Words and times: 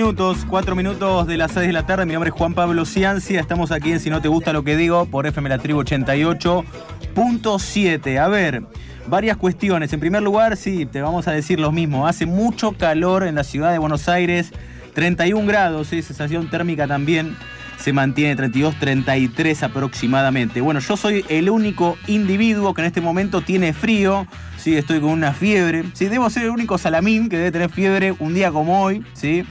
minutos, 0.00 0.46
cuatro 0.48 0.74
minutos 0.74 1.26
de 1.26 1.36
las 1.36 1.52
seis 1.52 1.66
de 1.66 1.74
la 1.74 1.84
tarde. 1.84 2.06
Mi 2.06 2.14
nombre 2.14 2.30
es 2.30 2.34
Juan 2.34 2.54
Pablo 2.54 2.86
Ciancia. 2.86 3.38
Estamos 3.38 3.70
aquí 3.70 3.92
en 3.92 4.00
Si 4.00 4.08
no 4.08 4.22
te 4.22 4.28
gusta 4.28 4.54
lo 4.54 4.64
que 4.64 4.74
digo 4.74 5.04
por 5.04 5.26
FM 5.26 5.50
La 5.50 5.58
Tribu 5.58 5.82
88.7. 5.82 8.18
A 8.18 8.28
ver, 8.28 8.62
varias 9.08 9.36
cuestiones. 9.36 9.92
En 9.92 10.00
primer 10.00 10.22
lugar, 10.22 10.56
sí, 10.56 10.86
te 10.86 11.02
vamos 11.02 11.28
a 11.28 11.32
decir 11.32 11.60
lo 11.60 11.70
mismo. 11.70 12.06
Hace 12.06 12.24
mucho 12.24 12.72
calor 12.72 13.26
en 13.26 13.34
la 13.34 13.44
ciudad 13.44 13.72
de 13.72 13.78
Buenos 13.78 14.08
Aires. 14.08 14.54
31 14.94 15.46
grados, 15.46 15.88
¿sí? 15.88 16.00
sensación 16.00 16.48
térmica 16.48 16.86
también 16.86 17.36
se 17.78 17.92
mantiene 17.92 18.34
32, 18.36 18.76
33 18.76 19.62
aproximadamente. 19.64 20.62
Bueno, 20.62 20.80
yo 20.80 20.96
soy 20.96 21.26
el 21.28 21.50
único 21.50 21.98
individuo 22.06 22.72
que 22.72 22.80
en 22.80 22.86
este 22.86 23.02
momento 23.02 23.42
tiene 23.42 23.74
frío, 23.74 24.26
sí, 24.56 24.78
estoy 24.78 25.00
con 25.00 25.10
una 25.10 25.34
fiebre, 25.34 25.84
sí, 25.92 26.06
debo 26.06 26.30
ser 26.30 26.44
el 26.44 26.50
único 26.50 26.78
salamín 26.78 27.28
que 27.28 27.36
debe 27.36 27.52
tener 27.52 27.68
fiebre 27.68 28.14
un 28.18 28.32
día 28.32 28.50
como 28.50 28.82
hoy, 28.82 29.04
sí. 29.12 29.44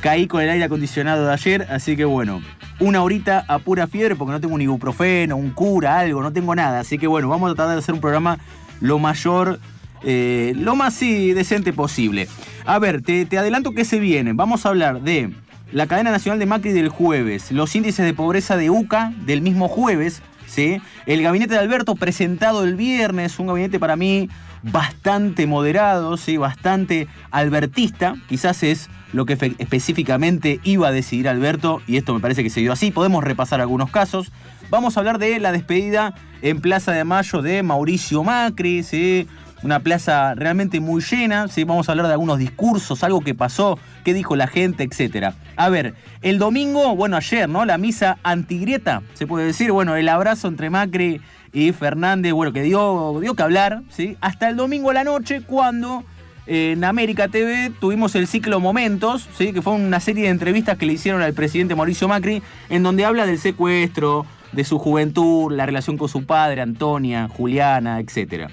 Caí 0.00 0.26
con 0.26 0.42
el 0.42 0.50
aire 0.50 0.64
acondicionado 0.64 1.26
de 1.26 1.32
ayer, 1.32 1.66
así 1.70 1.96
que 1.96 2.04
bueno, 2.04 2.42
una 2.80 3.02
horita 3.02 3.44
a 3.48 3.58
pura 3.58 3.86
fiebre 3.86 4.16
porque 4.16 4.32
no 4.32 4.40
tengo 4.40 4.54
un 4.54 4.62
ibuprofeno, 4.62 5.36
un 5.36 5.50
cura, 5.50 5.98
algo, 5.98 6.22
no 6.22 6.32
tengo 6.32 6.54
nada. 6.54 6.80
Así 6.80 6.98
que 6.98 7.06
bueno, 7.06 7.28
vamos 7.28 7.50
a 7.50 7.54
tratar 7.54 7.74
de 7.74 7.78
hacer 7.78 7.94
un 7.94 8.00
programa 8.00 8.38
lo 8.80 8.98
mayor, 8.98 9.60
eh, 10.02 10.52
lo 10.56 10.76
más 10.76 10.94
sí, 10.94 11.32
decente 11.32 11.72
posible. 11.72 12.28
A 12.64 12.78
ver, 12.78 13.02
te, 13.02 13.24
te 13.26 13.38
adelanto 13.38 13.72
que 13.72 13.84
se 13.84 13.98
viene. 14.00 14.32
Vamos 14.32 14.66
a 14.66 14.70
hablar 14.70 15.00
de 15.02 15.32
la 15.72 15.86
cadena 15.86 16.10
nacional 16.10 16.38
de 16.38 16.46
Macri 16.46 16.72
del 16.72 16.88
jueves, 16.88 17.50
los 17.50 17.74
índices 17.74 18.04
de 18.04 18.14
pobreza 18.14 18.56
de 18.56 18.70
UCA 18.70 19.12
del 19.24 19.42
mismo 19.42 19.68
jueves, 19.68 20.22
¿sí? 20.46 20.80
el 21.06 21.22
gabinete 21.22 21.54
de 21.54 21.60
Alberto 21.60 21.96
presentado 21.96 22.64
el 22.64 22.76
viernes, 22.76 23.38
un 23.38 23.48
gabinete 23.48 23.80
para 23.80 23.96
mí 23.96 24.28
bastante 24.62 25.46
moderado, 25.46 26.16
¿sí? 26.16 26.36
bastante 26.36 27.08
albertista, 27.30 28.14
quizás 28.28 28.62
es 28.62 28.88
lo 29.12 29.26
que 29.26 29.32
específicamente 29.58 30.60
iba 30.64 30.88
a 30.88 30.92
decidir 30.92 31.28
Alberto 31.28 31.82
y 31.86 31.96
esto 31.96 32.14
me 32.14 32.20
parece 32.20 32.42
que 32.42 32.50
se 32.50 32.60
dio 32.60 32.72
así, 32.72 32.90
podemos 32.90 33.24
repasar 33.24 33.60
algunos 33.60 33.90
casos. 33.90 34.32
Vamos 34.70 34.96
a 34.96 35.00
hablar 35.00 35.18
de 35.18 35.38
la 35.38 35.52
despedida 35.52 36.14
en 36.42 36.60
Plaza 36.60 36.92
de 36.92 37.04
Mayo 37.04 37.42
de 37.42 37.62
Mauricio 37.62 38.24
Macri, 38.24 38.82
¿sí? 38.82 39.28
una 39.62 39.80
plaza 39.80 40.34
realmente 40.34 40.80
muy 40.80 41.02
llena, 41.02 41.48
¿sí? 41.48 41.64
vamos 41.64 41.88
a 41.88 41.92
hablar 41.92 42.06
de 42.06 42.12
algunos 42.12 42.38
discursos, 42.38 43.02
algo 43.02 43.20
que 43.20 43.34
pasó, 43.34 43.78
qué 44.04 44.14
dijo 44.14 44.36
la 44.36 44.46
gente, 44.46 44.84
etc. 44.84 45.34
A 45.56 45.68
ver, 45.68 45.94
el 46.22 46.38
domingo, 46.38 46.94
bueno, 46.94 47.16
ayer, 47.16 47.48
¿no? 47.48 47.64
La 47.64 47.78
misa 47.78 48.18
antigrieta, 48.22 49.02
se 49.14 49.26
puede 49.26 49.46
decir, 49.46 49.72
bueno, 49.72 49.96
el 49.96 50.08
abrazo 50.08 50.48
entre 50.48 50.70
Macri 50.70 51.20
y 51.52 51.72
Fernández, 51.72 52.32
bueno, 52.32 52.52
que 52.52 52.62
dio, 52.62 53.18
dio 53.20 53.34
que 53.34 53.42
hablar, 53.42 53.82
¿sí? 53.88 54.16
Hasta 54.20 54.48
el 54.48 54.56
domingo 54.56 54.90
a 54.90 54.94
la 54.94 55.04
noche, 55.04 55.42
cuando 55.42 56.04
en 56.46 56.84
América 56.84 57.28
TV 57.28 57.72
tuvimos 57.80 58.14
el 58.14 58.26
ciclo 58.26 58.60
Momentos, 58.60 59.28
¿sí? 59.36 59.52
que 59.52 59.62
fue 59.62 59.74
una 59.74 60.00
serie 60.00 60.24
de 60.24 60.30
entrevistas 60.30 60.78
que 60.78 60.86
le 60.86 60.92
hicieron 60.92 61.22
al 61.22 61.34
presidente 61.34 61.74
Mauricio 61.74 62.08
Macri, 62.08 62.42
en 62.68 62.82
donde 62.82 63.04
habla 63.04 63.26
del 63.26 63.38
secuestro, 63.38 64.26
de 64.52 64.64
su 64.64 64.78
juventud, 64.78 65.52
la 65.52 65.66
relación 65.66 65.98
con 65.98 66.08
su 66.08 66.24
padre, 66.24 66.60
Antonia, 66.60 67.28
Juliana, 67.28 68.00
etc. 68.00 68.48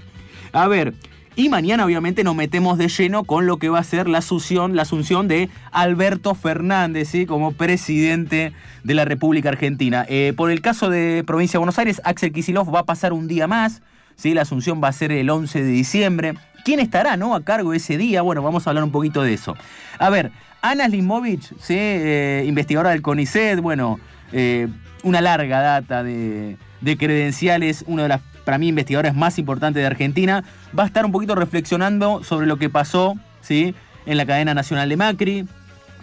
A 0.52 0.68
ver, 0.68 0.94
y 1.36 1.50
mañana 1.50 1.86
obviamente 1.86 2.24
nos 2.24 2.36
metemos 2.36 2.78
de 2.78 2.90
lleno 2.90 3.24
con 3.24 3.48
lo 3.48 3.58
que 3.58 3.70
va 3.70 3.80
a 3.80 3.84
ser 3.84 4.08
la 4.08 4.20
asunción, 4.20 4.76
la 4.76 4.84
asunción 4.84 5.28
de 5.28 5.50
Alberto 5.72 6.36
Fernández 6.36 7.10
¿sí? 7.10 7.26
como 7.26 7.54
presidente 7.54 8.54
de 8.84 8.94
la 8.94 9.06
República 9.06 9.50
Argentina. 9.50 10.06
Eh, 10.10 10.34
por 10.36 10.52
el 10.52 10.62
caso 10.62 10.90
de 10.90 11.24
Provincia 11.26 11.58
de 11.58 11.60
Buenos 11.60 11.80
Aires, 11.80 12.02
Axel 12.04 12.34
Kisilov 12.34 12.74
va 12.74 12.82
a 12.82 12.86
pasar 12.86 13.14
un 13.14 13.28
día 13.28 13.48
más. 13.48 13.82
¿sí? 14.16 14.36
La 14.36 14.44
asunción 14.44 14.80
va 14.84 14.90
a 14.90 14.94
ser 14.94 15.12
el 15.12 15.30
11 15.30 15.64
de 15.64 15.72
diciembre. 15.72 16.34
¿Quién 16.64 16.80
estará 16.80 17.18
¿no? 17.18 17.36
a 17.36 17.44
cargo 17.44 17.74
ese 17.74 17.98
día? 17.98 18.22
Bueno, 18.22 18.42
vamos 18.42 18.66
a 18.66 18.70
hablar 18.70 18.84
un 18.84 18.92
poquito 18.92 19.22
de 19.22 19.34
eso. 19.34 19.56
A 20.00 20.10
ver, 20.10 20.32
Ana 20.62 20.88
Slimovich, 20.88 21.54
¿sí? 21.60 21.76
Eh, 21.78 22.44
investigadora 22.48 22.92
del 22.92 23.02
CONICET, 23.02 23.60
bueno, 23.60 24.00
eh, 24.32 24.68
una 25.04 25.22
larga 25.22 25.62
data 25.62 26.04
de, 26.04 26.58
de 26.82 26.98
credenciales, 26.98 27.84
una 27.88 28.04
de 28.04 28.10
las 28.10 28.22
para 28.44 28.58
mí 28.58 28.68
investigadores 28.68 29.16
más 29.16 29.40
importantes 29.40 29.82
de 29.82 29.88
Argentina, 29.88 30.44
va 30.78 30.84
a 30.84 30.86
estar 30.86 31.06
un 31.06 31.12
poquito 31.12 31.36
reflexionando 31.36 32.24
sobre 32.24 32.46
lo 32.46 32.58
que 32.58 32.70
pasó 32.70 33.16
¿sí? 33.42 33.76
en 34.06 34.18
la 34.18 34.26
cadena 34.26 34.54
nacional 34.54 34.90
de 34.90 34.98
Macri, 34.98 35.48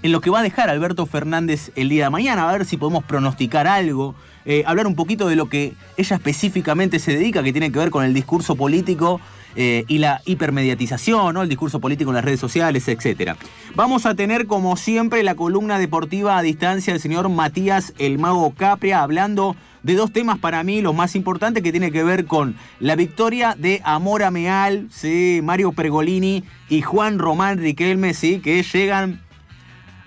en 0.02 0.12
lo 0.12 0.20
que 0.20 0.30
va 0.30 0.40
a 0.40 0.42
dejar 0.42 0.70
Alberto 0.70 1.06
Fernández 1.06 1.70
el 1.76 1.88
día 1.88 2.04
de 2.04 2.10
mañana, 2.10 2.48
a 2.48 2.52
ver 2.52 2.64
si 2.64 2.76
podemos 2.76 3.04
pronosticar 3.04 3.66
algo, 3.66 4.14
eh, 4.50 4.64
hablar 4.66 4.88
un 4.88 4.96
poquito 4.96 5.28
de 5.28 5.36
lo 5.36 5.48
que 5.48 5.74
ella 5.96 6.16
específicamente 6.16 6.98
se 6.98 7.12
dedica, 7.12 7.40
que 7.40 7.52
tiene 7.52 7.70
que 7.70 7.78
ver 7.78 7.90
con 7.90 8.04
el 8.04 8.12
discurso 8.12 8.56
político 8.56 9.20
eh, 9.54 9.84
y 9.86 9.98
la 9.98 10.22
hipermediatización, 10.24 11.34
¿no? 11.34 11.42
el 11.42 11.48
discurso 11.48 11.78
político 11.78 12.10
en 12.10 12.16
las 12.16 12.24
redes 12.24 12.40
sociales, 12.40 12.88
etc. 12.88 13.36
Vamos 13.76 14.06
a 14.06 14.16
tener, 14.16 14.48
como 14.48 14.76
siempre, 14.76 15.22
la 15.22 15.36
columna 15.36 15.78
deportiva 15.78 16.36
a 16.36 16.42
distancia 16.42 16.92
del 16.92 17.00
señor 17.00 17.28
Matías 17.28 17.94
El 17.98 18.18
Mago 18.18 18.52
Capria, 18.52 19.02
hablando 19.02 19.54
de 19.84 19.94
dos 19.94 20.12
temas 20.12 20.40
para 20.40 20.64
mí 20.64 20.80
los 20.80 20.96
más 20.96 21.14
importantes 21.14 21.62
que 21.62 21.70
tiene 21.70 21.92
que 21.92 22.02
ver 22.02 22.24
con 22.24 22.56
la 22.80 22.96
victoria 22.96 23.54
de 23.56 23.80
Amora 23.84 24.32
Meal, 24.32 24.88
¿sí? 24.90 25.38
Mario 25.44 25.70
Pergolini 25.70 26.42
y 26.68 26.82
Juan 26.82 27.20
Román 27.20 27.58
Riquelme, 27.58 28.14
¿sí? 28.14 28.40
que 28.40 28.64
llegan 28.64 29.20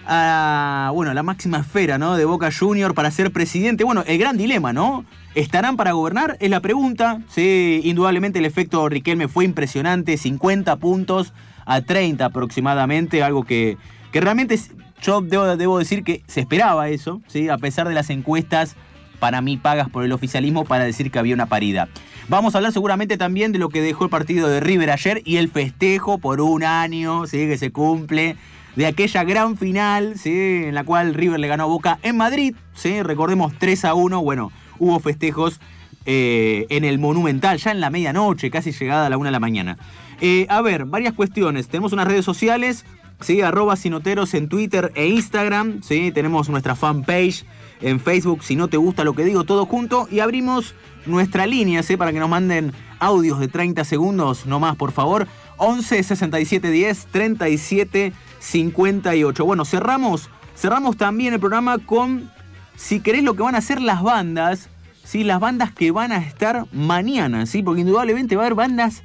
a 0.06 0.92
bueno, 0.94 1.14
la 1.14 1.24
máxima 1.24 1.60
esfera 1.60 1.98
¿no? 1.98 2.16
de 2.16 2.26
Boca 2.26 2.50
Junior 2.52 2.94
para 2.94 3.12
ser 3.12 3.32
presidente. 3.32 3.84
Bueno, 3.84 4.04
el 4.06 4.18
gran 4.18 4.38
dilema, 4.38 4.74
¿no? 4.74 5.06
¿Estarán 5.36 5.78
para 5.78 5.94
gobernar? 5.94 6.38
Es 6.40 6.50
la 6.50 6.60
pregunta. 6.60 7.22
Sí, 7.30 7.82
indudablemente 7.84 8.40
el 8.40 8.46
efecto 8.46 8.88
Riquelme 8.90 9.28
fue 9.28 9.46
impresionante, 9.46 10.18
50 10.18 10.76
puntos 10.78 11.34
a 11.66 11.82
30 11.82 12.26
aproximadamente, 12.26 13.24
algo 13.24 13.44
que, 13.44 13.78
que 14.12 14.22
realmente 14.22 14.60
yo 15.02 15.22
debo, 15.22 15.58
debo 15.58 15.80
decir 15.80 16.04
que 16.04 16.24
se 16.28 16.42
esperaba 16.42 16.90
eso, 16.90 17.22
¿sí? 17.28 17.50
a 17.50 17.58
pesar 17.58 17.88
de 17.88 17.94
las 17.94 18.10
encuestas 18.10 18.76
para 19.20 19.42
mí 19.42 19.56
pagas 19.56 19.90
por 19.90 20.04
el 20.04 20.12
oficialismo 20.12 20.66
para 20.66 20.84
decir 20.84 21.10
que 21.10 21.20
había 21.20 21.34
una 21.34 21.46
paridad. 21.46 21.88
Vamos 22.28 22.56
a 22.56 22.58
hablar 22.58 22.74
seguramente 22.74 23.18
también 23.18 23.52
de 23.52 23.60
lo 23.60 23.70
que 23.70 23.82
dejó 23.82 24.06
el 24.06 24.10
partido 24.10 24.50
de 24.50 24.60
River 24.60 24.92
ayer 24.92 25.22
y 25.26 25.38
el 25.38 25.50
festejo 25.50 26.18
por 26.18 26.42
un 26.42 26.64
año, 26.64 27.26
¿sí? 27.26 27.48
que 27.48 27.58
se 27.58 27.72
cumple, 27.72 28.36
de 28.76 28.86
aquella 28.86 29.24
gran 29.24 29.58
final, 29.58 30.18
¿sí? 30.18 30.64
en 30.66 30.76
la 30.76 30.84
cual 30.84 31.14
River 31.14 31.40
le 31.40 31.48
ganó 31.48 31.64
a 31.64 31.68
Boca 31.68 32.00
en 32.04 32.18
Madrid, 32.18 32.56
¿sí? 32.74 33.02
recordemos 33.04 33.54
3 33.58 33.86
a 33.86 33.94
1, 33.94 34.22
bueno, 34.22 34.52
hubo 34.80 35.00
festejos 35.00 35.60
eh, 36.06 36.66
en 36.70 36.84
el 36.84 37.00
Monumental, 37.00 37.58
ya 37.58 37.72
en 37.72 37.80
la 37.80 37.90
medianoche, 37.90 38.52
casi 38.52 38.72
llegada 38.72 39.06
a 39.06 39.10
la 39.10 39.18
1 39.18 39.26
de 39.26 39.32
la 39.32 39.40
mañana. 39.40 39.78
Eh, 40.22 40.46
a 40.50 40.62
ver, 40.62 40.86
varias 40.86 41.14
cuestiones. 41.14 41.68
Tenemos 41.68 41.94
unas 41.94 42.08
redes 42.08 42.26
sociales, 42.26 42.86
¿sí? 43.22 43.42
arroba 43.42 43.76
sinoteros 43.76 44.34
en 44.34 44.50
Twitter 44.50 44.92
e 44.96 45.08
Instagram, 45.08 45.82
¿sí? 45.82 46.12
tenemos 46.12 46.50
nuestra 46.50 46.76
fanpage 46.76 47.46
en 47.84 48.00
Facebook 48.00 48.44
si 48.44 48.56
no 48.56 48.68
te 48.68 48.78
gusta 48.78 49.04
lo 49.04 49.14
que 49.14 49.26
digo 49.26 49.44
todo 49.44 49.66
junto 49.66 50.08
y 50.10 50.20
abrimos 50.20 50.74
nuestra 51.06 51.46
línea 51.46 51.84
¿sí? 51.84 51.98
para 51.98 52.12
que 52.14 52.20
nos 52.20 52.30
manden 52.30 52.72
audios 53.00 53.40
de 53.40 53.50
30 53.50 53.84
segundos 53.84 54.46
no 54.46 54.60
más 54.60 54.76
por 54.78 54.92
favor 54.92 55.28
11 55.58 56.04
67 56.04 56.72
10 56.72 57.08
37 57.12 58.14
58 58.44 59.46
bueno 59.46 59.66
cerramos 59.66 60.30
cerramos 60.56 60.98
también 60.98 61.34
el 61.34 61.40
programa 61.40 61.78
con 61.78 62.30
si 62.76 63.00
querés 63.00 63.24
lo 63.24 63.36
que 63.36 63.44
van 63.44 63.56
a 63.56 63.60
hacer 63.60 63.82
las 63.82 64.04
bandas 64.04 64.70
¿sí? 65.04 65.24
las 65.24 65.40
bandas 65.40 65.72
que 65.72 65.92
van 65.92 66.12
a 66.12 66.18
estar 66.18 66.66
mañana 66.74 67.46
¿sí? 67.46 67.64
porque 67.64 67.82
indudablemente 67.82 68.36
va 68.36 68.44
a 68.44 68.46
haber 68.48 68.56
bandas 68.56 69.04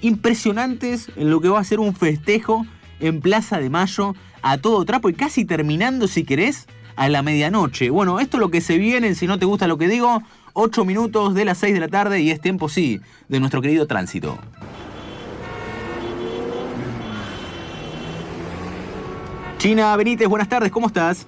impresionantes 0.00 1.10
en 1.16 1.30
lo 1.30 1.40
que 1.40 1.48
va 1.48 1.60
a 1.60 1.64
ser 1.64 1.78
un 1.78 1.94
festejo 1.94 2.66
en 2.98 3.20
Plaza 3.20 3.60
de 3.60 3.70
Mayo 3.70 4.14
a 4.42 4.58
todo 4.58 4.84
trapo 4.84 5.08
y 5.08 5.14
casi 5.14 5.44
terminando 5.44 6.08
si 6.08 6.24
querés 6.24 6.66
a 6.96 7.08
la 7.08 7.22
medianoche. 7.22 7.90
Bueno, 7.90 8.20
esto 8.20 8.36
es 8.36 8.40
lo 8.40 8.50
que 8.50 8.60
se 8.60 8.76
viene, 8.76 9.14
si 9.14 9.26
no 9.26 9.38
te 9.38 9.46
gusta 9.46 9.66
lo 9.66 9.78
que 9.78 9.88
digo, 9.88 10.22
8 10.54 10.84
minutos 10.84 11.34
de 11.34 11.44
las 11.44 11.58
6 11.58 11.74
de 11.74 11.80
la 11.80 11.88
tarde 11.88 12.20
y 12.20 12.30
es 12.30 12.40
tiempo, 12.40 12.68
sí, 12.68 13.00
de 13.28 13.40
nuestro 13.40 13.62
querido 13.62 13.86
tránsito. 13.86 14.38
China 19.60 19.94
Benítez, 19.94 20.26
buenas 20.26 20.48
tardes, 20.48 20.70
¿cómo 20.70 20.86
estás? 20.86 21.26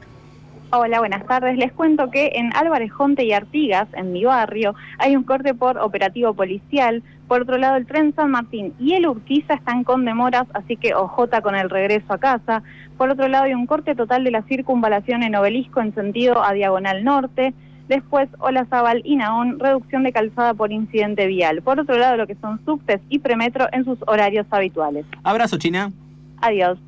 Hola, 0.70 1.00
buenas 1.00 1.26
tardes. 1.26 1.58
Les 1.58 1.70
cuento 1.70 2.10
que 2.10 2.32
en 2.36 2.50
Álvarez 2.56 2.90
Jonte 2.90 3.26
y 3.26 3.32
Artigas, 3.34 3.88
en 3.92 4.10
mi 4.10 4.24
barrio, 4.24 4.74
hay 4.98 5.16
un 5.16 5.22
corte 5.22 5.52
por 5.52 5.76
operativo 5.76 6.32
policial. 6.32 7.02
Por 7.28 7.42
otro 7.42 7.58
lado, 7.58 7.76
el 7.76 7.84
tren 7.84 8.14
San 8.14 8.30
Martín 8.30 8.72
y 8.80 8.94
el 8.94 9.06
Urquiza 9.06 9.52
están 9.52 9.84
con 9.84 10.06
demoras, 10.06 10.46
así 10.54 10.78
que 10.78 10.94
ojota 10.94 11.42
con 11.42 11.54
el 11.54 11.68
regreso 11.68 12.10
a 12.10 12.16
casa. 12.16 12.62
Por 12.96 13.10
otro 13.10 13.28
lado, 13.28 13.44
hay 13.44 13.52
un 13.52 13.66
corte 13.66 13.94
total 13.94 14.24
de 14.24 14.30
la 14.30 14.40
circunvalación 14.44 15.22
en 15.22 15.34
Obelisco 15.34 15.82
en 15.82 15.94
sentido 15.94 16.42
a 16.42 16.54
diagonal 16.54 17.04
norte. 17.04 17.52
Después, 17.88 18.30
Olazábal 18.38 19.02
y 19.04 19.16
Naón, 19.16 19.60
reducción 19.60 20.04
de 20.04 20.12
calzada 20.12 20.54
por 20.54 20.72
incidente 20.72 21.26
vial. 21.26 21.60
Por 21.60 21.80
otro 21.80 21.98
lado, 21.98 22.16
lo 22.16 22.26
que 22.26 22.36
son 22.36 22.64
subtes 22.64 23.02
y 23.10 23.18
premetro 23.18 23.66
en 23.72 23.84
sus 23.84 23.98
horarios 24.06 24.46
habituales. 24.50 25.04
Abrazo, 25.22 25.58
China. 25.58 25.92
Adiós. 26.40 26.78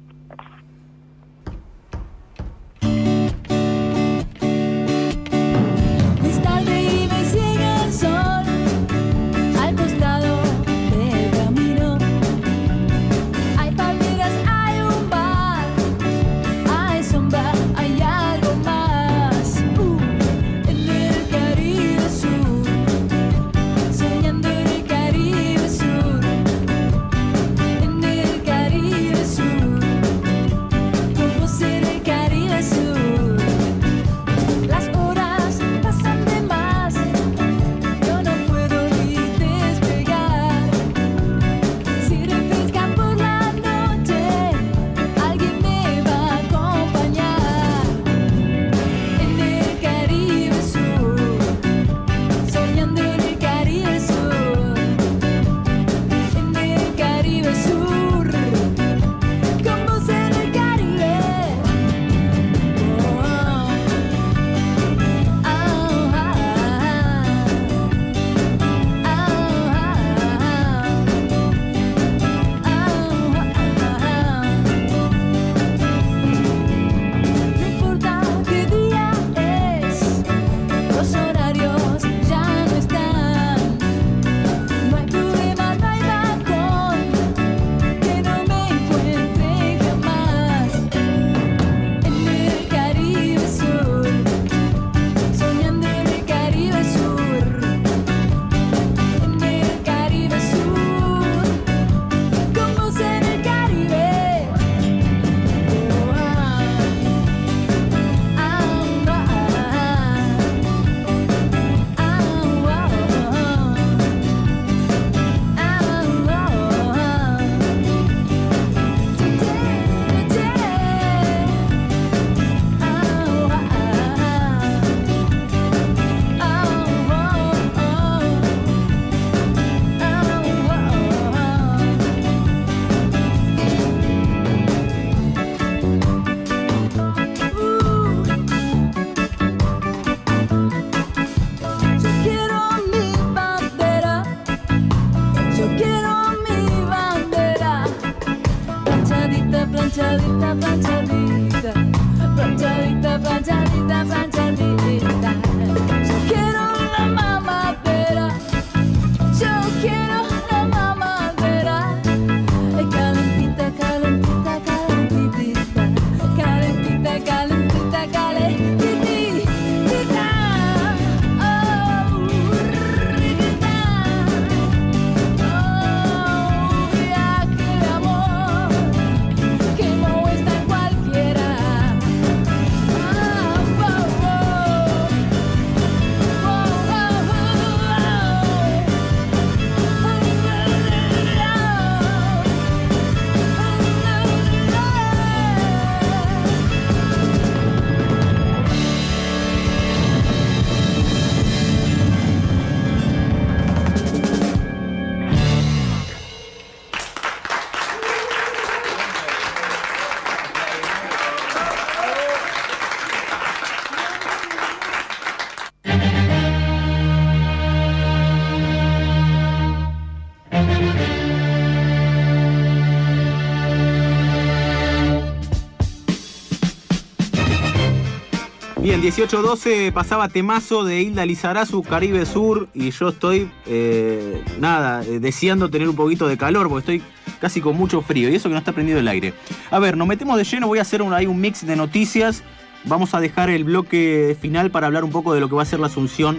18-12 229.05 229.93
pasaba 229.93 230.31
temazo 230.31 230.82
de 230.82 231.03
Hilda 231.03 231.27
Lizarazu, 231.27 231.82
Caribe 231.82 232.25
Sur, 232.25 232.69
y 232.73 232.91
yo 232.91 233.11
estoy, 233.11 233.51
eh, 233.67 234.43
nada, 234.58 235.05
eh, 235.05 235.19
deseando 235.20 235.69
tener 235.69 235.91
un 235.91 235.94
poquito 235.94 236.27
de 236.27 236.39
calor, 236.39 236.70
porque 236.70 236.94
estoy 236.94 237.11
casi 237.39 237.61
con 237.61 237.77
mucho 237.77 238.01
frío, 238.01 238.31
y 238.31 238.34
eso 238.34 238.49
que 238.49 238.55
no 238.55 238.58
está 238.58 238.73
prendido 238.73 238.99
el 238.99 239.06
aire. 239.06 239.34
A 239.70 239.79
ver, 239.79 239.99
nos 239.99 240.08
metemos 240.08 240.39
de 240.39 240.44
lleno, 240.44 240.69
voy 240.69 240.79
a 240.79 240.82
hacer 240.82 241.03
un, 241.03 241.13
un 241.13 241.41
mix 241.41 241.67
de 241.67 241.77
noticias. 241.77 242.43
Vamos 242.84 243.13
a 243.13 243.20
dejar 243.20 243.51
el 243.51 243.65
bloque 243.65 244.39
final 244.41 244.70
para 244.70 244.87
hablar 244.87 245.05
un 245.05 245.11
poco 245.11 245.34
de 245.34 245.41
lo 245.41 245.51
que 245.51 245.55
va 245.55 245.63
a 245.63 245.67
ser 245.67 245.81
la 245.81 245.89
asunción 245.89 246.39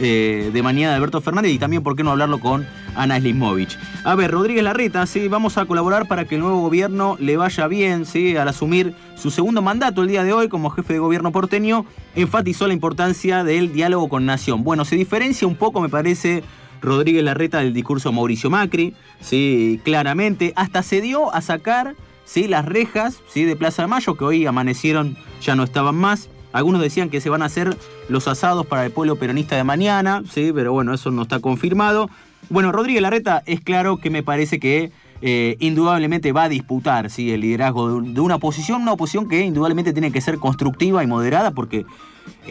eh, 0.00 0.50
de 0.52 0.62
mañana 0.62 0.90
de 0.90 0.96
Alberto 0.96 1.20
Fernández 1.20 1.52
y 1.52 1.58
también, 1.58 1.82
¿por 1.82 1.96
qué 1.96 2.02
no 2.02 2.10
hablarlo 2.10 2.40
con 2.40 2.66
Ana 2.96 3.18
Slimovich? 3.18 3.78
A 4.04 4.14
ver, 4.14 4.30
Rodríguez 4.30 4.64
Larreta, 4.64 5.06
sí, 5.06 5.28
vamos 5.28 5.58
a 5.58 5.66
colaborar 5.66 6.08
para 6.08 6.24
que 6.24 6.36
el 6.36 6.40
nuevo 6.40 6.60
gobierno 6.60 7.16
le 7.20 7.36
vaya 7.36 7.66
bien, 7.66 8.06
sí, 8.06 8.36
al 8.36 8.48
asumir 8.48 8.94
su 9.16 9.30
segundo 9.30 9.62
mandato 9.62 10.02
el 10.02 10.08
día 10.08 10.24
de 10.24 10.32
hoy 10.32 10.48
como 10.48 10.70
jefe 10.70 10.94
de 10.94 10.98
gobierno 10.98 11.30
porteño, 11.30 11.84
enfatizó 12.14 12.66
la 12.66 12.74
importancia 12.74 13.44
del 13.44 13.72
diálogo 13.72 14.08
con 14.08 14.26
Nación. 14.26 14.64
Bueno, 14.64 14.84
se 14.84 14.96
diferencia 14.96 15.46
un 15.46 15.56
poco, 15.56 15.80
me 15.80 15.88
parece, 15.88 16.42
Rodríguez 16.80 17.22
Larreta 17.22 17.58
del 17.58 17.72
discurso 17.72 18.08
de 18.08 18.16
Mauricio 18.16 18.50
Macri, 18.50 18.94
sí, 19.20 19.80
claramente, 19.84 20.52
hasta 20.56 20.82
se 20.82 21.00
dio 21.00 21.32
a 21.34 21.40
sacar, 21.40 21.94
sí, 22.24 22.48
las 22.48 22.64
rejas, 22.64 23.20
sí, 23.28 23.44
de 23.44 23.56
Plaza 23.56 23.82
de 23.82 23.88
Mayo, 23.88 24.16
que 24.16 24.24
hoy 24.24 24.46
amanecieron, 24.46 25.16
ya 25.40 25.54
no 25.54 25.62
estaban 25.62 25.94
más, 25.94 26.28
algunos 26.52 26.80
decían 26.80 27.10
que 27.10 27.20
se 27.20 27.30
van 27.30 27.42
a 27.42 27.46
hacer 27.46 27.76
los 28.08 28.28
asados 28.28 28.66
para 28.66 28.84
el 28.84 28.92
pueblo 28.92 29.16
peronista 29.16 29.56
de 29.56 29.64
mañana, 29.64 30.22
sí, 30.30 30.52
pero 30.54 30.72
bueno, 30.72 30.94
eso 30.94 31.10
no 31.10 31.22
está 31.22 31.40
confirmado. 31.40 32.10
Bueno, 32.50 32.72
Rodríguez 32.72 33.02
Larreta 33.02 33.42
es 33.46 33.60
claro 33.60 33.98
que 33.98 34.10
me 34.10 34.22
parece 34.22 34.58
que 34.58 34.90
eh, 35.24 35.56
indudablemente 35.60 36.32
va 36.32 36.44
a 36.44 36.48
disputar 36.48 37.08
¿sí? 37.08 37.30
el 37.30 37.42
liderazgo 37.42 38.00
de 38.00 38.20
una 38.20 38.34
oposición, 38.34 38.82
una 38.82 38.92
oposición 38.92 39.28
que 39.28 39.40
indudablemente 39.44 39.92
tiene 39.92 40.10
que 40.10 40.20
ser 40.20 40.38
constructiva 40.38 41.04
y 41.04 41.06
moderada 41.06 41.52
porque 41.52 41.86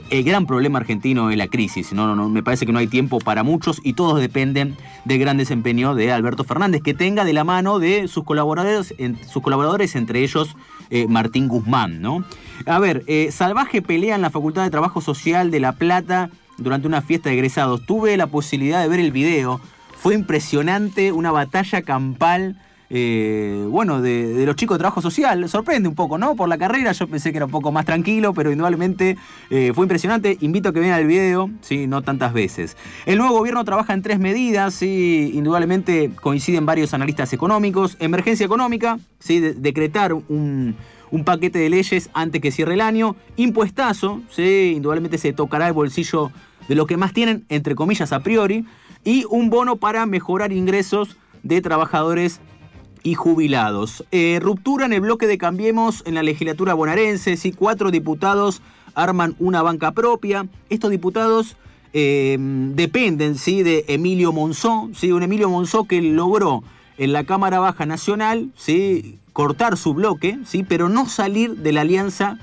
el 0.10 0.24
gran 0.24 0.46
problema 0.46 0.79
argentino 0.79 1.29
es 1.31 1.38
la 1.38 1.48
crisis. 1.48 1.91
No, 1.91 2.15
no, 2.15 2.29
me 2.29 2.43
parece 2.43 2.65
que 2.65 2.72
no 2.72 2.79
hay 2.79 2.88
tiempo 2.88 3.20
para 3.20 3.43
muchos 3.43 3.81
y 3.84 3.93
todos 3.93 4.22
dependen 4.22 4.77
del 5.03 5.20
gran 5.20 5.38
desempeño 5.38 5.96
de 5.96 6.13
Alberto 6.13 6.46
Fernández, 6.46 6.81
que 6.81 6.93
tenga 6.93 7.25
de 7.25 7.34
la 7.34 7.43
mano 7.43 7.77
de 7.77 8.08
sus 8.08 8.24
colaboradores, 8.24 8.93
sus 9.29 9.43
colaboradores 9.43 9.96
entre 9.96 10.24
ellos 10.24 10.55
eh, 10.91 11.07
Martín 11.07 11.48
Guzmán. 11.48 12.01
¿no? 12.01 12.24
A 12.65 12.79
ver, 12.79 13.03
eh, 13.07 13.31
salvaje 13.31 13.81
pelea 13.81 14.15
en 14.15 14.21
la 14.21 14.29
Facultad 14.29 14.63
de 14.63 14.69
Trabajo 14.69 15.01
Social 15.01 15.50
de 15.50 15.60
La 15.60 15.71
Plata 15.71 16.29
durante 16.57 16.88
una 16.88 17.01
fiesta 17.01 17.29
de 17.29 17.36
egresados. 17.36 17.86
Tuve 17.86 18.15
la 18.17 18.27
posibilidad 18.27 18.81
de 18.81 18.88
ver 18.88 19.00
el 19.00 19.12
video. 19.12 19.60
Fue 19.98 20.13
impresionante, 20.13 21.12
una 21.12 21.31
batalla 21.31 21.81
campal. 21.81 22.57
Eh, 22.93 23.67
bueno, 23.69 24.01
de, 24.01 24.45
los 24.45 24.57
chicos 24.57 24.75
de 24.75 24.79
trabajo 24.79 25.01
social. 25.01 25.48
Sorprende 25.48 25.88
un 25.88 25.95
poco, 25.95 26.17
¿no? 26.17 26.36
Por 26.36 26.50
la 26.50 26.57
carrera 26.57 26.91
yo 26.91 27.07
pensé 27.07 27.31
que 27.31 27.38
era 27.38 27.45
un 27.45 27.51
poco 27.51 27.71
más 27.71 27.86
tranquilo, 27.86 28.33
pero 28.33 28.51
indudablemente 28.51 29.17
eh, 29.50 29.71
fue 29.74 29.86
impresionante. 29.86 30.38
Invito 30.41 30.69
a 30.69 30.74
que 30.74 30.81
vean 30.81 31.00
el 31.00 31.07
video, 31.07 31.50
sí, 31.62 31.88
no 31.88 32.01
tantas 32.01 32.33
veces. 32.33 32.75
El 33.05 33.17
nuevo 33.17 33.38
gobierno 33.38 33.63
trabaja 33.63 33.93
en 33.93 34.01
tres 34.01 34.19
medidas, 34.19 34.74
sí, 34.74 35.31
indudablemente 35.33 36.12
coinciden 36.21 36.65
varios 36.65 36.93
analistas 36.93 37.31
económicos. 37.31 37.95
Emergencia 38.01 38.45
económica, 38.45 39.00
sí, 39.19 39.39
decretar 39.39 40.12
un, 40.12 40.75
un 41.12 41.24
paquete 41.24 41.60
de 41.60 41.69
leyes 41.69 42.10
antes 42.13 42.41
que 42.41 42.51
cierre 42.51 42.74
el 42.74 42.81
año. 42.81 43.15
Impuestazo, 43.38 44.21
sí, 44.29 44.74
indudablemente 44.75 45.17
se 45.17 45.31
tocará 45.31 45.67
el 45.67 45.74
bolsillo 45.74 46.29
de 46.67 46.75
los 46.75 46.88
que 46.88 46.98
más 46.98 47.13
tienen, 47.13 47.45
entre 47.48 47.74
comillas, 47.74 48.12
a 48.12 48.19
priori. 48.19 48.65
Y 49.05 49.24
un 49.29 49.50
bono 49.50 49.77
para 49.77 50.05
mejorar 50.05 50.51
ingresos 50.51 51.15
de 51.41 51.62
trabajadores 51.62 52.41
y 53.03 53.15
jubilados. 53.15 54.05
Eh, 54.12 54.39
ruptura 54.41 54.86
en 54.86 54.93
el 54.93 55.01
bloque 55.01 55.27
de 55.27 55.38
Cambiemos 55.38 56.03
en 56.05 56.15
la 56.15 56.24
legislatura 56.24 56.74
bonaerense. 56.74 57.38
Sí, 57.38 57.51
cuatro 57.51 57.91
diputados 57.91 58.62
arman 58.93 59.36
una 59.39 59.62
banca 59.62 59.91
propia. 59.91 60.48
Estos 60.70 60.91
diputados 60.91 61.55
eh, 61.93 62.38
dependen 62.39 63.36
¿sí? 63.36 63.63
de 63.63 63.86
Emilio 63.88 64.31
Monzó, 64.31 64.89
¿sí? 64.93 65.12
un 65.12 65.24
Emilio 65.24 65.50
Monzó 65.50 65.86
que 65.86 66.01
logró 66.01 66.63
en 66.98 67.13
la 67.13 67.24
Cámara 67.24 67.60
Baja 67.60 67.86
Nacional 67.86 68.51
¿sí? 68.55 69.20
cortar 69.34 69.77
su 69.77 69.93
bloque, 69.93 70.39
¿sí? 70.46 70.63
pero 70.63 70.89
no 70.89 71.08
salir 71.08 71.58
de 71.58 71.72
la 71.72 71.81
alianza 71.81 72.38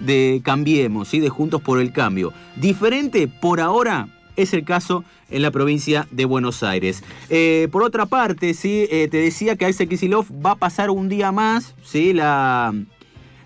de 0.00 0.40
Cambiemos, 0.44 1.08
¿sí? 1.08 1.20
de 1.20 1.28
Juntos 1.28 1.62
por 1.62 1.80
el 1.80 1.92
Cambio. 1.92 2.32
Diferente 2.56 3.28
por 3.28 3.60
ahora 3.60 4.08
es 4.36 4.52
el 4.54 4.64
caso 4.64 5.04
en 5.30 5.42
la 5.42 5.50
provincia 5.50 6.06
de 6.10 6.24
Buenos 6.24 6.62
Aires. 6.62 7.02
Eh, 7.30 7.68
por 7.70 7.82
otra 7.82 8.06
parte, 8.06 8.54
¿sí? 8.54 8.86
Eh, 8.90 9.08
te 9.10 9.18
decía 9.18 9.56
que 9.56 9.64
Alce 9.64 9.88
Kisilov 9.88 10.26
va 10.44 10.52
a 10.52 10.56
pasar 10.56 10.90
un 10.90 11.08
día 11.08 11.32
más 11.32 11.74
¿sí? 11.82 12.12
la, 12.12 12.74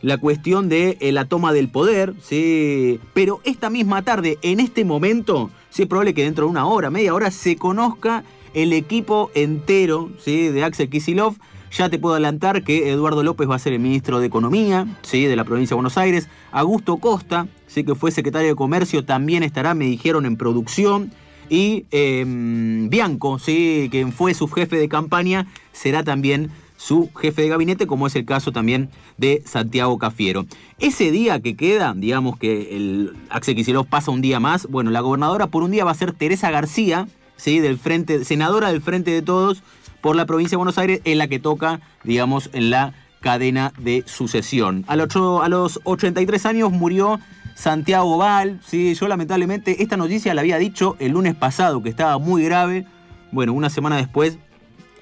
la 0.03 0.19
cuestión 0.19 0.69
de 0.69 0.97
eh, 1.01 1.13
la 1.13 1.25
toma 1.25 1.53
del 1.53 1.69
poder, 1.69 2.15
¿sí? 2.23 3.01
pero 3.15 3.41
esta 3.45 3.71
misma 3.71 4.03
tarde, 4.03 4.39
en 4.43 4.61
este 4.61 4.85
momento, 4.85 5.51
sí 5.71 5.83
es 5.83 5.89
probable 5.89 6.15
que 6.15 6.25
dentro 6.25 6.47
de 6.47 6.51
una 6.51 6.67
hora, 6.67 6.91
media 6.91 7.15
hora, 7.15 7.31
se 7.31 7.57
conozca 7.57 8.25
el 8.55 8.73
equipo 8.73 9.31
entero 9.35 10.11
¿sí? 10.19 10.49
de 10.49 10.65
Axel 10.65 10.89
Kisilov 10.89 11.37
ya 11.71 11.89
te 11.89 11.99
puedo 11.99 12.15
adelantar 12.15 12.63
que 12.63 12.91
Eduardo 12.91 13.23
López 13.23 13.49
va 13.49 13.57
a 13.57 13.59
ser 13.59 13.73
el 13.73 13.81
ministro 13.81 14.21
de 14.21 14.27
Economía 14.27 14.87
¿sí? 15.03 15.25
de 15.25 15.37
la 15.37 15.45
provincia 15.45 15.75
de 15.75 15.77
Buenos 15.77 15.99
Aires. 15.99 16.29
Augusto 16.53 16.97
Costa, 16.99 17.49
¿sí? 17.67 17.85
que 17.85 17.95
fue 17.95 18.11
secretario 18.11 18.49
de 18.49 18.55
Comercio, 18.55 19.05
también 19.05 19.43
estará, 19.43 19.75
me 19.75 19.87
dijeron, 19.87 20.27
en 20.27 20.37
producción. 20.37 21.13
Y 21.49 21.87
em, 21.91 22.89
Bianco, 22.89 23.39
¿sí? 23.39 23.89
quien 23.91 24.13
fue 24.13 24.35
su 24.35 24.49
jefe 24.49 24.77
de 24.77 24.89
campaña, 24.89 25.47
será 25.73 26.03
también 26.03 26.51
su 26.77 27.11
jefe 27.15 27.43
de 27.43 27.49
gabinete, 27.49 27.87
como 27.87 28.07
es 28.07 28.17
el 28.17 28.25
caso 28.25 28.53
también 28.53 28.91
de 29.17 29.43
Santiago 29.47 29.99
Cafiero. 29.99 30.47
Ese 30.79 31.11
día 31.11 31.41
que 31.41 31.57
queda, 31.57 31.95
digamos 31.97 32.39
que 32.39 32.77
el 32.77 33.17
Axel 33.31 33.55
Kicillof 33.55 33.87
pasa 33.87 34.11
un 34.11 34.21
día 34.21 34.41
más, 34.41 34.67
bueno, 34.67 34.91
la 34.91 35.01
gobernadora 35.01 35.47
por 35.47 35.63
un 35.63 35.71
día 35.71 35.85
va 35.85 35.93
a 35.93 35.95
ser 35.95 36.13
Teresa 36.13 36.51
García, 36.51 37.09
¿sí? 37.37 37.61
del 37.61 37.79
frente, 37.79 38.25
senadora 38.25 38.71
del 38.71 38.83
Frente 38.83 39.11
de 39.11 39.23
Todos, 39.23 39.63
por 40.07 40.15
la 40.15 40.25
provincia 40.25 40.55
de 40.55 40.59
Buenos 40.59 40.79
Aires, 40.79 41.01
en 41.03 41.19
la 41.19 41.27
que 41.27 41.41
toca, 41.41 41.81
digamos, 42.05 42.49
en 42.53 42.71
la 42.71 42.95
cadena 43.19 43.73
de 43.77 44.05
sucesión. 44.07 44.85
A 44.87 44.95
los, 44.95 45.09
a 45.17 45.49
los 45.49 45.81
83 45.83 46.47
años 46.47 46.71
murió 46.71 47.19
Santiago 47.57 48.17
Val, 48.17 48.61
sí, 48.65 48.95
yo 48.95 49.09
lamentablemente 49.09 49.83
esta 49.83 49.97
noticia 49.97 50.33
la 50.33 50.43
había 50.43 50.59
dicho 50.59 50.95
el 51.01 51.11
lunes 51.11 51.35
pasado, 51.35 51.83
que 51.83 51.89
estaba 51.89 52.19
muy 52.19 52.45
grave. 52.45 52.87
Bueno, 53.33 53.53
una 53.53 53.69
semana 53.69 53.97
después 53.97 54.39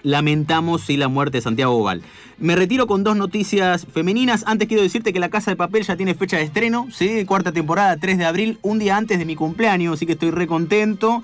lamentamos 0.02 0.80
sí, 0.80 0.96
la 0.96 1.08
muerte 1.08 1.36
de 1.36 1.42
Santiago 1.42 1.82
Val. 1.82 2.00
Me 2.38 2.56
retiro 2.56 2.86
con 2.86 3.04
dos 3.04 3.14
noticias 3.14 3.86
femeninas. 3.92 4.42
Antes 4.46 4.68
quiero 4.68 4.82
decirte 4.82 5.12
que 5.12 5.20
La 5.20 5.28
Casa 5.28 5.50
de 5.50 5.56
Papel 5.58 5.82
ya 5.82 5.96
tiene 5.96 6.14
fecha 6.14 6.38
de 6.38 6.44
estreno, 6.44 6.88
¿sí? 6.90 7.26
cuarta 7.26 7.52
temporada, 7.52 7.98
3 7.98 8.16
de 8.16 8.24
abril, 8.24 8.58
un 8.62 8.78
día 8.78 8.96
antes 8.96 9.18
de 9.18 9.26
mi 9.26 9.36
cumpleaños, 9.36 9.96
así 9.96 10.06
que 10.06 10.12
estoy 10.12 10.30
re 10.30 10.46
contento. 10.46 11.22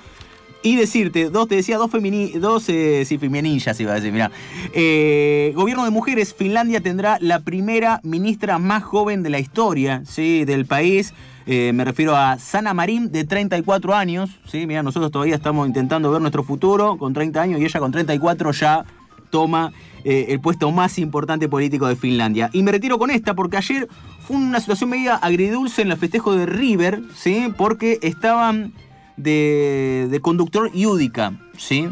Y 0.63 0.77
decirte, 0.77 1.31
dos, 1.31 1.49
te 1.49 1.55
decía, 1.55 1.79
dos, 1.79 1.91
femini, 1.91 2.33
dos 2.33 2.69
eh, 2.69 3.05
sí, 3.07 3.17
feminillas 3.17 3.81
iba 3.81 3.93
a 3.93 3.95
decir, 3.95 4.13
mira. 4.13 4.31
Eh, 4.75 5.53
gobierno 5.57 5.85
de 5.85 5.91
mujeres, 5.91 6.35
Finlandia 6.35 6.83
tendrá 6.83 7.17
la 7.21 7.41
primera 7.41 8.01
ministra 8.03 8.59
más 8.59 8.83
joven 8.83 9.23
de 9.23 9.31
la 9.31 9.39
historia, 9.39 10.03
¿sí? 10.05 10.45
Del 10.45 10.67
país. 10.67 11.15
Eh, 11.47 11.73
me 11.73 11.85
refiero 11.85 12.15
a 12.15 12.39
Sana 12.39 12.75
Marín, 12.75 13.11
de 13.11 13.25
34 13.25 13.95
años, 13.95 14.39
¿sí? 14.45 14.67
Mira, 14.67 14.83
nosotros 14.83 15.11
todavía 15.11 15.35
estamos 15.35 15.67
intentando 15.67 16.11
ver 16.11 16.21
nuestro 16.21 16.45
futuro 16.45 16.99
con 16.99 17.15
30 17.15 17.41
años 17.41 17.61
y 17.61 17.65
ella 17.65 17.81
con 17.81 17.91
34 17.91 18.53
ya 18.53 18.85
toma 19.31 19.73
el 20.03 20.41
puesto 20.41 20.71
más 20.71 20.99
importante 20.99 21.49
político 21.49 21.87
de 21.87 21.95
Finlandia. 21.95 22.49
Y 22.55 22.63
me 22.63 22.73
retiro 22.73 22.99
con 22.99 23.11
esta 23.11 23.35
porque 23.35 23.59
ayer 23.59 23.87
fue 24.27 24.37
una 24.37 24.59
situación 24.59 24.91
media 24.91 25.15
agridulce 25.15 25.83
en 25.83 25.91
el 25.91 25.99
festejo 25.99 26.35
de 26.35 26.47
River, 26.47 27.03
¿sí? 27.15 27.49
Porque 27.57 27.99
estaban 28.01 28.73
de, 29.17 30.19
conductor 30.23 30.71
Yudica, 30.73 31.33
¿sí? 31.57 31.89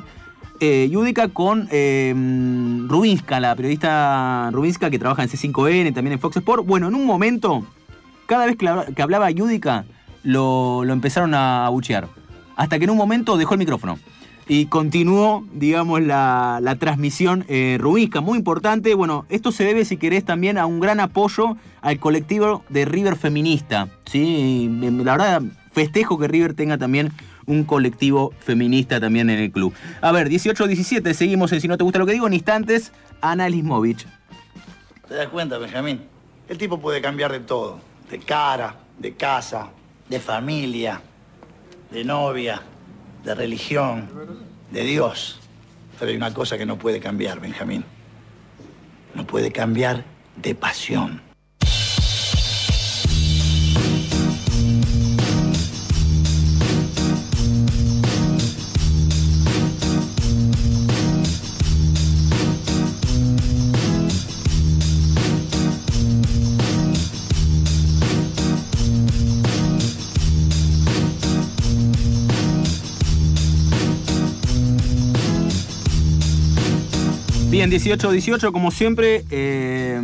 Eh, 0.60 0.88
Yudica 0.90 1.28
con 1.28 1.68
eh, 1.70 2.12
Rubinska, 2.88 3.38
la 3.38 3.54
periodista 3.54 4.50
Rubinska 4.52 4.90
que 4.90 4.98
trabaja 4.98 5.22
en 5.22 5.28
C5N, 5.28 5.94
también 5.94 6.14
en 6.14 6.18
Fox 6.18 6.36
Sport. 6.36 6.66
Bueno, 6.66 6.88
en 6.88 6.96
un 6.96 7.06
momento, 7.06 7.64
cada 8.26 8.46
vez 8.46 8.56
que, 8.56 9.02
hablaba 9.02 9.30
Yudica, 9.30 9.84
lo, 10.24 10.84
empezaron 10.84 11.34
a 11.34 11.66
abuchear. 11.66 12.08
Hasta 12.56 12.78
que 12.78 12.84
en 12.84 12.90
un 12.90 12.96
momento 12.96 13.36
dejó 13.36 13.54
el 13.54 13.58
micrófono. 13.58 13.98
Y 14.48 14.66
continuó, 14.66 15.46
digamos, 15.52 16.00
la, 16.00 16.76
transmisión 16.80 17.44
eh, 17.48 17.76
Rubinska, 17.78 18.20
muy 18.20 18.38
importante. 18.38 18.94
Bueno, 18.94 19.26
esto 19.28 19.52
se 19.52 19.62
debe, 19.62 19.84
si 19.84 19.96
querés, 19.96 20.24
también 20.24 20.58
a 20.58 20.66
un 20.66 20.80
gran 20.80 20.98
apoyo 20.98 21.56
al 21.82 22.00
colectivo 22.00 22.64
de 22.68 22.84
River 22.84 23.14
Feminista. 23.14 23.88
¿sí? 24.06 24.68
La 24.80 25.12
verdad, 25.12 25.42
festejo 25.78 26.18
que 26.18 26.26
River 26.26 26.54
tenga 26.54 26.76
también 26.76 27.12
un 27.46 27.62
colectivo 27.62 28.34
feminista 28.40 28.98
también 28.98 29.30
en 29.30 29.38
el 29.38 29.52
club. 29.52 29.72
A 30.00 30.10
ver, 30.10 30.28
18-17, 30.28 31.12
seguimos 31.12 31.52
en 31.52 31.60
Si 31.60 31.68
no 31.68 31.78
te 31.78 31.84
gusta 31.84 32.00
lo 32.00 32.06
que 32.06 32.14
digo, 32.14 32.26
en 32.26 32.32
instantes, 32.32 32.90
Ana 33.20 33.48
Lismovich. 33.48 34.04
¿Te 35.06 35.14
das 35.14 35.28
cuenta, 35.28 35.56
Benjamín? 35.56 36.00
El 36.48 36.58
tipo 36.58 36.80
puede 36.80 37.00
cambiar 37.00 37.30
de 37.30 37.38
todo. 37.38 37.78
De 38.10 38.18
cara, 38.18 38.74
de 38.98 39.14
casa, 39.14 39.70
de 40.08 40.18
familia, 40.18 41.00
de 41.92 42.04
novia, 42.04 42.60
de 43.22 43.34
religión, 43.36 44.08
de 44.72 44.82
Dios. 44.82 45.38
Pero 46.00 46.10
hay 46.10 46.16
una 46.16 46.34
cosa 46.34 46.58
que 46.58 46.66
no 46.66 46.76
puede 46.76 46.98
cambiar, 46.98 47.38
Benjamín. 47.38 47.84
No 49.14 49.24
puede 49.24 49.52
cambiar 49.52 50.04
de 50.34 50.56
pasión. 50.56 51.27
Bien, 77.68 77.82
18-18, 77.82 78.50
como 78.50 78.70
siempre, 78.70 79.24
eh, 79.30 80.00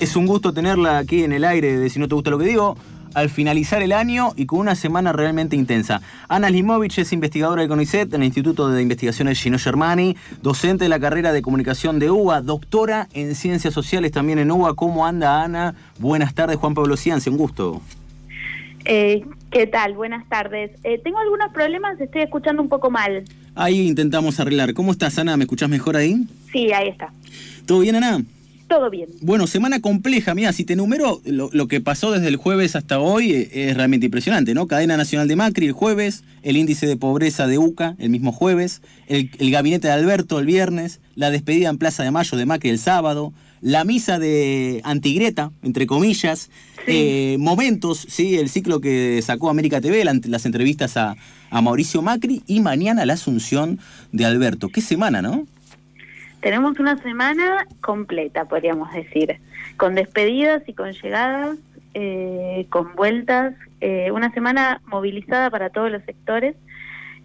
es 0.00 0.16
un 0.16 0.26
gusto 0.26 0.52
tenerla 0.52 0.98
aquí 0.98 1.22
en 1.22 1.32
el 1.32 1.44
aire 1.44 1.78
de 1.78 1.88
Si 1.88 2.00
no 2.00 2.08
te 2.08 2.16
gusta 2.16 2.30
lo 2.30 2.38
que 2.38 2.46
digo, 2.46 2.76
al 3.14 3.30
finalizar 3.30 3.80
el 3.80 3.92
año 3.92 4.32
y 4.34 4.46
con 4.46 4.58
una 4.58 4.74
semana 4.74 5.12
realmente 5.12 5.54
intensa. 5.54 6.02
Ana 6.28 6.50
Limovich 6.50 6.98
es 6.98 7.12
investigadora 7.12 7.62
de 7.62 7.68
CONICET 7.68 8.12
en 8.12 8.22
el 8.22 8.26
Instituto 8.26 8.70
de 8.70 8.82
Investigaciones 8.82 9.40
Gino 9.40 9.56
Germani, 9.56 10.16
docente 10.42 10.86
de 10.86 10.88
la 10.88 10.98
carrera 10.98 11.32
de 11.32 11.42
comunicación 11.42 12.00
de 12.00 12.10
UBA, 12.10 12.40
doctora 12.40 13.06
en 13.12 13.36
ciencias 13.36 13.72
sociales 13.72 14.10
también 14.10 14.40
en 14.40 14.50
UBA. 14.50 14.74
¿Cómo 14.74 15.06
anda 15.06 15.44
Ana? 15.44 15.76
Buenas 16.00 16.34
tardes, 16.34 16.56
Juan 16.56 16.74
Pablo 16.74 16.96
Cianci, 16.96 17.30
un 17.30 17.36
gusto. 17.36 17.82
Eh, 18.84 19.24
¿Qué 19.52 19.68
tal? 19.68 19.94
Buenas 19.94 20.28
tardes. 20.28 20.72
Eh, 20.82 21.00
tengo 21.04 21.18
algunos 21.20 21.52
problemas, 21.52 22.00
estoy 22.00 22.22
escuchando 22.22 22.60
un 22.60 22.68
poco 22.68 22.90
mal. 22.90 23.22
Ahí 23.54 23.86
intentamos 23.86 24.40
arreglar. 24.40 24.74
¿Cómo 24.74 24.92
estás, 24.92 25.18
Ana? 25.18 25.36
¿Me 25.36 25.44
escuchás 25.44 25.68
mejor 25.68 25.96
ahí? 25.96 26.24
Sí, 26.52 26.72
ahí 26.72 26.88
está. 26.88 27.12
¿Todo 27.66 27.80
bien, 27.80 27.96
Ana? 27.96 28.24
Todo 28.68 28.90
bien. 28.90 29.08
Bueno, 29.20 29.46
semana 29.46 29.80
compleja. 29.80 30.34
Mira, 30.34 30.52
si 30.52 30.64
te 30.64 30.74
numero 30.74 31.20
lo, 31.24 31.68
que 31.68 31.80
pasó 31.80 32.12
desde 32.12 32.28
el 32.28 32.36
jueves 32.36 32.76
hasta 32.76 32.98
hoy 32.98 33.32
eh, 33.32 33.50
es 33.52 33.76
realmente 33.76 34.06
impresionante, 34.06 34.54
¿no? 34.54 34.66
Cadena 34.66 34.96
Nacional 34.96 35.28
de 35.28 35.36
Macri 35.36 35.66
el 35.66 35.72
jueves, 35.72 36.24
el 36.42 36.56
índice 36.56 36.86
de 36.86 36.96
pobreza 36.96 37.46
de 37.46 37.58
UCA 37.58 37.94
el 37.98 38.10
mismo 38.10 38.32
jueves, 38.32 38.80
el, 39.06 39.30
gabinete 39.50 39.88
de 39.88 39.92
Alberto 39.92 40.38
el 40.38 40.46
viernes, 40.46 41.00
la 41.14 41.30
despedida 41.30 41.68
en 41.68 41.78
Plaza 41.78 42.02
de 42.02 42.10
Mayo 42.10 42.38
de 42.38 42.46
Macri 42.46 42.70
el 42.70 42.78
sábado, 42.78 43.34
la 43.64 43.82
misa 43.84 44.18
de 44.18 44.82
Antigreta, 44.84 45.50
entre 45.62 45.86
comillas, 45.86 46.50
eh, 46.86 47.36
momentos, 47.40 48.06
sí, 48.10 48.38
el 48.38 48.50
ciclo 48.50 48.78
que 48.78 49.22
sacó 49.22 49.48
América 49.48 49.80
TV, 49.80 50.04
las 50.04 50.44
entrevistas 50.44 50.98
a, 50.98 51.16
a 51.48 51.62
Mauricio 51.62 52.02
Macri 52.02 52.42
y 52.46 52.60
mañana 52.60 53.06
la 53.06 53.14
asunción 53.14 53.80
de 54.12 54.26
Alberto. 54.26 54.68
Qué 54.68 54.82
semana, 54.82 55.22
¿no? 55.22 55.46
Tenemos 56.42 56.78
una 56.78 56.98
semana 56.98 57.66
completa, 57.80 58.44
podríamos 58.44 58.92
decir, 58.92 59.38
con 59.78 59.94
despedidas 59.94 60.62
y 60.66 60.74
con 60.74 60.92
llegadas, 60.92 61.56
eh, 61.94 62.66
con 62.68 62.94
vueltas, 62.94 63.54
eh, 63.80 64.10
una 64.10 64.30
semana 64.34 64.82
movilizada 64.84 65.48
para 65.48 65.70
todos 65.70 65.90
los 65.90 66.02
sectores 66.02 66.54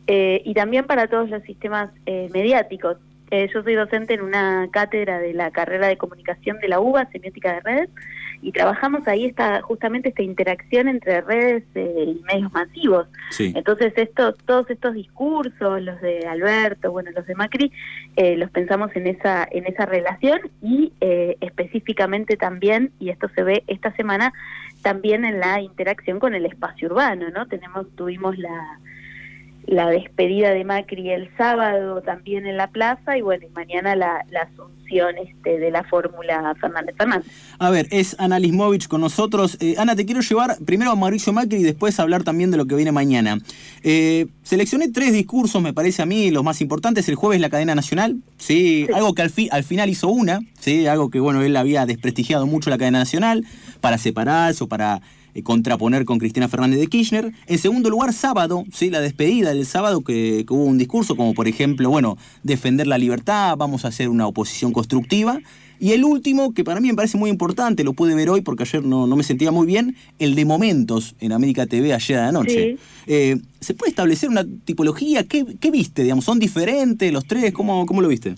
eh, 0.07 0.41
y 0.45 0.53
también 0.53 0.85
para 0.85 1.07
todos 1.07 1.29
los 1.29 1.43
sistemas 1.43 1.91
mediáticos. 2.31 2.95
Yo 3.31 3.63
soy 3.63 3.75
docente 3.75 4.13
en 4.13 4.21
una 4.21 4.67
cátedra 4.71 5.19
de 5.19 5.33
la 5.33 5.51
carrera 5.51 5.87
de 5.87 5.97
comunicación 5.97 6.59
de 6.59 6.67
la 6.67 6.79
UBA, 6.79 7.09
semiótica 7.11 7.53
de 7.53 7.59
redes, 7.61 7.89
y 8.41 8.51
trabajamos 8.51 9.07
ahí 9.07 9.25
esta, 9.25 9.61
justamente 9.61 10.09
esta 10.09 10.21
interacción 10.21 10.87
entre 10.87 11.21
redes 11.21 11.63
eh, 11.75 12.05
y 12.07 12.21
medios 12.23 12.51
masivos. 12.53 13.07
Entonces 13.37 13.93
esto, 13.97 14.33
todos 14.33 14.69
estos 14.69 14.93
discursos, 14.93 15.81
los 15.81 15.99
de 16.01 16.25
Alberto, 16.27 16.91
bueno, 16.91 17.11
los 17.11 17.25
de 17.25 17.35
Macri, 17.35 17.71
eh, 18.15 18.37
los 18.37 18.49
pensamos 18.51 18.95
en 18.95 19.07
esa, 19.07 19.47
en 19.51 19.65
esa 19.65 19.85
relación 19.85 20.39
y 20.61 20.93
eh, 21.01 21.37
específicamente 21.41 22.37
también, 22.37 22.91
y 22.99 23.09
esto 23.09 23.29
se 23.35 23.43
ve 23.43 23.63
esta 23.67 23.93
semana, 23.95 24.33
también 24.81 25.25
en 25.25 25.39
la 25.39 25.61
interacción 25.61 26.19
con 26.19 26.33
el 26.33 26.45
espacio 26.45 26.87
urbano, 26.87 27.29
¿no? 27.31 27.47
Tenemos, 27.47 27.87
tuvimos 27.95 28.37
la 28.37 28.79
la 29.69 29.87
despedida 29.89 30.49
de 30.49 30.63
Macri 30.63 31.11
el 31.11 31.29
sábado 31.37 32.01
también 32.01 32.47
en 32.47 32.57
la 32.57 32.67
plaza 32.71 33.17
y 33.17 33.21
bueno, 33.21 33.45
y 33.45 33.49
mañana 33.51 33.95
la, 33.95 34.25
asunción 34.41 35.15
este, 35.17 35.59
de 35.59 35.69
la 35.69 35.83
fórmula 35.83 36.55
Fernández 36.59 36.95
Fernández. 36.97 37.31
A 37.59 37.69
ver, 37.69 37.87
es 37.91 38.15
Ana 38.19 38.39
Lismovich 38.39 38.87
con 38.87 39.01
nosotros. 39.01 39.57
Eh, 39.61 39.75
Ana, 39.77 39.95
te 39.95 40.05
quiero 40.05 40.21
llevar 40.21 40.57
primero 40.65 40.91
a 40.91 40.95
Mauricio 40.95 41.33
Macri 41.33 41.59
y 41.59 41.63
después 41.63 41.99
hablar 41.99 42.23
también 42.23 42.49
de 42.49 42.57
lo 42.57 42.65
que 42.65 42.75
viene 42.75 42.91
mañana. 42.91 43.37
Eh, 43.83 44.27
seleccioné 44.41 44.89
tres 44.89 45.13
discursos, 45.13 45.61
me 45.61 45.73
parece 45.73 46.01
a 46.01 46.07
mí, 46.07 46.31
los 46.31 46.43
más 46.43 46.61
importantes. 46.61 47.07
El 47.07 47.15
jueves 47.15 47.39
la 47.39 47.49
cadena 47.49 47.75
nacional, 47.75 48.17
sí, 48.37 48.87
algo 48.93 49.13
que 49.13 49.21
al, 49.21 49.31
al 49.51 49.63
final 49.63 49.89
hizo 49.89 50.07
una, 50.07 50.39
sí, 50.59 50.87
algo 50.87 51.11
que 51.11 51.19
bueno, 51.19 51.43
él 51.43 51.55
había 51.55 51.85
desprestigiado 51.85 52.47
mucho 52.47 52.71
la 52.71 52.79
cadena 52.79 52.99
nacional 52.99 53.45
para 53.81 53.99
separarse 53.99 54.63
o 54.63 54.67
para 54.67 55.01
contraponer 55.43 56.05
con 56.05 56.19
Cristina 56.19 56.47
Fernández 56.47 56.79
de 56.79 56.87
Kirchner. 56.87 57.33
En 57.47 57.57
segundo 57.57 57.89
lugar, 57.89 58.13
sábado, 58.13 58.63
¿sí? 58.73 58.89
la 58.89 59.01
despedida 59.01 59.53
del 59.53 59.65
sábado, 59.65 60.01
que, 60.01 60.45
hubo 60.49 60.63
un 60.63 60.77
discurso 60.77 61.15
como, 61.15 61.33
por 61.33 61.47
ejemplo, 61.47 61.89
bueno, 61.89 62.17
defender 62.43 62.87
la 62.87 62.97
libertad, 62.97 63.55
vamos 63.57 63.85
a 63.85 63.89
hacer 63.89 64.09
una 64.09 64.27
oposición 64.27 64.71
constructiva. 64.71 65.39
Y 65.81 65.93
el 65.93 66.03
último, 66.03 66.53
que 66.53 66.65
para 66.65 66.81
mí 66.81 66.89
me 66.89 66.93
parece 66.95 67.17
muy 67.17 67.29
importante, 67.29 67.85
lo 67.85 67.93
pude 67.93 68.13
ver 68.13 68.29
hoy 68.29 68.41
porque 68.41 68.63
ayer 68.63 68.83
no, 68.83 69.07
no 69.07 69.15
me 69.15 69.23
sentía 69.23 69.51
muy 69.51 69.65
bien, 69.65 69.95
el 70.19 70.35
de 70.35 70.43
momentos 70.43 71.15
en 71.21 71.31
América 71.31 71.67
TV 71.67 71.93
ayer 71.93 72.17
de 72.17 72.23
la 72.23 72.31
noche. 72.33 72.77
Eh, 73.07 73.37
¿Se 73.61 73.73
puede 73.73 73.91
establecer 73.91 74.29
una 74.29 74.45
tipología? 74.65 75.23
¿Qué, 75.23 75.45
¿Qué, 75.59 75.71
viste? 75.71 76.03
Digamos, 76.03 76.25
¿Son 76.25 76.37
diferentes 76.37 77.11
los 77.13 77.25
tres? 77.25 77.53
¿Cómo, 77.53 77.85
cómo 77.85 78.01
lo 78.01 78.09
viste? 78.09 78.35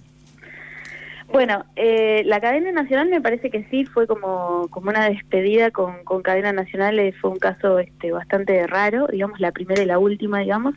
Bueno, 1.32 1.63
eh, 1.78 2.24
la 2.26 2.41
cadena 2.41 2.72
nacional 2.74 3.08
me 3.08 3.22
parece 3.22 3.50
que 3.50 3.63
sí, 3.70 3.86
fue 3.86 4.06
como, 4.06 4.67
como 4.70 4.89
una 4.89 5.10
despedida 5.10 5.72
con, 5.72 6.04
con 6.04 6.22
cadena 6.22 6.52
nacional, 6.52 7.00
eh, 7.00 7.13
fue 7.13 7.30
un 7.30 7.39
caso 7.39 7.80
este, 7.80 8.12
bastante 8.12 8.67
raro, 8.67 9.08
digamos, 9.08 9.39
la 9.39 9.54
primera 9.54 9.82
y 9.82 9.86
la 9.86 9.98
última, 9.98 10.39
digamos, 10.39 10.76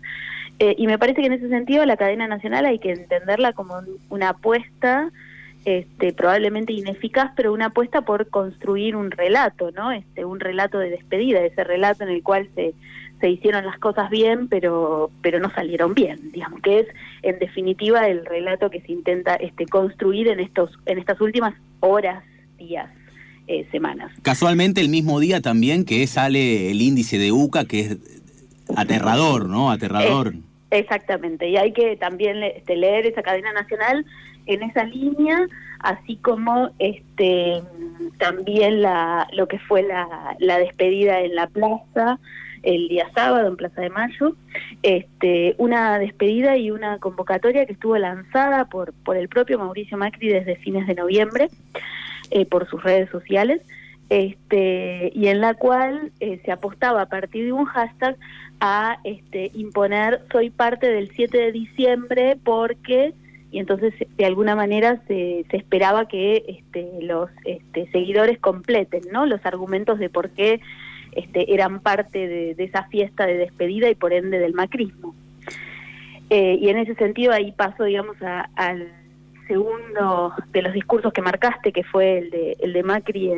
eh, 0.60 0.76
y 0.78 0.86
me 0.86 0.98
parece 0.98 1.22
que 1.22 1.26
en 1.26 1.32
ese 1.32 1.48
sentido 1.48 1.84
la 1.84 1.96
cadena 1.96 2.28
nacional 2.28 2.66
hay 2.66 2.78
que 2.78 2.92
entenderla 2.92 3.52
como 3.52 3.80
una 4.10 4.28
apuesta, 4.30 5.10
este, 5.64 6.12
probablemente 6.12 6.72
ineficaz, 6.72 7.32
pero 7.34 7.52
una 7.52 7.66
apuesta 7.66 8.02
por 8.02 8.28
construir 8.28 8.94
un 8.94 9.10
relato, 9.10 9.72
¿no? 9.72 9.90
Este, 9.90 10.24
un 10.24 10.38
relato 10.38 10.78
de 10.78 10.90
despedida, 10.90 11.40
ese 11.40 11.64
relato 11.64 12.04
en 12.04 12.10
el 12.10 12.22
cual 12.22 12.48
se 12.54 12.74
se 13.24 13.30
hicieron 13.30 13.64
las 13.64 13.78
cosas 13.78 14.10
bien, 14.10 14.48
pero, 14.48 15.10
pero 15.22 15.40
no 15.40 15.50
salieron 15.54 15.94
bien, 15.94 16.30
digamos, 16.30 16.60
que 16.60 16.80
es 16.80 16.86
en 17.22 17.38
definitiva 17.38 18.06
el 18.06 18.26
relato 18.26 18.68
que 18.68 18.82
se 18.82 18.92
intenta 18.92 19.36
este, 19.36 19.64
construir 19.64 20.28
en, 20.28 20.40
estos, 20.40 20.78
en 20.84 20.98
estas 20.98 21.18
últimas 21.22 21.54
horas, 21.80 22.22
días. 22.58 22.90
Eh, 23.46 23.66
semanas. 23.70 24.10
Casualmente 24.22 24.80
el 24.80 24.88
mismo 24.88 25.20
día 25.20 25.42
también 25.42 25.84
que 25.84 26.06
sale 26.06 26.70
el 26.70 26.80
índice 26.80 27.18
de 27.18 27.30
UCA, 27.30 27.66
que 27.66 27.80
es 27.80 27.98
aterrador, 28.74 29.50
¿no? 29.50 29.70
Aterrador. 29.70 30.32
exactamente, 30.70 31.50
y 31.50 31.58
hay 31.58 31.74
que 31.74 31.96
también 31.96 32.42
este, 32.42 32.74
leer 32.74 33.06
esa 33.06 33.22
cadena 33.22 33.52
nacional 33.52 34.06
en 34.46 34.62
esa 34.62 34.84
línea, 34.84 35.46
así 35.80 36.16
como 36.16 36.70
este 36.78 37.60
también 38.18 38.80
la, 38.80 39.28
lo 39.34 39.46
que 39.46 39.58
fue 39.58 39.82
la, 39.82 40.36
la 40.38 40.58
despedida 40.58 41.20
en 41.20 41.34
la 41.34 41.46
plaza 41.46 42.18
el 42.64 42.88
día 42.88 43.10
sábado 43.14 43.48
en 43.48 43.56
Plaza 43.56 43.82
de 43.82 43.90
Mayo, 43.90 44.36
este, 44.82 45.54
una 45.58 45.98
despedida 45.98 46.56
y 46.56 46.70
una 46.70 46.98
convocatoria 46.98 47.66
que 47.66 47.74
estuvo 47.74 47.96
lanzada 47.98 48.66
por, 48.66 48.92
por 49.04 49.16
el 49.16 49.28
propio 49.28 49.58
Mauricio 49.58 49.96
Macri 49.96 50.28
desde 50.28 50.56
fines 50.56 50.86
de 50.86 50.94
noviembre 50.94 51.50
eh, 52.30 52.46
por 52.46 52.68
sus 52.68 52.82
redes 52.82 53.10
sociales, 53.10 53.60
este, 54.10 55.12
y 55.14 55.28
en 55.28 55.40
la 55.40 55.54
cual 55.54 56.12
eh, 56.20 56.40
se 56.44 56.52
apostaba 56.52 57.02
a 57.02 57.06
partir 57.06 57.46
de 57.46 57.52
un 57.52 57.64
hashtag 57.64 58.16
a 58.60 58.98
este, 59.04 59.50
imponer 59.54 60.22
soy 60.30 60.50
parte 60.50 60.88
del 60.88 61.10
7 61.10 61.36
de 61.36 61.52
diciembre 61.52 62.36
porque 62.42 63.12
y 63.50 63.60
entonces 63.60 63.94
de 64.16 64.24
alguna 64.24 64.56
manera 64.56 65.00
se, 65.06 65.44
se 65.50 65.56
esperaba 65.56 66.08
que 66.08 66.44
este, 66.48 66.88
los 67.02 67.30
este, 67.44 67.88
seguidores 67.92 68.38
completen 68.38 69.02
¿no? 69.12 69.26
los 69.26 69.44
argumentos 69.46 69.98
de 69.98 70.10
por 70.10 70.30
qué 70.30 70.60
este, 71.16 71.52
eran 71.52 71.80
parte 71.80 72.26
de, 72.26 72.54
esa 72.58 72.84
fiesta 72.84 73.26
de 73.26 73.36
despedida 73.36 73.88
y 73.90 73.94
por 73.94 74.12
ende 74.12 74.38
del 74.38 74.54
macrismo. 74.54 75.14
Eh, 76.30 76.58
y 76.60 76.68
en 76.68 76.78
ese 76.78 76.94
sentido 76.94 77.32
ahí 77.32 77.52
paso, 77.52 77.84
digamos, 77.84 78.16
al 78.56 78.88
segundo 79.46 80.32
de 80.52 80.62
los 80.62 80.72
discursos 80.72 81.12
que 81.12 81.22
marcaste, 81.22 81.72
que 81.72 81.84
fue 81.84 82.18
el 82.18 82.30
de, 82.30 82.56
el 82.60 82.72
de 82.72 82.82
Macri 82.82 83.30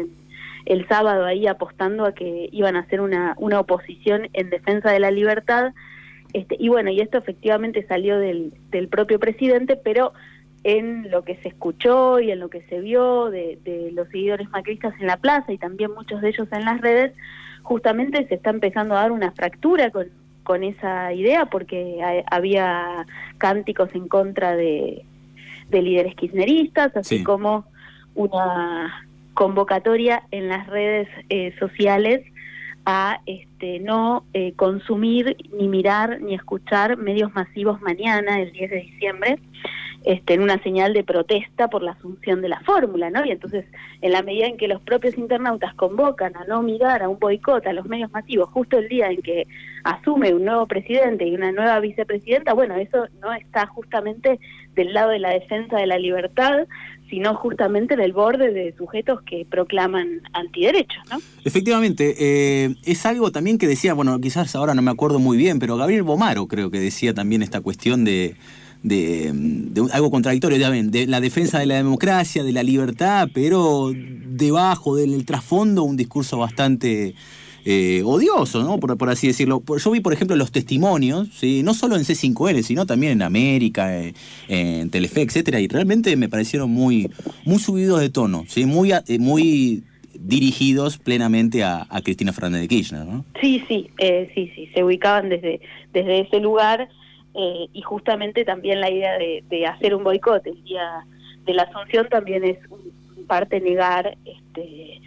el 0.66 0.86
sábado 0.88 1.24
ahí 1.24 1.46
apostando 1.46 2.04
a 2.04 2.12
que 2.12 2.48
iban 2.52 2.76
a 2.76 2.80
hacer 2.80 3.00
una, 3.00 3.34
una 3.38 3.60
oposición 3.60 4.28
en 4.32 4.50
defensa 4.50 4.90
de 4.90 5.00
la 5.00 5.10
libertad. 5.10 5.72
Este, 6.32 6.56
y 6.58 6.68
bueno, 6.68 6.90
y 6.90 7.00
esto 7.00 7.18
efectivamente 7.18 7.86
salió 7.86 8.18
del, 8.18 8.52
del 8.70 8.88
propio 8.88 9.18
presidente, 9.20 9.76
pero 9.76 10.12
en 10.64 11.08
lo 11.10 11.22
que 11.22 11.36
se 11.36 11.48
escuchó 11.48 12.18
y 12.18 12.32
en 12.32 12.40
lo 12.40 12.50
que 12.50 12.62
se 12.62 12.80
vio 12.80 13.30
de, 13.30 13.60
de, 13.62 13.92
los 13.92 14.08
seguidores 14.08 14.50
macristas 14.50 14.92
en 15.00 15.06
la 15.06 15.16
plaza 15.16 15.52
y 15.52 15.58
también 15.58 15.94
muchos 15.94 16.20
de 16.20 16.30
ellos 16.30 16.48
en 16.50 16.64
las 16.64 16.80
redes, 16.80 17.12
justamente 17.66 18.26
se 18.28 18.36
está 18.36 18.50
empezando 18.50 18.94
a 18.94 19.00
dar 19.00 19.10
una 19.10 19.32
fractura 19.32 19.90
con, 19.90 20.06
con 20.44 20.62
esa 20.62 21.12
idea 21.12 21.46
porque 21.46 21.98
había 22.30 23.04
cánticos 23.38 23.92
en 23.94 24.06
contra 24.06 24.54
de, 24.54 25.04
de 25.68 25.82
líderes 25.82 26.14
kirchneristas, 26.14 26.96
así 26.96 27.24
como 27.24 27.64
una 28.14 29.04
convocatoria 29.34 30.22
en 30.30 30.48
las 30.48 30.68
redes 30.68 31.08
eh, 31.28 31.54
sociales 31.58 32.22
a 32.84 33.20
este, 33.26 33.80
no 33.80 34.24
eh, 34.32 34.52
consumir, 34.54 35.36
ni 35.52 35.66
mirar, 35.66 36.20
ni 36.20 36.34
escuchar 36.34 36.96
medios 36.96 37.34
masivos 37.34 37.82
mañana, 37.82 38.40
el 38.40 38.52
10 38.52 38.70
de 38.70 38.76
diciembre, 38.76 39.38
este, 40.06 40.34
en 40.34 40.42
una 40.42 40.62
señal 40.62 40.92
de 40.92 41.02
protesta 41.02 41.66
por 41.66 41.82
la 41.82 41.90
asunción 41.90 42.40
de 42.40 42.48
la 42.48 42.60
fórmula, 42.60 43.10
¿no? 43.10 43.26
Y 43.26 43.32
entonces, 43.32 43.64
en 44.00 44.12
la 44.12 44.22
medida 44.22 44.46
en 44.46 44.56
que 44.56 44.68
los 44.68 44.80
propios 44.80 45.18
internautas 45.18 45.74
convocan 45.74 46.36
a 46.36 46.44
no 46.44 46.62
mirar 46.62 47.02
a 47.02 47.08
un 47.08 47.18
boicot 47.18 47.66
a 47.66 47.72
los 47.72 47.86
medios 47.86 48.12
masivos 48.12 48.48
justo 48.50 48.78
el 48.78 48.88
día 48.88 49.10
en 49.10 49.20
que 49.20 49.48
asume 49.82 50.32
un 50.32 50.44
nuevo 50.44 50.66
presidente 50.66 51.26
y 51.26 51.34
una 51.34 51.50
nueva 51.50 51.80
vicepresidenta, 51.80 52.52
bueno, 52.52 52.76
eso 52.76 53.08
no 53.20 53.32
está 53.32 53.66
justamente 53.66 54.38
del 54.76 54.94
lado 54.94 55.10
de 55.10 55.18
la 55.18 55.30
defensa 55.30 55.76
de 55.76 55.88
la 55.88 55.98
libertad, 55.98 56.68
sino 57.10 57.34
justamente 57.34 57.94
en 57.94 58.00
el 58.00 58.12
borde 58.12 58.52
de 58.52 58.76
sujetos 58.78 59.22
que 59.22 59.44
proclaman 59.50 60.22
antiderechos, 60.32 61.02
¿no? 61.10 61.18
Efectivamente, 61.44 62.14
eh, 62.16 62.76
es 62.84 63.04
algo 63.06 63.32
también 63.32 63.58
que 63.58 63.66
decía, 63.66 63.92
bueno, 63.92 64.20
quizás 64.20 64.54
ahora 64.54 64.72
no 64.74 64.82
me 64.82 64.92
acuerdo 64.92 65.18
muy 65.18 65.36
bien, 65.36 65.58
pero 65.58 65.76
Gabriel 65.76 66.04
Bomaro 66.04 66.46
creo 66.46 66.70
que 66.70 66.78
decía 66.78 67.12
también 67.12 67.42
esta 67.42 67.60
cuestión 67.60 68.04
de 68.04 68.36
de, 68.86 69.32
algo 69.92 70.10
contradictorio, 70.10 70.58
de 70.58 71.06
la 71.06 71.20
defensa 71.20 71.58
de 71.58 71.66
la 71.66 71.76
democracia, 71.76 72.44
de 72.44 72.52
la 72.52 72.62
libertad, 72.62 73.28
pero 73.34 73.92
debajo 73.94 74.96
del 74.96 75.24
trasfondo 75.24 75.82
un 75.82 75.96
discurso 75.96 76.38
bastante 76.38 77.14
eh, 77.64 78.02
odioso, 78.04 78.62
¿no? 78.62 78.78
Por, 78.78 79.10
así 79.10 79.26
decirlo. 79.26 79.62
Yo 79.76 79.90
vi, 79.90 79.98
por 79.98 80.12
ejemplo, 80.12 80.36
los 80.36 80.52
testimonios, 80.52 81.28
¿sí? 81.32 81.62
no 81.64 81.74
solo 81.74 81.96
en 81.96 82.02
C5N, 82.02 82.62
sino 82.62 82.86
también 82.86 83.12
en 83.12 83.22
América, 83.22 83.98
eh, 83.98 84.14
en 84.46 84.88
Telefe, 84.90 85.22
etcétera, 85.22 85.60
y 85.60 85.66
realmente 85.66 86.16
me 86.16 86.28
parecieron 86.28 86.70
muy, 86.70 87.10
muy 87.44 87.58
subidos 87.58 88.00
de 88.00 88.08
tono, 88.08 88.44
¿sí? 88.46 88.66
muy, 88.66 88.92
eh, 88.92 89.18
muy 89.18 89.82
dirigidos 90.14 90.98
plenamente 90.98 91.64
a, 91.64 91.88
Cristina 92.04 92.32
Fernández 92.32 92.62
de 92.62 92.68
Kirchner, 92.68 93.04
¿no? 93.04 93.24
Sí, 93.40 93.60
sí, 93.66 93.90
sí, 93.98 94.52
sí, 94.54 94.68
se 94.72 94.84
ubicaban 94.84 95.28
desde, 95.28 95.60
desde 95.92 96.20
ese 96.20 96.38
lugar 96.38 96.88
eh, 97.36 97.68
y 97.72 97.82
justamente 97.82 98.44
también 98.44 98.80
la 98.80 98.90
idea 98.90 99.12
de, 99.18 99.66
hacer 99.66 99.94
un 99.94 100.02
boicot 100.04 100.46
el 100.46 100.62
día 100.64 101.04
de 101.44 101.52
la 101.52 101.64
Asunción 101.64 102.08
también 102.08 102.44
es 102.44 102.58
un, 102.70 103.26
parte 103.26 103.60
negar 103.60 104.16
este, 104.24 105.00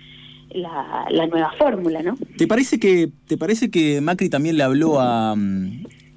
la, 0.52 1.08
nueva 1.28 1.54
fórmula, 1.58 2.04
¿no? 2.04 2.18
¿Te 2.38 2.48
parece 2.48 2.80
que 2.80 3.10
te 3.28 3.38
parece 3.38 3.72
que 3.72 4.02
Macri 4.02 4.30
también 4.30 4.58
le 4.58 4.64
habló 4.64 5.00
a, 5.00 5.36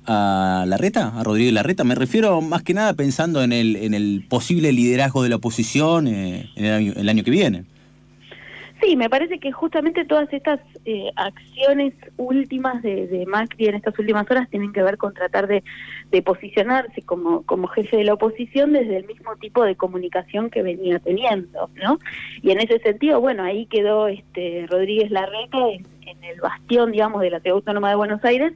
a 0.06 0.64
Larreta, 0.66 1.18
a 1.18 1.24
Rodríguez 1.24 1.54
Larreta? 1.54 1.84
Me 1.84 1.94
refiero 1.94 2.40
más 2.42 2.62
que 2.62 2.74
nada 2.74 2.94
pensando 2.94 3.42
en 3.42 3.52
el, 3.52 3.76
en 3.76 3.94
el 3.94 4.26
posible 4.28 4.72
liderazgo 4.72 5.22
de 5.22 5.28
la 5.30 5.36
oposición 5.36 6.08
eh, 6.08 6.50
en 6.56 6.94
el 6.96 7.08
año 7.08 7.24
que 7.24 7.30
viene. 7.30 7.64
Sí, 8.82 8.96
me 8.96 9.08
parece 9.08 9.38
que 9.38 9.52
justamente 9.52 10.04
todas 10.04 10.32
estas 10.32 10.58
eh, 10.84 11.12
acciones 11.14 11.94
últimas 12.16 12.82
de, 12.82 13.24
Macri 13.28 13.68
en 13.68 13.76
estas 13.76 13.96
últimas 13.96 14.28
horas 14.28 14.50
tienen 14.50 14.72
que 14.72 14.82
ver 14.82 14.98
con 14.98 15.14
tratar 15.14 15.46
de, 15.46 15.62
posicionarse 16.22 17.02
como, 17.02 17.42
como 17.42 17.68
jefe 17.68 17.98
de 17.98 18.04
la 18.04 18.14
oposición 18.14 18.72
desde 18.72 18.96
el 18.96 19.06
mismo 19.06 19.36
tipo 19.36 19.64
de 19.64 19.76
comunicación 19.76 20.50
que 20.50 20.62
venía 20.62 20.98
teniendo, 20.98 21.70
¿no? 21.76 21.98
Y 22.42 22.50
en 22.50 22.60
ese 22.60 22.80
sentido, 22.80 23.20
bueno, 23.20 23.44
ahí 23.44 23.66
quedó 23.66 24.08
este 24.08 24.66
Rodríguez 24.68 25.12
Larreta 25.12 25.58
en, 25.70 25.86
en 26.06 26.24
el 26.24 26.40
bastión, 26.40 26.90
digamos, 26.90 27.22
de 27.22 27.30
la 27.30 27.40
Ciudad 27.40 27.56
Autónoma 27.56 27.88
de 27.88 27.96
Buenos 27.96 28.24
Aires, 28.24 28.52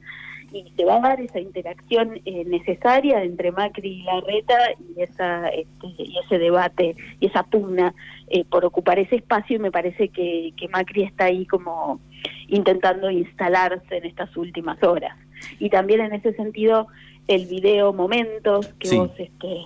y 0.51 0.71
se 0.75 0.85
va 0.85 0.97
a 0.97 1.01
dar 1.01 1.21
esa 1.21 1.39
interacción 1.39 2.21
eh, 2.25 2.43
necesaria 2.45 3.23
entre 3.23 3.51
Macri 3.51 3.99
y 3.99 4.03
Larreta 4.03 4.57
y 4.79 5.01
esa 5.01 5.49
este, 5.49 5.87
y 5.97 6.17
ese 6.23 6.39
debate 6.39 6.95
y 7.19 7.27
esa 7.27 7.43
pugna 7.43 7.93
eh, 8.29 8.45
por 8.45 8.65
ocupar 8.65 8.99
ese 8.99 9.17
espacio. 9.17 9.57
Y 9.57 9.59
me 9.59 9.71
parece 9.71 10.09
que, 10.09 10.53
que 10.57 10.67
Macri 10.69 11.03
está 11.03 11.25
ahí 11.25 11.45
como 11.45 11.99
intentando 12.47 13.09
instalarse 13.11 13.97
en 13.97 14.05
estas 14.05 14.35
últimas 14.37 14.81
horas. 14.83 15.17
Y 15.59 15.69
también 15.69 16.01
en 16.01 16.13
ese 16.13 16.33
sentido 16.33 16.87
el 17.27 17.45
video 17.45 17.93
momentos 17.93 18.67
que 18.79 18.97
vos 18.97 19.11
este 19.17 19.63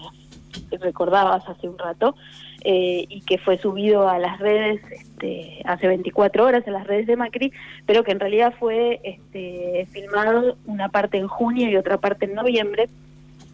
recordabas 0.80 1.48
hace 1.48 1.70
un 1.70 1.78
rato 1.78 2.16
eh, 2.64 3.06
y 3.10 3.22
que 3.22 3.38
fue 3.38 3.58
subido 3.58 4.08
a 4.08 4.20
las 4.20 4.40
redes 4.40 4.82
este, 4.92 5.62
hace 5.66 5.88
24 5.88 6.46
horas 6.46 6.68
a 6.68 6.72
las 6.72 6.86
redes 6.86 7.08
de 7.08 7.16
Macri, 7.16 7.52
pero 7.86 8.04
que 8.04 8.12
en 8.12 8.20
realidad 8.20 8.54
fue 8.60 9.00
este, 9.04 9.88
filmado 9.92 10.58
una 10.66 10.90
parte 10.90 11.18
en 11.18 11.28
junio 11.28 11.70
y 11.70 11.76
otra 11.76 11.98
parte 11.98 12.26
en 12.26 12.36
noviembre, 12.36 12.88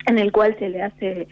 en 0.07 0.19
el 0.19 0.31
cual 0.31 0.57
se 0.59 0.69
le 0.69 0.81
hace 0.81 1.27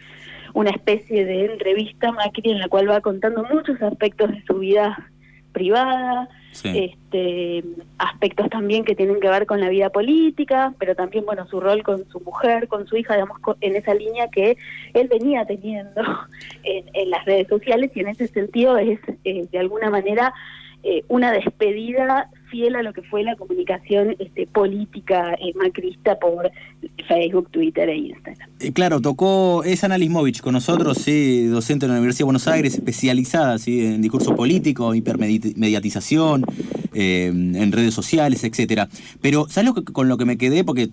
una 0.53 0.69
especie 0.69 1.25
de 1.25 1.45
entrevista 1.45 2.09
a 2.09 2.11
Macri 2.13 2.51
en 2.51 2.59
la 2.59 2.69
cual 2.69 2.89
va 2.89 3.01
contando 3.01 3.43
muchos 3.43 3.81
aspectos 3.81 4.31
de 4.31 4.41
su 4.45 4.59
vida 4.59 5.09
privada, 5.51 6.29
este, 6.63 7.63
aspectos 7.97 8.49
también 8.49 8.85
que 8.85 8.95
tienen 8.95 9.19
que 9.19 9.29
ver 9.29 9.45
con 9.45 9.59
la 9.59 9.69
vida 9.69 9.89
política, 9.89 10.73
pero 10.79 10.95
también, 10.95 11.25
bueno, 11.25 11.47
su 11.47 11.59
rol 11.59 11.83
con 11.83 12.07
su 12.09 12.19
mujer, 12.21 12.67
con 12.67 12.87
su 12.87 12.97
hija, 12.97 13.15
digamos, 13.15 13.37
en 13.61 13.75
esa 13.75 13.93
línea 13.93 14.29
que 14.29 14.57
él 14.93 15.07
venía 15.07 15.45
teniendo 15.45 16.01
en, 16.63 17.09
las 17.09 17.25
redes 17.25 17.47
sociales 17.47 17.91
y 17.95 17.99
en 17.99 18.07
ese 18.09 18.27
sentido 18.27 18.77
es, 18.77 18.99
eh, 19.23 19.47
de 19.51 19.59
alguna 19.59 19.89
manera, 19.89 20.33
eh, 20.83 21.03
una 21.07 21.31
despedida 21.31 22.29
fiel 22.49 22.75
a 22.75 22.84
lo 22.84 22.93
que 22.93 23.01
fue 23.03 23.23
la 23.23 23.36
comunicación 23.36 24.15
este, 24.19 24.47
política 24.47 25.34
eh, 25.34 25.53
macrista 25.55 26.17
por 26.19 26.51
Facebook, 27.08 27.49
Twitter 27.51 27.89
e 27.89 27.97
Instagram. 27.97 28.49
Eh, 28.60 28.71
claro, 28.73 29.01
tocó, 29.01 29.63
es 29.63 29.84
Ana 29.84 29.97
Lismovich 29.97 30.41
con 30.41 30.53
nosotros, 30.53 30.97
sí, 30.97 31.45
docente 31.45 31.86
de 31.86 31.93
la 31.93 31.99
Universidad 31.99 32.19
de 32.19 32.25
Buenos 32.25 32.47
Aires, 32.47 32.75
especializada 32.75 33.58
¿sí? 33.58 33.86
en 33.86 34.01
discurso 34.01 34.36
político, 34.36 34.93
hipermediatización, 34.95 36.45
en 36.97 37.71
redes 37.73 37.93
sociales, 37.93 38.45
etcétera. 38.45 38.88
Pero, 39.21 39.47
¿sabes 39.49 39.67
lo 39.67 39.73
que, 39.73 39.84
con 39.84 40.08
lo 40.08 40.17
que 40.17 40.23
me 40.23 40.38
quedé? 40.38 40.63
Porque 40.63 40.89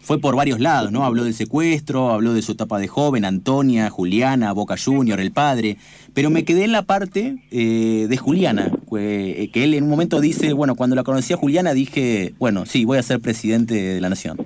fue 0.00 0.18
por 0.18 0.34
varios 0.34 0.58
lados, 0.58 0.90
¿no? 0.90 1.04
Habló 1.04 1.22
del 1.22 1.34
secuestro, 1.34 2.10
habló 2.10 2.32
de 2.32 2.42
su 2.42 2.52
etapa 2.52 2.78
de 2.78 2.88
joven, 2.88 3.24
Antonia, 3.24 3.88
Juliana, 3.90 4.52
Boca 4.52 4.76
Junior, 4.82 5.20
el 5.20 5.32
padre, 5.32 5.76
pero 6.18 6.30
me 6.30 6.44
quedé 6.44 6.64
en 6.64 6.72
la 6.72 6.82
parte 6.82 7.36
de 7.52 8.16
Juliana, 8.16 8.72
que 8.90 9.50
él 9.54 9.74
en 9.74 9.84
un 9.84 9.88
momento 9.88 10.20
dice, 10.20 10.52
bueno, 10.52 10.74
cuando 10.74 10.96
la 10.96 11.04
conocí 11.04 11.32
a 11.32 11.36
Juliana 11.36 11.74
dije, 11.74 12.34
bueno, 12.40 12.66
sí, 12.66 12.84
voy 12.84 12.98
a 12.98 13.04
ser 13.04 13.20
presidente 13.20 13.74
de 13.74 14.00
la 14.00 14.08
nación. 14.08 14.36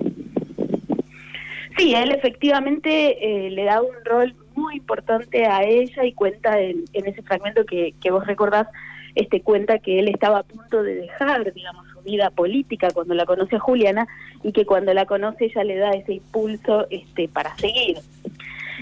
Sí, 1.75 1.95
él 1.95 2.11
efectivamente 2.11 3.47
eh, 3.47 3.49
le 3.49 3.63
da 3.63 3.81
un 3.81 3.95
rol 4.05 4.35
muy 4.53 4.75
importante 4.75 5.47
a 5.47 5.63
ella 5.63 6.05
y 6.05 6.13
cuenta 6.13 6.61
en, 6.61 6.85
ese 6.93 7.23
fragmento 7.23 7.65
que, 7.65 7.95
vos 8.11 8.27
recordás, 8.27 8.67
este 9.15 9.41
cuenta 9.41 9.79
que 9.79 9.97
él 9.97 10.09
estaba 10.09 10.37
a 10.37 10.43
punto 10.43 10.83
de 10.83 10.93
dejar, 10.93 11.51
digamos, 11.55 11.87
su 11.91 12.01
vida 12.03 12.29
política 12.29 12.89
cuando 12.93 13.15
la 13.15 13.25
conoce 13.25 13.55
a 13.55 13.59
Juliana 13.59 14.07
y 14.43 14.51
que 14.51 14.67
cuando 14.67 14.93
la 14.93 15.07
conoce 15.07 15.45
ella 15.45 15.63
le 15.63 15.77
da 15.77 15.89
ese 15.93 16.13
impulso 16.13 16.85
este 16.91 17.27
para 17.29 17.57
seguir. 17.57 17.97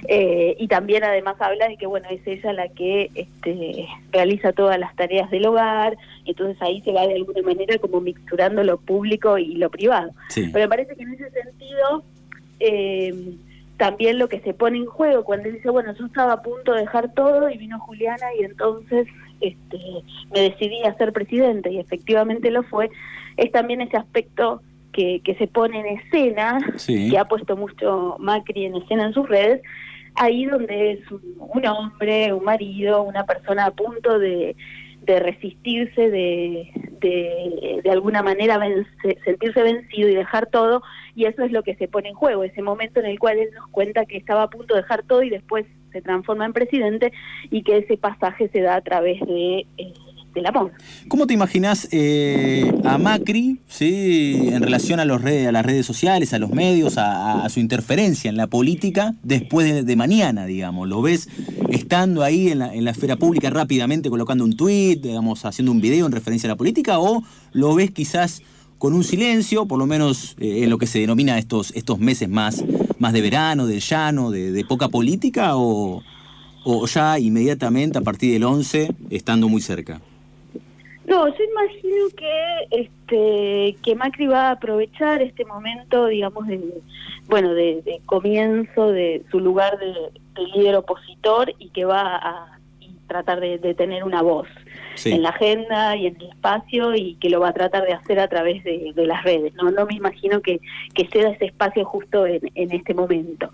Eh, 0.08 0.56
y 0.58 0.68
también 0.68 1.04
además 1.04 1.36
habla 1.40 1.68
de 1.68 1.78
que 1.78 1.86
bueno 1.86 2.08
es 2.10 2.26
ella 2.26 2.54
la 2.54 2.68
que 2.70 3.12
este, 3.14 3.88
realiza 4.12 4.54
todas 4.54 4.80
las 4.80 4.96
tareas 4.96 5.30
del 5.32 5.46
hogar 5.46 5.98
y 6.26 6.32
entonces 6.32 6.62
ahí 6.62 6.82
se 6.82 6.92
va 6.92 7.08
de 7.08 7.16
alguna 7.16 7.42
manera 7.42 7.78
como 7.78 8.02
mixturando 8.02 8.64
lo 8.64 8.78
público 8.78 9.38
y 9.38 9.56
lo 9.56 9.70
privado. 9.70 10.12
Pero 10.34 10.52
me 10.54 10.68
parece 10.68 10.96
que 10.96 11.04
en 11.04 11.14
ese 11.14 11.30
sentido 11.32 12.04
eh, 12.60 13.36
también 13.78 14.20
lo 14.20 14.30
que 14.30 14.40
se 14.42 14.54
pone 14.54 14.78
en 14.78 14.86
juego 14.86 15.24
cuando 15.24 15.50
dice 15.50 15.70
bueno 15.70 15.94
yo 15.98 16.06
estaba 16.06 16.34
a 16.34 16.42
punto 16.42 16.74
de 16.74 16.82
dejar 16.82 17.14
todo 17.14 17.50
y 17.50 17.58
vino 17.58 17.80
Juliana 17.80 18.28
y 18.40 18.44
entonces 18.44 19.08
este, 19.42 19.78
me 20.32 20.42
decidí 20.42 20.84
a 20.84 20.96
ser 20.96 21.14
presidente 21.14 21.72
y 21.72 21.80
efectivamente 21.80 22.52
lo 22.52 22.64
fue 22.64 22.90
es 23.38 23.52
también 23.52 23.82
ese 23.82 23.98
aspecto 23.98 24.62
que, 24.92 25.22
que 25.24 25.36
se 25.36 25.48
pone 25.48 25.80
en 25.80 25.98
escena, 26.00 26.60
que 26.86 27.18
ha 27.18 27.26
puesto 27.26 27.56
mucho 27.56 28.16
Macri 28.20 28.66
en 28.66 28.76
escena 28.76 29.06
en 29.06 29.14
sus 29.14 29.28
redes, 29.28 29.62
ahí 30.16 30.46
donde 30.46 30.94
es 30.94 31.00
un, 31.12 31.66
hombre, 31.66 32.34
un 32.34 32.44
marido, 32.44 33.04
una 33.04 33.26
persona 33.26 33.66
a 33.66 33.72
punto 33.72 34.20
de, 34.20 34.56
de 35.02 35.20
resistirse, 35.20 36.10
de, 36.10 36.72
de, 37.00 37.82
de 37.84 37.92
alguna 37.92 38.22
manera 38.22 38.60
sentirse 39.26 39.64
vencido 39.64 40.10
y 40.10 40.16
dejar 40.16 40.48
todo, 40.48 40.84
y 41.16 41.26
eso 41.26 41.44
es 41.44 41.52
lo 41.52 41.64
que 41.64 41.76
se 41.76 41.88
pone 41.88 42.10
en 42.10 42.16
juego, 42.16 42.44
ese 42.44 42.62
momento 42.62 43.00
en 43.00 43.06
el 43.08 43.20
cual 43.20 43.40
él 43.40 43.50
nos 43.54 43.68
cuenta 43.68 44.06
que 44.06 44.18
estaba 44.18 44.44
a 44.44 44.50
punto 44.50 44.76
de 44.76 44.82
dejar 44.82 45.04
todo 45.04 45.24
y 45.24 45.30
después 45.30 45.66
se 45.92 46.02
transforma 46.02 46.46
en 46.46 46.54
presidente 46.54 47.12
y 47.50 47.64
que 47.64 47.78
ese 47.78 47.98
pasaje 47.98 48.50
se 48.50 48.62
da 48.62 48.76
a 48.76 48.82
través 48.82 49.20
de... 49.22 49.66
Eh, 49.78 49.94
amor. 50.46 50.72
¿Cómo 51.08 51.28
te 51.28 51.34
imaginas 51.34 51.88
eh, 51.92 52.72
a 52.84 52.98
Macri 52.98 53.60
¿sí? 53.68 54.50
en 54.52 54.62
relación 54.62 55.00
a, 55.00 55.06
los 55.06 55.22
redes, 55.22 55.48
a 55.48 55.52
las 55.52 55.66
redes 55.66 55.86
sociales, 55.86 56.34
a 56.34 56.40
los 56.40 56.52
medios, 56.52 56.96
a, 56.98 57.48
su 57.50 57.60
interferencia 57.60 58.30
en 58.30 58.38
la 58.38 58.48
política 58.48 59.14
después 59.24 59.86
de, 59.86 59.96
mañana, 59.96 60.46
digamos? 60.46 60.88
¿Lo 60.88 61.02
ves 61.02 61.30
estando 61.70 62.24
ahí 62.24 62.50
en 62.50 62.60
la, 62.60 62.74
la 62.74 62.92
esfera 62.92 63.18
pública 63.18 63.50
rápidamente 63.50 64.10
colocando 64.10 64.44
un 64.44 64.56
tuit, 64.56 65.02
digamos, 65.02 65.46
haciendo 65.46 65.72
un 65.72 65.82
video 65.82 66.06
en 66.06 66.12
referencia 66.12 66.48
a 66.48 66.52
la 66.54 66.58
política? 66.58 67.00
¿O 67.00 67.24
lo 67.52 67.76
ves 67.76 67.92
quizás 67.92 68.42
con 68.78 68.94
un 68.94 69.04
silencio, 69.04 69.68
por 69.68 69.78
lo 69.78 69.86
menos 69.86 70.36
eh, 70.40 70.64
en 70.64 70.70
lo 70.70 70.78
que 70.78 70.88
se 70.88 71.00
denomina 71.00 71.38
estos, 71.38 71.72
estos 71.76 72.00
meses 72.00 72.30
más, 72.30 72.64
más 72.98 73.14
de 73.14 73.22
verano, 73.22 73.68
de 73.68 73.80
llano, 73.80 74.32
de, 74.32 74.52
de 74.52 74.66
poca 74.66 74.88
política? 74.88 75.58
¿O, 75.58 76.02
o 76.64 76.88
ya 76.88 77.20
inmediatamente 77.20 77.98
a 77.98 78.02
partir 78.02 78.34
del 78.34 78.44
11 78.44 78.96
estando 79.10 79.50
muy 79.50 79.62
cerca? 79.62 80.02
No, 81.12 81.28
yo 81.28 81.44
imagino 81.44 82.06
que 82.16 82.68
este 82.72 83.76
que 83.84 83.96
Macri 83.96 84.28
va 84.28 84.48
a 84.48 84.52
aprovechar 84.52 85.22
este 85.22 85.44
momento, 85.44 86.06
digamos, 86.06 86.48
de 86.48 86.82
bueno, 87.28 87.54
de, 87.54 88.02
comienzo 88.06 88.94
de 88.94 89.22
su 89.30 89.42
lugar 89.42 89.78
de, 89.78 89.94
líder 90.56 90.78
opositor 90.78 91.54
y 91.60 91.68
que 91.72 91.84
va 91.84 92.16
a 92.16 92.60
tratar 93.08 93.42
de, 93.42 93.60
tener 93.74 94.06
una 94.06 94.22
voz 94.22 94.48
en 95.06 95.22
la 95.22 95.30
agenda 95.30 95.96
y 95.96 96.08
en 96.08 96.16
el 96.18 96.30
espacio 96.30 96.96
y 96.96 97.16
que 97.16 97.30
lo 97.30 97.40
va 97.40 97.50
a 97.50 97.54
tratar 97.54 97.86
de 97.86 97.94
hacer 97.94 98.20
a 98.20 98.28
través 98.28 98.64
de, 98.64 98.94
las 98.96 99.24
redes. 99.24 99.54
No, 99.56 99.72
no 99.72 99.86
me 99.86 99.96
imagino 99.96 100.42
que, 100.42 100.60
que 100.94 101.08
sea 101.08 101.30
ese 101.30 101.46
espacio 101.46 101.86
justo 101.86 102.26
en, 102.28 102.72
este 102.72 102.94
momento. 102.94 103.50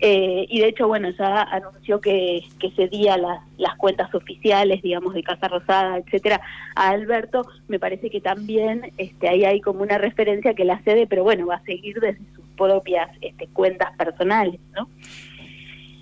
Eh, 0.00 0.46
y 0.48 0.60
de 0.60 0.68
hecho, 0.68 0.88
bueno, 0.88 1.10
ya 1.10 1.42
anunció 1.42 2.00
que, 2.00 2.42
que 2.58 2.70
cedía 2.72 3.16
las, 3.16 3.40
las 3.56 3.76
cuentas 3.76 4.14
oficiales, 4.14 4.82
digamos, 4.82 5.14
de 5.14 5.22
Casa 5.22 5.48
Rosada, 5.48 5.98
etcétera, 5.98 6.40
a 6.74 6.90
Alberto. 6.90 7.46
Me 7.68 7.78
parece 7.78 8.10
que 8.10 8.20
también 8.20 8.92
este, 8.98 9.28
ahí 9.28 9.44
hay 9.44 9.60
como 9.60 9.82
una 9.82 9.98
referencia 9.98 10.54
que 10.54 10.64
la 10.64 10.80
cede, 10.82 11.06
pero 11.06 11.22
bueno, 11.22 11.46
va 11.46 11.56
a 11.56 11.64
seguir 11.64 12.00
desde 12.00 12.24
sus 12.34 12.44
propias 12.56 13.10
este, 13.20 13.46
cuentas 13.48 13.96
personales, 13.96 14.60
¿no? 14.74 14.88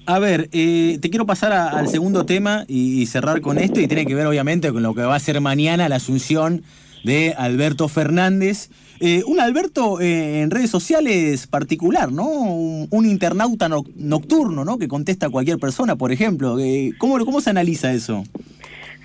A 0.09 0.19
ver, 0.19 0.49
eh, 0.53 0.97
te 1.03 1.11
quiero 1.11 1.27
pasar 1.27 1.53
al 1.53 1.87
segundo 1.87 2.25
tema 2.25 2.65
y, 2.67 3.05
cerrar 3.05 3.43
con 3.43 3.59
esto, 3.59 3.79
y 3.79 3.89
tiene 3.89 4.07
que 4.07 4.15
ver 4.15 4.27
obviamente 4.27 4.73
con 4.73 4.83
lo 4.83 4.95
que 4.95 5.03
va 5.03 5.15
a 5.15 5.21
ser 5.21 5.39
mañana 5.43 5.87
la 5.91 5.97
asunción 5.97 6.63
de 7.05 7.35
Alberto 7.37 7.89
Fernández. 7.89 8.71
Eh, 9.01 9.23
un 9.27 9.39
Alberto 9.39 10.01
eh, 10.01 10.41
en 10.41 10.51
redes 10.51 10.71
sociales 10.71 11.47
particular, 11.47 12.11
¿no? 12.11 12.27
Un, 12.27 13.05
internauta 13.05 13.69
nocturno, 13.69 14.65
¿no? 14.65 14.79
Que 14.79 14.89
contesta 14.89 15.27
a 15.27 15.31
cualquier 15.31 15.59
persona, 15.59 15.97
por 15.97 16.11
ejemplo. 16.11 16.57
¿cómo, 16.97 17.23
¿Cómo 17.27 17.43
se 17.43 17.51
analiza 17.51 17.93
eso? 17.93 18.25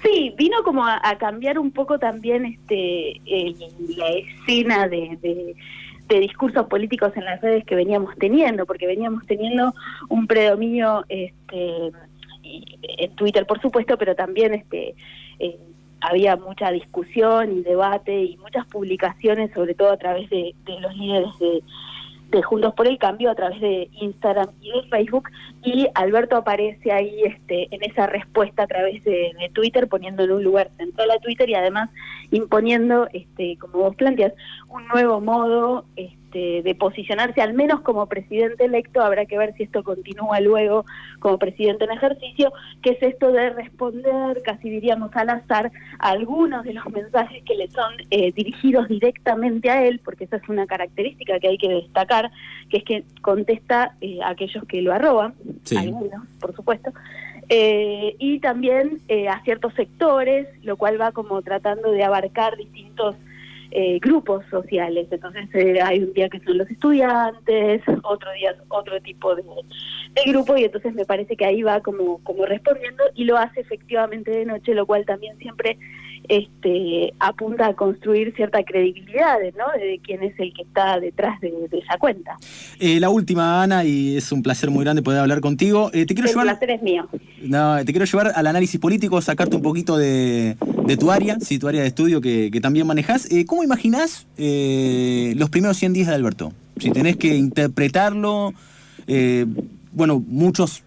Sí, 0.04 0.34
vino 0.38 0.64
como 0.64 0.86
a, 0.88 1.02
cambiar 1.20 1.60
un 1.60 1.72
poco 1.72 2.00
también 2.00 2.46
este 2.46 3.20
la 3.98 4.08
escena 4.08 4.88
de 4.88 5.18
discursos 6.10 6.68
políticos 6.68 7.12
en 7.16 7.26
las 7.26 7.42
redes 7.42 7.66
que 7.66 7.76
veníamos 7.76 8.16
teniendo, 8.18 8.66
porque 8.66 8.88
veníamos 8.88 9.26
teniendo 9.26 9.74
un 10.10 10.28
predominio 10.28 11.06
este, 11.10 11.92
en 12.44 13.16
Twitter, 13.16 13.46
por 13.46 13.62
supuesto, 13.62 13.98
pero 13.98 14.16
también 14.16 14.54
este, 14.54 14.96
eh, 15.40 15.58
había 16.02 16.36
mucha 16.36 16.72
discusión 16.72 17.58
y 17.58 17.62
debate 17.62 18.24
y 18.24 18.38
muchas 18.38 18.66
publicaciones, 18.68 19.52
sobre 19.54 19.74
todo 19.74 19.92
a 19.92 19.98
través 19.98 20.30
de, 20.30 20.54
de 20.66 20.80
los 20.82 20.96
líderes 20.96 21.40
de, 21.40 21.64
Juntos 22.42 22.74
por 22.74 22.88
el 22.88 22.98
Cambio 22.98 23.30
a 23.30 23.36
través 23.36 23.62
de 23.62 23.90
Instagram 23.94 24.50
y 24.62 24.72
de 24.72 24.88
Facebook 24.90 25.30
y 25.64 25.88
Alberto 25.94 26.36
aparece 26.36 26.92
ahí 26.92 27.22
este, 27.24 27.68
en 27.74 27.84
esa 27.84 28.08
respuesta 28.08 28.64
a 28.64 28.68
través 28.68 29.04
de, 29.04 29.32
Twitter 29.54 29.88
poniendo 29.88 30.24
en 30.24 30.32
un 30.32 30.44
lugar 30.44 30.72
central 30.78 31.12
a 31.12 31.20
Twitter 31.20 31.50
y 31.50 31.56
además 31.56 31.90
imponiendo, 32.32 33.08
este, 33.14 33.58
como 33.58 33.80
vos 33.80 33.96
planteas, 33.96 34.34
un 34.70 34.88
nuevo 34.88 35.22
modo 35.22 35.86
este, 35.96 36.23
este, 36.34 36.64
de 36.64 36.76
posicionarse 36.76 37.42
al 37.42 37.54
menos 37.54 37.82
como 37.82 38.08
presidente 38.08 38.66
electo, 38.66 39.02
habrá 39.02 39.26
que 39.26 39.38
ver 39.38 39.54
si 39.56 39.64
esto 39.64 39.84
continúa 39.84 40.40
luego 40.40 40.84
como 41.20 41.38
presidente 41.38 41.86
en 41.86 41.92
ejercicio, 41.92 42.52
que 42.82 42.92
es 42.92 43.04
esto 43.04 43.32
de 43.32 43.52
responder, 43.52 44.42
casi 44.44 44.70
diríamos 44.70 45.16
al 45.16 45.30
azar, 45.30 45.72
a 46.00 46.10
algunos 46.10 46.64
de 46.64 46.74
los 46.74 46.90
mensajes 46.90 47.44
que 47.44 47.56
le 47.56 47.70
son 47.70 47.94
eh, 48.10 48.32
dirigidos 48.32 48.88
directamente 48.88 49.70
a 49.70 49.86
él, 49.86 50.02
porque 50.04 50.24
esa 50.24 50.38
es 50.38 50.50
una 50.50 50.66
característica 50.66 51.40
que 51.40 51.50
hay 51.50 51.58
que 51.58 51.70
destacar, 51.70 52.32
que 52.70 52.78
es 52.78 52.84
que 52.84 53.04
contesta 53.22 53.96
eh, 54.02 54.20
a 54.24 54.30
aquellos 54.30 54.66
que 54.66 54.82
lo 54.82 54.92
arroban, 54.92 55.36
algunos, 55.78 56.28
por 56.40 56.56
supuesto, 56.56 56.92
eh, 57.50 58.16
y 58.18 58.40
también 58.40 59.02
a 59.30 59.44
ciertos 59.44 59.74
sectores, 59.76 60.48
lo 60.64 60.78
cual 60.78 61.00
va 61.00 61.12
como 61.12 61.42
tratando 61.42 61.92
de 61.92 62.04
abarcar 62.04 62.58
distintos 62.58 63.16
eh, 63.76 64.00
grupos 64.00 64.46
sociales. 64.52 65.08
Entonces 65.10 65.50
eh, 65.54 65.82
hay 65.82 66.04
un 66.04 66.14
día 66.14 66.30
que 66.30 66.40
son 66.42 66.60
los 66.60 66.70
estudiantes, 66.70 67.82
otro 68.04 68.32
día 68.34 68.56
otro 68.70 69.02
tipo 69.02 69.36
de, 69.36 69.44
de, 69.44 70.32
grupo 70.32 70.56
y 70.56 70.66
entonces 70.66 70.94
me 70.94 71.06
parece 71.06 71.36
que 71.36 71.46
ahí 71.46 71.64
va 71.64 71.82
como, 71.82 72.24
como 72.24 72.46
respondiendo 72.46 73.04
y 73.16 73.24
lo 73.26 73.36
hace 73.36 73.62
efectivamente 73.62 74.30
de 74.30 74.46
noche, 74.46 74.76
lo 74.76 74.86
cual 74.86 75.06
también 75.06 75.38
siempre 75.40 75.80
este, 76.30 77.14
apunta 77.20 77.68
a 77.68 77.74
construir 77.74 78.34
cierta 78.36 78.64
credibilidad 78.64 79.38
¿no? 79.58 79.66
de 79.80 80.00
quién 80.04 80.24
es 80.24 80.34
el 80.40 80.54
que 80.54 80.64
está 80.64 81.00
detrás 81.00 81.40
de, 81.42 81.52
esa 81.72 81.98
cuenta. 81.98 82.38
Eh, 82.80 83.00
la 83.00 83.10
última, 83.10 83.62
Ana, 83.62 83.84
y 83.84 84.18
es 84.18 84.32
un 84.32 84.42
placer 84.42 84.70
muy 84.70 84.84
grande 84.84 85.02
poder 85.02 85.20
hablar 85.20 85.42
contigo. 85.42 85.90
Eh, 85.94 86.06
te 86.06 86.14
quiero 86.14 86.30
el 86.30 86.36
placer 86.36 86.72
es 86.72 86.82
mío. 86.82 87.08
No, 87.42 87.78
te 87.84 87.92
quiero 87.92 88.06
llevar 88.06 88.32
al 88.36 88.48
análisis 88.48 88.80
político, 88.80 89.22
sacarte 89.22 89.56
un 89.56 89.62
poquito 89.62 89.98
de, 89.98 90.56
tu 91.00 91.12
área, 91.12 91.40
sí, 91.40 91.60
tu 91.60 91.68
área 91.68 91.82
de 91.82 91.88
estudio 91.88 92.22
que, 92.22 92.52
también 92.62 92.88
manejas. 92.88 93.30
Eh, 93.32 93.46
¿Cómo 93.46 93.64
imaginás 93.64 94.28
los 94.38 95.50
primeros 95.50 95.78
100 95.78 95.94
días 95.94 96.08
de 96.08 96.16
Alberto? 96.16 96.54
Si 96.78 96.92
tenés 96.92 97.18
que 97.18 97.36
interpretarlo, 97.36 98.54
bueno, 99.92 100.24
muchos 100.26 100.84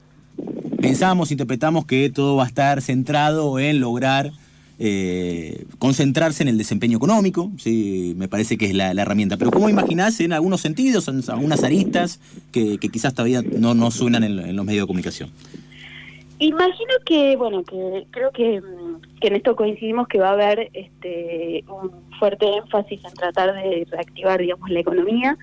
pensamos, 0.80 1.30
interpretamos 1.30 1.86
que 1.86 2.10
todo 2.10 2.36
va 2.36 2.44
a 2.44 2.46
estar 2.46 2.80
centrado 2.82 3.58
en 3.58 3.80
lograr 3.80 4.32
eh, 4.78 5.64
concentrarse 5.78 6.42
en 6.42 6.48
el 6.48 6.58
desempeño 6.58 6.98
económico, 6.98 7.50
sí, 7.56 8.14
me 8.16 8.28
parece 8.28 8.58
que 8.58 8.66
es 8.66 8.74
la, 8.74 8.90
herramienta. 8.90 9.36
Pero 9.36 9.50
¿cómo 9.50 9.68
imaginás 9.68 10.20
en 10.20 10.32
algunos 10.32 10.60
sentidos, 10.60 11.08
en 11.08 11.22
algunas 11.28 11.64
aristas 11.64 12.20
que, 12.52 12.78
quizás 12.78 13.14
todavía 13.14 13.42
no, 13.42 13.74
no 13.74 13.90
suenan 13.90 14.24
en, 14.24 14.56
los 14.56 14.64
medios 14.66 14.84
de 14.84 14.86
comunicación? 14.86 15.30
Imagino 16.38 16.92
que, 17.06 17.36
bueno, 17.36 17.64
que 17.64 18.06
creo 18.10 18.30
que, 18.32 18.60
que, 19.20 19.28
en 19.28 19.36
esto 19.36 19.56
coincidimos 19.56 20.06
que 20.08 20.18
va 20.18 20.28
a 20.28 20.32
haber 20.32 20.70
este, 20.74 21.64
un 21.68 21.90
fuerte 22.18 22.46
énfasis 22.58 23.00
en 23.02 23.14
tratar 23.14 23.54
de 23.54 23.86
reactivar, 23.90 24.40
digamos, 24.40 24.68
la 24.68 24.80
economía 24.80 25.38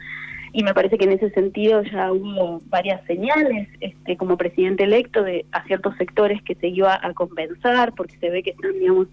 y 0.55 0.63
me 0.63 0.75
parece 0.75 0.99
que 0.99 1.05
en 1.05 1.13
ese 1.13 1.31
sentido 1.31 1.81
ya 1.81 2.11
hubo 2.11 2.61
varias 2.67 3.03
señales 3.07 3.67
este, 3.81 4.15
como 4.15 4.37
presidente 4.37 4.83
electo 4.83 5.23
de 5.23 5.45
a 5.51 5.63
ciertos 5.63 5.97
sectores 5.97 6.43
que 6.43 6.53
se 6.53 6.67
iba 6.67 6.97
a 7.01 7.13
compensar 7.13 7.93
porque 7.93 8.15
se 8.17 8.29
ve 8.29 8.43
que 8.43 8.51
están 8.51 8.73
digamos 8.73 9.07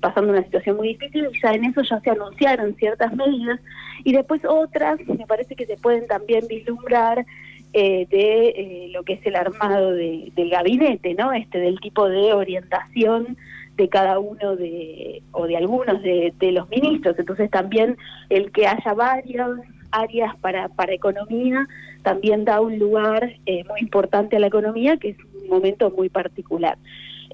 pasando 0.00 0.32
una 0.32 0.42
situación 0.44 0.76
muy 0.76 0.88
difícil 0.88 1.28
y 1.30 1.40
ya 1.42 1.52
en 1.52 1.66
eso 1.66 1.82
ya 1.82 2.00
se 2.00 2.10
anunciaron 2.10 2.74
ciertas 2.76 3.14
medidas 3.14 3.60
y 4.02 4.12
después 4.12 4.40
otras 4.46 4.98
me 5.06 5.26
parece 5.26 5.56
que 5.56 5.66
se 5.66 5.76
pueden 5.76 6.06
también 6.06 6.46
vislumbrar 6.48 7.26
eh, 7.74 8.06
de 8.08 8.48
eh, 8.48 8.88
lo 8.90 9.02
que 9.02 9.14
es 9.14 9.26
el 9.26 9.36
armado 9.36 9.92
de, 9.92 10.32
del 10.34 10.48
gabinete, 10.48 11.12
¿no? 11.12 11.34
Este 11.34 11.58
del 11.58 11.78
tipo 11.80 12.08
de 12.08 12.32
orientación 12.32 13.36
de 13.76 13.88
cada 13.90 14.18
uno 14.18 14.56
de 14.56 15.22
o 15.32 15.46
de 15.46 15.56
algunos 15.58 16.02
de, 16.02 16.32
de 16.38 16.52
los 16.52 16.66
ministros. 16.70 17.18
Entonces 17.18 17.50
también 17.50 17.98
el 18.30 18.50
que 18.52 18.66
haya 18.66 18.94
varios 18.94 19.58
áreas 19.90 20.36
para, 20.36 20.68
para 20.68 20.92
economía, 20.92 21.66
también 22.02 22.44
da 22.44 22.60
un 22.60 22.78
lugar 22.78 23.32
eh, 23.46 23.64
muy 23.68 23.80
importante 23.80 24.36
a 24.36 24.40
la 24.40 24.46
economía, 24.46 24.96
que 24.96 25.10
es 25.10 25.16
un 25.42 25.48
momento 25.48 25.90
muy 25.90 26.08
particular. 26.08 26.78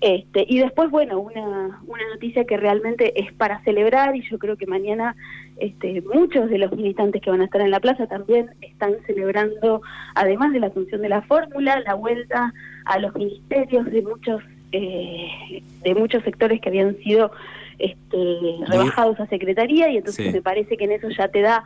Este, 0.01 0.45
y 0.49 0.59
después, 0.59 0.91
bueno, 0.91 1.21
una, 1.21 1.81
una 1.87 2.09
noticia 2.13 2.45
que 2.45 2.57
realmente 2.57 3.19
es 3.21 3.33
para 3.33 3.63
celebrar 3.63 4.17
y 4.17 4.29
yo 4.29 4.39
creo 4.39 4.57
que 4.57 4.67
mañana 4.67 5.15
este, 5.57 6.03
muchos 6.03 6.51
de 6.51 6.59
los 6.59 6.73
militantes 6.73 7.23
que 7.23 7.31
van 7.31 7.41
a 7.41 7.45
estar 7.45 7.61
en 7.61 7.71
la 7.71 7.81
plaza 7.81 8.07
también 8.07 8.51
están 8.61 8.95
celebrando, 9.07 9.83
además 10.15 10.53
de 10.53 10.61
la 10.61 10.67
asunción 10.67 11.01
de 11.01 11.09
la 11.09 11.23
fórmula, 11.23 11.81
la 11.81 11.95
vuelta 11.95 12.53
a 12.85 12.99
los 12.99 13.15
ministerios 13.15 13.87
de 13.87 14.03
muchos, 14.03 14.43
eh, 14.73 15.63
de 15.83 15.95
muchos 15.95 16.25
sectores 16.25 16.61
que 16.61 16.71
habían 16.71 16.97
sido 16.99 17.31
este, 17.79 18.57
rebajados 18.67 19.21
a 19.21 19.27
secretaría 19.27 19.91
y 19.91 19.99
entonces 19.99 20.33
me 20.33 20.43
parece 20.43 20.77
que 20.77 20.85
en 20.85 20.93
eso 20.93 21.09
ya 21.11 21.29
te 21.29 21.41
da 21.41 21.65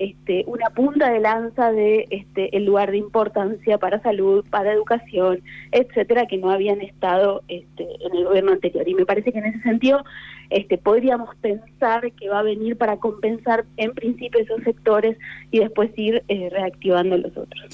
este, 0.00 0.44
una 0.46 0.70
punta 0.70 1.10
de 1.10 1.20
lanza 1.20 1.72
de 1.72 2.06
este, 2.08 2.56
el 2.56 2.64
lugar 2.64 2.90
de 2.90 2.96
importancia 2.96 3.76
para 3.76 4.00
salud, 4.00 4.42
para 4.48 4.72
educación, 4.72 5.42
etcétera, 5.72 6.26
que 6.26 6.38
no 6.38 6.50
habían 6.50 6.80
estado 6.80 7.42
este, 7.48 7.86
en 8.00 8.16
el 8.16 8.24
gobierno 8.24 8.52
anterior. 8.52 8.88
Y 8.88 8.94
me 8.94 9.04
parece 9.04 9.30
que 9.30 9.40
en 9.40 9.44
ese 9.44 9.60
sentido 9.60 10.02
este, 10.48 10.78
podríamos 10.78 11.36
pensar 11.36 12.10
que 12.12 12.30
va 12.30 12.38
a 12.38 12.42
venir 12.42 12.78
para 12.78 12.96
compensar 12.96 13.66
en 13.76 13.92
principio 13.92 14.40
esos 14.40 14.62
sectores 14.62 15.18
y 15.50 15.58
después 15.58 15.90
ir 15.96 16.22
eh, 16.28 16.48
reactivando 16.50 17.18
los 17.18 17.36
otros. 17.36 17.68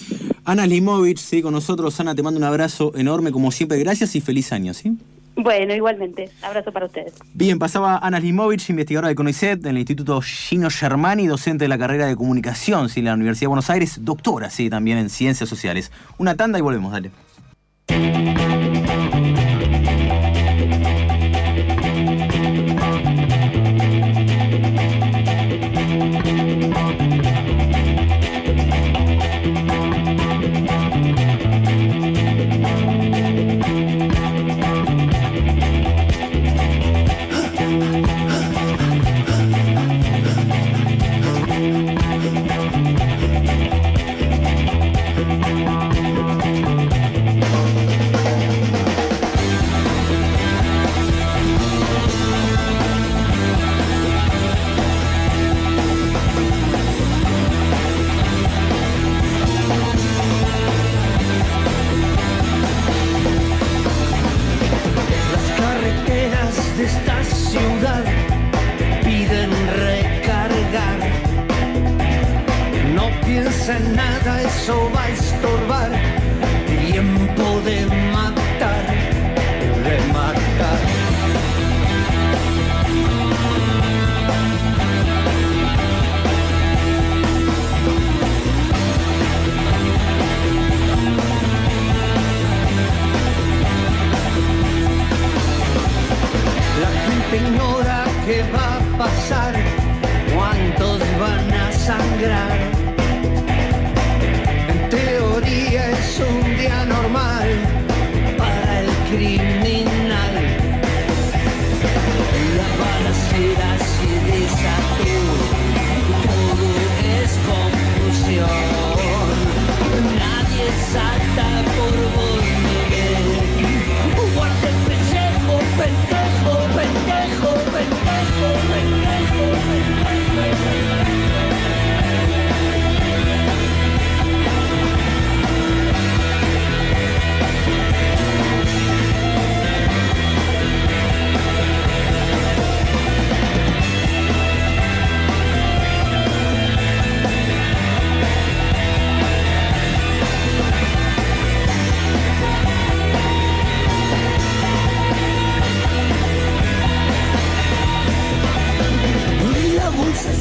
Ana 0.45 0.67
Limovich, 0.67 1.19
sí, 1.19 1.43
con 1.43 1.53
nosotros. 1.53 2.01
Ana, 2.01 2.17
te 2.17 2.25
mando 2.25 2.39
un 2.39 2.45
abrazo 2.45 2.91
enorme, 2.97 3.31
como 3.31 3.53
siempre. 3.53 3.79
Gracias 3.79 4.17
y 4.17 4.21
feliz 4.21 4.53
año, 4.53 4.75
¿sí? 4.75 4.97
Bueno, 5.37 5.75
igualmente. 5.75 6.31
Abrazo 6.43 6.73
para 6.73 6.87
ustedes. 6.87 7.15
Bien, 7.35 7.59
pasaba 7.59 7.99
Ana 7.99 8.19
Limovich, 8.19 8.71
investigadora 8.71 9.09
de 9.09 9.15
CONICET 9.15 9.65
en 9.65 9.73
el 9.73 9.79
Instituto 9.79 10.21
Gino 10.23 10.71
Germani, 10.71 11.27
docente 11.27 11.65
de 11.65 11.69
la 11.69 11.79
carrera 11.79 12.07
de 12.07 12.17
comunicación 12.17 12.89
en 12.97 13.05
la 13.05 13.15
Universidad 13.15 13.45
de 13.45 13.49
Buenos 13.49 13.71
Aires, 13.71 13.99
doctora, 14.03 14.49
sí, 14.49 14.71
también 14.71 14.99
en 14.99 15.11
ciencias 15.11 15.49
sociales. 15.49 15.93
Una 16.19 16.37
tanda 16.37 16.59
y 16.59 16.63
volvemos, 16.63 16.91
dale. 16.91 17.11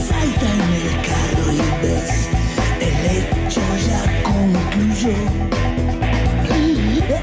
Salta 0.07 0.47
el 0.51 0.61
mercado 0.77 1.43
y 1.51 1.55
ves, 1.81 2.13
el 2.79 2.97
hecho 3.17 3.61
ya 3.87 4.01
concluyó. 4.23 5.17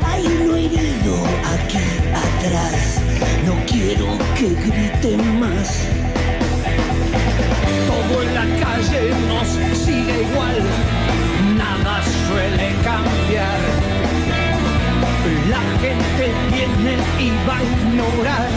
Hay 0.05 0.23
uno 0.27 0.57
herido 0.57 1.15
aquí 1.55 1.85
atrás, 2.27 3.01
no 3.47 3.55
quiero 3.67 4.09
que 4.37 4.49
griten 4.65 5.23
más. 5.41 5.69
Todo 7.87 8.23
en 8.23 8.35
la 8.35 8.47
calle 8.65 9.03
nos 9.29 9.49
sigue 9.79 10.23
igual, 10.23 10.59
nada 11.57 12.03
suele 12.27 12.69
cambiar. 12.83 13.61
La 15.51 15.63
gente 15.81 16.25
viene 16.51 16.95
y 17.21 17.31
va 17.47 17.57
a 17.59 17.63
ignorar, 17.63 18.49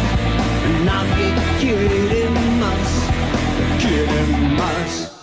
nadie 0.84 1.28
quiere 1.60 2.25
in 3.98 4.58
my 4.58 5.15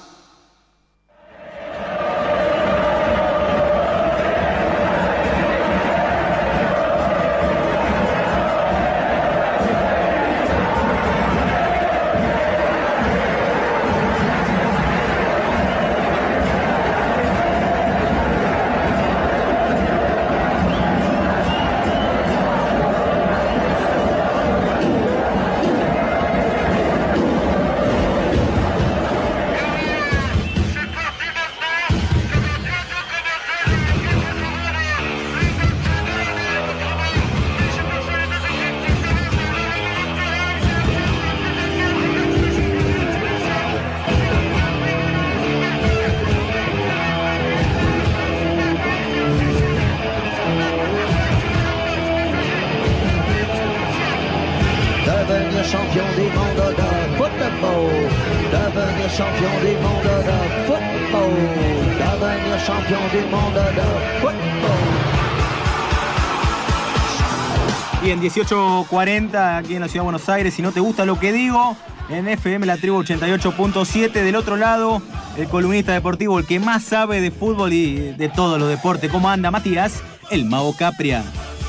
18.40 68.35 69.59
aquí 69.59 69.75
en 69.75 69.81
la 69.81 69.89
Ciudad 69.89 70.03
de 70.03 70.05
Buenos 70.05 70.29
Aires. 70.31 70.55
Si 70.55 70.63
no 70.63 70.73
te 70.73 70.81
gusta 70.81 71.05
lo 71.05 71.21
que 71.21 71.33
digo, 71.33 71.77
en 72.09 72.29
FM 72.29 72.65
La 72.65 72.79
Tribu 72.79 73.03
88.7. 73.03 74.11
Del 74.11 74.37
otro 74.37 74.57
lado, 74.57 75.03
el 75.37 75.49
columnista 75.49 75.93
deportivo, 75.93 76.39
el 76.39 76.47
que 76.47 76.59
más 76.59 76.83
sabe 76.83 77.21
de 77.21 77.31
fútbol 77.31 77.75
y 77.75 78.13
de 78.13 78.29
todos 78.31 78.59
los 78.59 78.71
deportes. 78.71 79.11
¿Cómo 79.11 79.29
anda, 79.29 79.51
Matías? 79.51 80.03
El 80.31 80.47
Mago 80.47 80.75
Capria. 80.75 81.23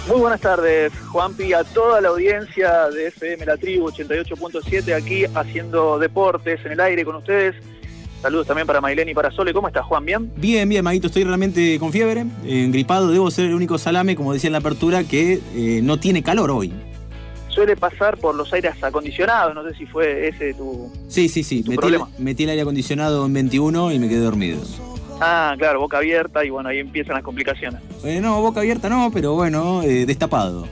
Muy 0.08 0.20
buenas 0.20 0.40
tardes, 0.40 0.94
Juanpi, 1.12 1.54
a 1.54 1.64
toda 1.64 2.00
la 2.00 2.10
audiencia 2.10 2.90
de 2.90 3.08
FM 3.08 3.46
La 3.46 3.58
Tribu 3.58 3.90
88.7 3.90 4.96
aquí 4.96 5.26
haciendo 5.34 6.00
deportes 6.00 6.66
en 6.66 6.74
el 6.74 6.80
aire 6.80 7.04
con 7.04 7.18
ustedes. 7.18 7.56
Saludos 8.24 8.48
también 8.48 8.66
para 8.66 8.80
Mailén 8.80 9.10
y 9.10 9.14
para 9.14 9.32
Sole. 9.32 9.52
¿Cómo 9.52 9.68
estás, 9.68 9.84
Juan? 9.84 10.06
¿Bien? 10.06 10.32
Bien, 10.38 10.70
bien, 10.70 10.82
Maguito. 10.82 11.08
Estoy 11.08 11.26
realmente 11.26 11.78
con 11.78 11.92
fiebre, 11.92 12.26
gripado. 12.42 13.12
Debo 13.12 13.30
ser 13.30 13.48
el 13.48 13.54
único 13.54 13.78
salame, 13.78 14.16
como 14.16 14.32
decía 14.32 14.48
en 14.48 14.54
la 14.54 14.60
apertura, 14.60 15.04
que 15.04 15.42
eh, 15.54 15.82
no 15.84 16.00
tiene 16.00 16.24
calor 16.24 16.50
hoy. 16.50 16.72
Suele 17.50 17.76
pasar 17.76 18.18
por 18.18 18.34
los 18.34 18.54
aires 18.54 18.82
acondicionados. 18.82 19.54
No 19.54 19.68
sé 19.68 19.76
si 19.76 19.86
fue 19.86 20.30
ese 20.30 20.54
tu. 20.54 20.90
Sí, 21.10 21.28
sí, 21.28 21.44
sí. 21.44 21.66
metí, 21.68 21.76
problema. 21.76 22.08
metí 22.18 22.46
el 22.46 22.52
aire 22.52 22.62
acondicionado 22.62 23.26
en 23.26 23.34
21 23.34 23.92
y 23.92 24.00
me 24.00 24.08
quedé 24.08 24.22
dormido. 24.22 24.62
Ah, 25.20 25.56
claro, 25.58 25.82
boca 25.82 25.98
abierta 25.98 26.46
y 26.46 26.50
bueno, 26.50 26.70
ahí 26.70 26.80
empiezan 26.80 27.16
las 27.16 27.24
complicaciones. 27.24 27.82
Eh, 28.06 28.22
no, 28.22 28.42
boca 28.42 28.62
abierta 28.62 28.88
no, 28.88 29.12
pero 29.14 29.34
bueno, 29.34 29.84
eh, 29.84 30.06
destapado. 30.06 30.66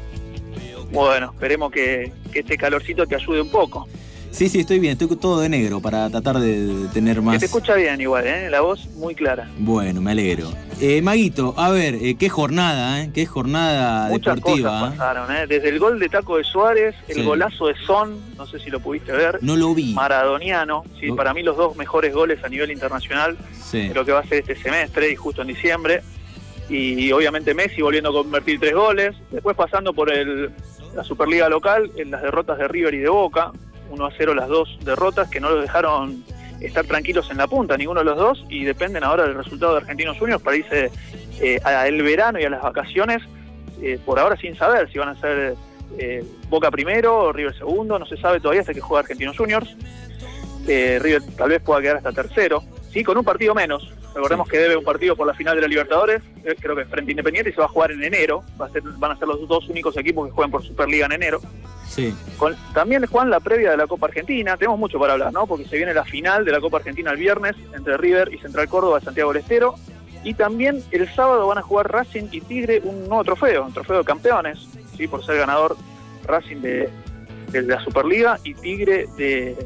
Bueno, 0.93 1.31
esperemos 1.33 1.69
que 1.69 2.13
este 2.33 2.57
calorcito 2.57 3.05
te 3.05 3.15
ayude 3.15 3.41
un 3.41 3.51
poco. 3.51 3.89
Sí, 4.31 4.47
sí, 4.47 4.61
estoy 4.61 4.79
bien, 4.79 4.93
estoy 4.93 5.15
todo 5.17 5.41
de 5.41 5.49
negro 5.49 5.81
para 5.81 6.09
tratar 6.09 6.39
de 6.39 6.87
tener 6.93 7.21
más. 7.21 7.35
Que 7.35 7.39
te 7.39 7.45
escucha 7.45 7.75
bien 7.75 7.99
igual, 7.99 8.25
¿eh? 8.25 8.49
La 8.49 8.61
voz 8.61 8.87
muy 8.95 9.13
clara. 9.13 9.49
Bueno, 9.57 10.01
me 10.01 10.11
alegro. 10.11 10.49
Eh, 10.79 11.01
Maguito, 11.01 11.53
a 11.57 11.69
ver, 11.69 11.95
eh, 11.95 12.15
qué 12.17 12.29
jornada, 12.29 13.03
¿eh? 13.03 13.11
Qué 13.13 13.25
jornada 13.25 14.07
Muchas 14.07 14.35
deportiva. 14.35 14.71
Cosas 14.71 14.93
¿eh? 14.93 14.97
pasaron, 14.97 15.35
¿eh? 15.35 15.47
Desde 15.47 15.69
el 15.69 15.79
gol 15.79 15.99
de 15.99 16.09
Taco 16.09 16.37
de 16.37 16.45
Suárez, 16.45 16.95
el 17.09 17.23
golazo 17.23 17.67
de 17.67 17.75
Son, 17.85 18.17
no 18.37 18.47
sé 18.47 18.57
si 18.59 18.69
lo 18.69 18.79
pudiste 18.79 19.11
ver. 19.11 19.37
No 19.41 19.57
lo 19.57 19.75
vi. 19.75 19.93
Maradoniano, 19.93 20.85
sí, 20.99 21.11
para 21.11 21.33
mí 21.33 21.43
los 21.43 21.57
dos 21.57 21.75
mejores 21.75 22.13
goles 22.13 22.43
a 22.43 22.49
nivel 22.49 22.71
internacional 22.71 23.37
sí. 23.61 23.89
de 23.89 23.93
lo 23.93 24.05
que 24.05 24.13
va 24.13 24.21
a 24.21 24.25
ser 24.25 24.39
este 24.39 24.55
semestre 24.55 25.11
y 25.11 25.15
justo 25.15 25.41
en 25.41 25.49
diciembre. 25.49 26.01
Y, 26.69 27.11
obviamente 27.11 27.53
Messi 27.53 27.81
volviendo 27.81 28.11
a 28.11 28.13
convertir 28.13 28.57
tres 28.59 28.73
goles. 28.73 29.13
Después 29.29 29.57
pasando 29.57 29.93
por 29.93 30.09
el, 30.09 30.51
la 30.95 31.03
Superliga 31.03 31.49
local 31.49 31.91
en 31.97 32.11
las 32.11 32.21
derrotas 32.21 32.57
de 32.57 32.67
River 32.69 32.93
y 32.93 32.99
de 32.99 33.09
Boca 33.09 33.51
1 33.91 34.05
a 34.05 34.11
0 34.17 34.33
las 34.33 34.47
dos 34.47 34.77
derrotas 34.83 35.29
que 35.29 35.39
no 35.39 35.49
los 35.49 35.61
dejaron 35.61 36.23
estar 36.61 36.85
tranquilos 36.85 37.29
en 37.31 37.37
la 37.37 37.47
punta, 37.47 37.75
ninguno 37.77 38.01
de 38.01 38.05
los 38.05 38.17
dos, 38.17 38.45
y 38.49 38.63
dependen 38.63 39.03
ahora 39.03 39.23
del 39.23 39.35
resultado 39.35 39.73
de 39.73 39.79
Argentinos 39.79 40.17
Juniors 40.17 40.41
para 40.41 40.57
irse 40.57 40.91
eh, 41.39 41.59
al 41.63 42.01
verano 42.01 42.39
y 42.39 42.43
a 42.43 42.49
las 42.49 42.61
vacaciones, 42.61 43.21
eh, 43.81 43.99
por 44.05 44.19
ahora 44.19 44.37
sin 44.37 44.55
saber 44.55 44.91
si 44.91 44.99
van 44.99 45.09
a 45.09 45.19
ser 45.19 45.55
eh, 45.97 46.23
Boca 46.49 46.69
primero 46.69 47.17
o 47.17 47.33
River 47.33 47.57
segundo, 47.57 47.97
no 47.97 48.05
se 48.05 48.17
sabe 48.17 48.39
todavía 48.39 48.61
hasta 48.61 48.73
que 48.73 48.81
juega 48.81 49.01
Argentinos 49.01 49.37
Juniors. 49.37 49.75
River 50.67 51.23
tal 51.35 51.49
vez 51.49 51.61
pueda 51.61 51.81
quedar 51.81 51.97
hasta 51.97 52.11
tercero, 52.11 52.63
sí, 52.91 53.03
con 53.03 53.17
un 53.17 53.23
partido 53.25 53.55
menos. 53.55 53.91
Recordemos 54.13 54.47
que 54.47 54.57
debe 54.57 54.75
un 54.75 54.83
partido 54.83 55.15
por 55.15 55.25
la 55.25 55.33
final 55.33 55.55
de 55.55 55.61
la 55.61 55.67
Libertadores, 55.67 56.21
creo 56.59 56.75
que 56.75 56.85
frente 56.85 57.11
a 57.11 57.13
Independiente 57.13 57.49
y 57.49 57.53
se 57.53 57.59
va 57.59 57.65
a 57.65 57.69
jugar 57.69 57.91
en 57.91 58.03
enero. 58.03 58.43
Va 58.59 58.65
a 58.65 58.69
ser, 58.69 58.83
van 58.83 59.11
a 59.11 59.17
ser 59.17 59.27
los 59.27 59.47
dos 59.47 59.69
únicos 59.69 59.95
equipos 59.97 60.27
que 60.27 60.33
jueguen 60.33 60.51
por 60.51 60.63
Superliga 60.63 61.05
en 61.05 61.13
enero. 61.13 61.39
Sí. 61.87 62.13
Con, 62.37 62.55
también 62.73 63.05
Juan 63.05 63.29
la 63.29 63.39
previa 63.39 63.71
de 63.71 63.77
la 63.77 63.87
Copa 63.87 64.07
Argentina, 64.07 64.55
tenemos 64.57 64.79
mucho 64.79 64.99
para 64.99 65.13
hablar, 65.13 65.33
¿no? 65.33 65.45
Porque 65.45 65.65
se 65.65 65.77
viene 65.77 65.93
la 65.93 66.05
final 66.05 66.45
de 66.45 66.51
la 66.51 66.61
Copa 66.61 66.77
Argentina 66.77 67.11
el 67.11 67.17
viernes 67.17 67.55
entre 67.75 67.97
River 67.97 68.33
y 68.33 68.37
Central 68.37 68.67
Córdoba 68.69 68.99
de 68.99 69.05
Santiago 69.05 69.33
del 69.33 69.41
Estero. 69.41 69.75
Y 70.23 70.33
también 70.35 70.83
el 70.91 71.09
sábado 71.13 71.47
van 71.47 71.57
a 71.57 71.61
jugar 71.61 71.91
Racing 71.91 72.27
y 72.31 72.41
Tigre 72.41 72.81
un 72.83 73.07
nuevo 73.07 73.23
trofeo, 73.23 73.65
un 73.65 73.73
trofeo 73.73 73.99
de 73.99 74.03
campeones, 74.03 74.59
¿sí? 74.95 75.07
por 75.07 75.25
ser 75.25 75.37
ganador 75.37 75.75
Racing 76.25 76.57
de, 76.57 76.89
la 77.51 77.83
Superliga 77.83 78.39
y 78.43 78.53
Tigre 78.53 79.07
de, 79.17 79.57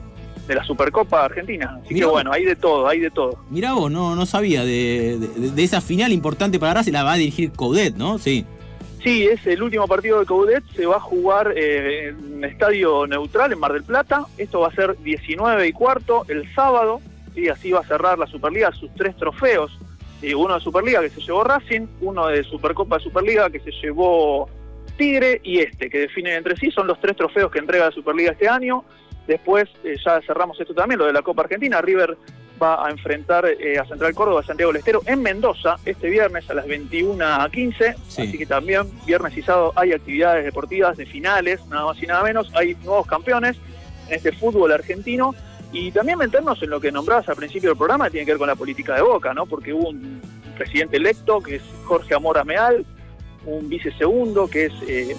la 0.54 0.64
Supercopa 0.64 1.26
Argentina. 1.26 1.80
Así 1.84 1.96
que 1.96 2.06
bueno, 2.06 2.32
hay 2.32 2.46
de 2.46 2.56
todo, 2.56 2.88
hay 2.88 3.00
de 3.00 3.10
todo. 3.10 3.40
Mirá 3.50 3.74
vos, 3.74 3.92
no, 3.92 4.16
no 4.16 4.26
sabía 4.26 4.64
de, 4.64 5.18
esa 5.58 5.82
final 5.82 6.12
importante 6.12 6.60
para 6.60 6.76
Racing, 6.76 6.92
la 6.92 7.04
va 7.04 7.14
a 7.14 7.18
dirigir 7.18 7.52
Coudet, 7.52 7.96
¿no? 7.96 8.20
Sí. 8.20 8.46
Sí, 9.04 9.24
es 9.24 9.46
el 9.48 9.64
último 9.64 9.88
partido 9.88 10.20
de 10.20 10.26
Coudet, 10.26 10.64
se 10.76 10.86
va 10.86 10.98
a 10.98 11.00
jugar 11.00 11.54
eh, 11.56 12.10
en 12.10 12.44
estadio 12.44 13.08
neutral 13.08 13.54
en 13.54 13.60
Mar 13.60 13.74
del 13.74 13.84
Plata. 13.84 14.26
Esto 14.38 14.60
va 14.60 14.68
a 14.68 14.76
ser 14.76 14.98
19 15.00 15.68
y 15.68 15.72
cuarto 15.72 16.26
el 16.28 16.54
sábado, 16.54 17.02
y 17.36 17.48
así 17.48 17.72
va 17.72 17.80
a 17.80 17.88
cerrar 17.88 18.20
la 18.20 18.28
Superliga 18.28 18.72
sus 18.72 18.94
tres 18.96 19.16
trofeos 19.16 19.72
uno 20.34 20.56
de 20.56 20.62
Superliga 20.62 21.02
que 21.02 21.10
se 21.10 21.22
llevó 21.22 21.44
Racing, 21.44 21.88
uno 22.02 22.28
de 22.28 22.44
Supercopa 22.44 22.98
de 22.98 23.04
Superliga 23.04 23.50
que 23.50 23.60
se 23.60 23.72
llevó 23.72 24.50
Tigre 24.98 25.42
y 25.44 25.60
este, 25.60 25.90
que 25.90 26.00
definen 26.00 26.36
entre 26.36 26.56
sí, 26.56 26.72
son 26.72 26.88
los 26.88 27.00
tres 27.00 27.16
trofeos 27.18 27.52
que 27.52 27.60
entrega 27.60 27.86
la 27.86 27.92
Superliga 27.92 28.32
este 28.32 28.48
año. 28.48 28.86
Después 29.28 29.70
eh, 29.84 29.96
ya 30.04 30.22
cerramos 30.22 30.60
esto 30.60 30.74
también, 30.74 31.00
lo 31.00 31.06
de 31.06 31.14
la 31.14 31.22
Copa 31.22 31.44
Argentina. 31.44 31.82
River 31.82 32.18
va 32.62 32.86
a 32.86 32.90
enfrentar 32.90 33.46
eh, 33.46 33.78
a 33.78 33.86
Central 33.86 34.14
Córdoba, 34.14 34.44
Santiago 34.44 34.72
del 34.72 34.80
Estero 34.80 35.02
en 35.06 35.22
Mendoza 35.22 35.76
este 35.86 36.10
viernes 36.10 36.50
a 36.50 36.54
las 36.54 36.68
21 36.68 37.26
a 37.26 37.50
15. 37.50 37.96
Así 38.08 38.38
que 38.38 38.46
también 38.46 38.84
viernes 39.06 39.36
y 39.38 39.42
sábado 39.42 39.74
hay 39.76 39.94
actividades 39.94 40.46
deportivas 40.46 40.96
de 40.98 41.06
finales, 41.06 41.66
nada 41.68 41.86
más 41.86 42.02
y 42.02 42.08
nada 42.08 42.24
menos. 42.24 42.52
Hay 42.56 42.76
nuevos 42.84 43.08
campeones 43.08 43.58
en 44.08 44.16
este 44.16 44.32
fútbol 44.32 44.72
argentino 44.72 45.34
y 45.72 45.92
también 45.92 46.18
meternos 46.18 46.62
en 46.64 46.70
lo 46.70 46.80
que 46.80 46.92
nombrabas 46.92 47.28
al 47.28 47.36
principio 47.36 47.70
del 47.70 47.78
programa, 47.78 48.10
tiene 48.10 48.26
que 48.26 48.32
ver 48.32 48.40
con 48.40 48.48
la 48.48 48.56
política 48.56 48.96
de 48.96 49.02
Boca, 49.02 49.34
¿no? 49.34 49.46
Porque 49.46 49.74
hubo 49.74 49.90
un 49.90 50.22
presidente 50.58 50.98
electo, 50.98 51.42
que 51.42 51.56
es 51.56 51.64
Jorge 51.84 52.16
Amor 52.16 52.38
Ameal, 52.38 52.86
un 53.46 53.68
vicesegundo, 53.68 54.48
que 54.48 54.66
es 54.66 54.74
eh, 54.88 55.16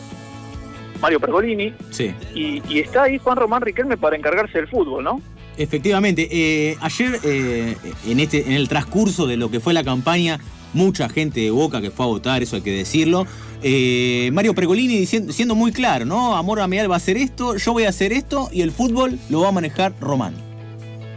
Mario 1.00 1.20
Pergolini, 1.20 1.74
sí. 1.90 2.12
y, 2.34 2.78
está 2.78 3.04
ahí 3.04 3.18
Juan 3.18 3.36
Román 3.36 3.62
Riquelme 3.62 3.96
para 3.96 4.16
encargarse 4.16 4.58
del 4.58 4.68
fútbol, 4.68 5.04
¿no? 5.04 5.20
Efectivamente, 5.58 6.28
eh, 6.30 6.76
ayer 6.80 7.18
eh, 7.24 7.76
en, 8.06 8.20
este, 8.20 8.46
en 8.46 8.52
el 8.52 8.68
transcurso 8.68 9.26
de 9.26 9.36
lo 9.36 9.50
que 9.50 9.60
fue 9.60 9.72
la 9.72 9.82
campaña, 9.82 10.38
mucha 10.74 11.08
gente 11.08 11.40
de 11.40 11.50
Boca 11.50 11.80
que 11.80 11.90
fue 11.90 12.04
a 12.04 12.08
votar, 12.08 12.42
eso 12.42 12.56
hay 12.56 12.62
que 12.62 12.72
decirlo, 12.72 13.26
eh, 13.62 14.30
Mario 14.32 14.54
Pregolini 14.54 14.98
diciendo, 14.98 15.32
siendo 15.32 15.54
muy 15.54 15.72
claro, 15.72 16.04
¿no? 16.04 16.36
Amor 16.36 16.60
Ameal 16.60 16.90
va 16.90 16.94
a 16.94 16.98
hacer 16.98 17.16
esto, 17.16 17.56
yo 17.56 17.72
voy 17.72 17.84
a 17.84 17.88
hacer 17.88 18.12
esto 18.12 18.48
y 18.52 18.62
el 18.62 18.70
fútbol 18.70 19.18
lo 19.30 19.40
va 19.40 19.48
a 19.48 19.52
manejar 19.52 19.92
Román. 20.00 20.34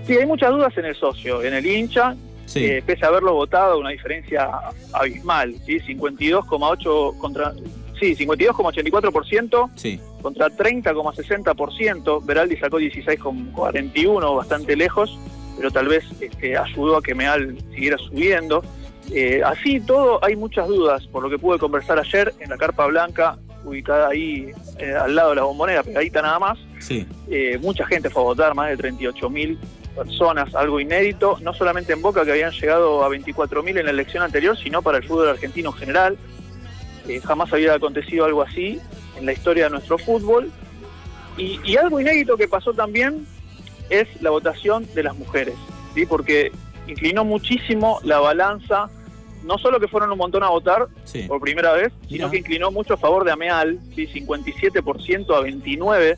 Sí, 0.07 0.13
hay 0.13 0.25
muchas 0.25 0.51
dudas 0.51 0.75
en 0.77 0.85
el 0.85 0.95
socio, 0.95 1.43
en 1.43 1.53
el 1.53 1.65
hincha, 1.65 2.15
eh, 2.55 2.81
pese 2.85 3.05
a 3.05 3.09
haberlo 3.09 3.33
votado, 3.33 3.77
una 3.79 3.89
diferencia 3.89 4.49
abismal, 4.93 5.55
¿sí? 5.65 5.79
52,8 5.79 7.17
contra... 7.17 7.53
Sí, 7.99 8.15
52,84% 8.15 9.71
sí. 9.75 9.99
contra 10.21 10.47
30,60%. 10.47 12.25
Veraldi 12.25 12.57
sacó 12.57 12.79
16,41, 12.79 14.35
bastante 14.35 14.75
lejos, 14.75 15.17
pero 15.57 15.71
tal 15.71 15.87
vez 15.87 16.05
este, 16.21 16.57
ayudó 16.57 16.97
a 16.97 17.01
que 17.01 17.13
Meal 17.13 17.57
siguiera 17.73 17.97
subiendo. 17.97 18.63
Eh, 19.11 19.41
así 19.43 19.79
todo, 19.79 20.23
hay 20.23 20.35
muchas 20.35 20.67
dudas, 20.67 21.07
por 21.07 21.23
lo 21.23 21.29
que 21.29 21.39
pude 21.39 21.57
conversar 21.57 21.99
ayer 21.99 22.33
en 22.39 22.49
la 22.49 22.57
Carpa 22.57 22.85
Blanca, 22.85 23.37
ubicada 23.65 24.09
ahí 24.09 24.51
eh, 24.77 24.93
al 24.93 25.15
lado 25.15 25.31
de 25.31 25.35
la 25.37 25.43
bombonera, 25.43 25.83
pegadita 25.83 26.21
nada 26.21 26.39
más. 26.39 26.59
Sí. 26.79 27.05
Eh, 27.29 27.57
mucha 27.61 27.85
gente 27.85 28.09
fue 28.09 28.21
a 28.21 28.25
votar, 28.25 28.55
más 28.55 28.69
de 28.69 28.77
38 28.77 29.29
mil 29.29 29.59
personas, 29.95 30.55
algo 30.55 30.79
inédito, 30.79 31.37
no 31.41 31.53
solamente 31.53 31.93
en 31.93 32.01
Boca, 32.01 32.23
que 32.23 32.31
habían 32.31 32.51
llegado 32.51 33.03
a 33.03 33.09
24 33.09 33.63
mil 33.63 33.77
en 33.77 33.85
la 33.85 33.91
elección 33.91 34.23
anterior, 34.23 34.57
sino 34.57 34.81
para 34.81 34.99
el 34.99 35.03
fútbol 35.03 35.29
argentino 35.29 35.71
en 35.71 35.75
general. 35.75 36.17
Jamás 37.23 37.51
había 37.51 37.73
acontecido 37.73 38.25
algo 38.25 38.41
así 38.41 38.79
en 39.17 39.25
la 39.25 39.33
historia 39.33 39.65
de 39.65 39.69
nuestro 39.71 39.97
fútbol. 39.97 40.51
Y, 41.37 41.59
y, 41.63 41.77
algo 41.77 41.99
inédito 41.99 42.35
que 42.35 42.47
pasó 42.47 42.73
también 42.73 43.25
es 43.89 44.07
la 44.21 44.29
votación 44.29 44.87
de 44.93 45.03
las 45.03 45.15
mujeres, 45.15 45.55
¿sí? 45.93 46.05
porque 46.05 46.51
inclinó 46.87 47.23
muchísimo 47.23 47.99
la 48.03 48.19
balanza 48.19 48.89
no 49.43 49.57
solo 49.57 49.79
que 49.79 49.87
fueron 49.87 50.11
un 50.11 50.17
montón 50.17 50.43
a 50.43 50.49
votar 50.49 50.87
por 51.27 51.39
primera 51.39 51.73
vez, 51.73 51.93
sino 52.07 52.29
que 52.29 52.37
inclinó 52.37 52.71
mucho 52.71 52.95
a 52.95 52.97
favor 52.97 53.23
de 53.23 53.31
Ameal, 53.31 53.79
¿sí? 53.95 54.07
57% 54.07 55.33
a 55.33 55.41
29%, 55.41 56.17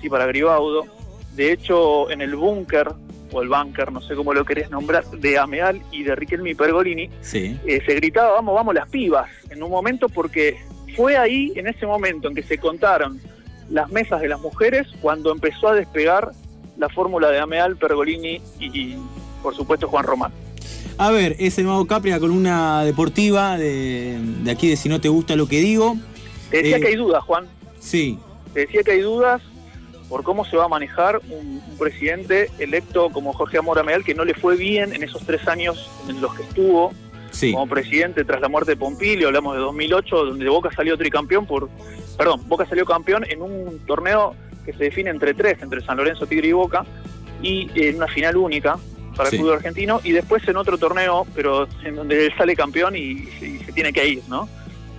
sí, 0.00 0.08
para 0.08 0.26
Gribaudo. 0.26 0.86
De 1.34 1.52
hecho, 1.52 2.10
en 2.10 2.20
el 2.20 2.36
búnker, 2.36 2.92
o 3.34 3.42
el 3.42 3.48
búnker, 3.48 3.92
no 3.92 4.00
sé 4.00 4.14
cómo 4.14 4.32
lo 4.32 4.44
querés 4.44 4.70
nombrar, 4.70 5.04
de 5.04 5.38
Ameal 5.38 5.82
y 5.90 6.04
de 6.04 6.14
Riquelme 6.14 6.54
Pergolini, 6.54 7.10
eh, 7.32 7.82
se 7.84 7.94
gritaba, 7.94 8.32
vamos, 8.32 8.54
vamos 8.54 8.74
las 8.74 8.88
pibas, 8.88 9.28
en 9.50 9.62
un 9.62 9.70
momento 9.70 10.08
porque 10.08 10.56
fue 10.96 11.16
ahí, 11.16 11.52
en 11.56 11.66
ese 11.66 11.86
momento 11.86 12.28
en 12.28 12.34
que 12.34 12.42
se 12.42 12.58
contaron 12.58 13.20
las 13.70 13.90
mesas 13.90 14.20
de 14.20 14.28
las 14.28 14.40
mujeres, 14.40 14.86
cuando 15.00 15.32
empezó 15.32 15.68
a 15.68 15.74
despegar 15.74 16.30
la 16.76 16.88
fórmula 16.88 17.30
de 17.30 17.40
Ameal, 17.40 17.76
Pergolini 17.76 18.40
y, 18.58 18.96
por 19.42 19.54
supuesto, 19.54 19.88
Juan 19.88 20.04
Román. 20.04 20.32
A 20.96 21.10
ver, 21.10 21.34
es 21.38 21.58
el 21.58 21.64
Mago 21.64 21.86
Capri, 21.86 22.10
la 22.10 22.20
columna 22.20 22.84
deportiva 22.84 23.58
de, 23.58 24.18
aquí 24.48 24.68
de 24.68 24.76
Si 24.76 24.88
no 24.88 25.00
te 25.00 25.08
gusta 25.08 25.34
lo 25.34 25.48
que 25.48 25.60
digo. 25.60 25.96
Te 26.50 26.58
decía 26.58 26.76
eh, 26.76 26.80
que 26.80 26.86
hay 26.88 26.96
dudas, 26.96 27.22
Juan. 27.24 27.46
Sí. 27.80 28.18
Te 28.52 28.60
decía 28.60 28.82
que 28.84 28.92
hay 28.92 29.00
dudas 29.00 29.42
por 30.08 30.22
cómo 30.22 30.44
se 30.44 30.56
va 30.56 30.64
a 30.64 30.68
manejar 30.68 31.20
un, 31.28 31.62
presidente 31.78 32.50
electo 32.58 33.10
como 33.10 33.32
Jorge 33.32 33.58
Amor 33.58 33.78
Ameal, 33.78 34.04
que 34.04 34.14
no 34.14 34.24
le 34.24 34.34
fue 34.34 34.56
bien 34.56 34.94
en 34.94 35.02
esos 35.02 35.24
tres 35.26 35.46
años 35.48 35.90
en 36.08 36.20
los 36.20 36.34
que 36.34 36.44
estuvo 36.44 36.92
como 37.52 37.66
presidente 37.66 38.24
tras 38.24 38.40
la 38.40 38.48
muerte 38.48 38.72
de 38.72 38.76
Pompilio, 38.76 39.26
hablamos 39.26 39.56
de 39.56 39.60
2008, 39.60 40.24
donde 40.26 40.48
Boca 40.48 40.70
salió 40.74 40.96
tricampeón 40.96 41.46
por... 41.46 41.68
Perdón, 42.16 42.42
Boca 42.46 42.64
salió 42.64 42.86
campeón 42.86 43.24
en 43.28 43.42
un 43.42 43.80
torneo 43.86 44.36
que 44.64 44.72
se 44.72 44.84
define 44.84 45.10
entre 45.10 45.34
tres, 45.34 45.60
entre 45.60 45.80
San 45.80 45.96
Lorenzo, 45.96 46.26
Tigre 46.26 46.48
y 46.48 46.52
Boca, 46.52 46.86
y 47.42 47.68
en 47.74 47.96
una 47.96 48.06
final 48.06 48.36
única, 48.36 48.78
para 49.16 49.30
el 49.30 49.38
fútbol 49.38 49.54
argentino 49.54 50.00
y 50.02 50.12
después 50.12 50.46
en 50.48 50.56
otro 50.56 50.78
torneo, 50.78 51.26
pero 51.34 51.68
en 51.84 51.96
donde 51.96 52.26
él 52.26 52.32
sale 52.36 52.56
campeón 52.56 52.96
y, 52.96 53.26
se 53.64 53.72
tiene 53.72 53.92
que 53.92 54.06
ir, 54.06 54.22
¿no? 54.28 54.48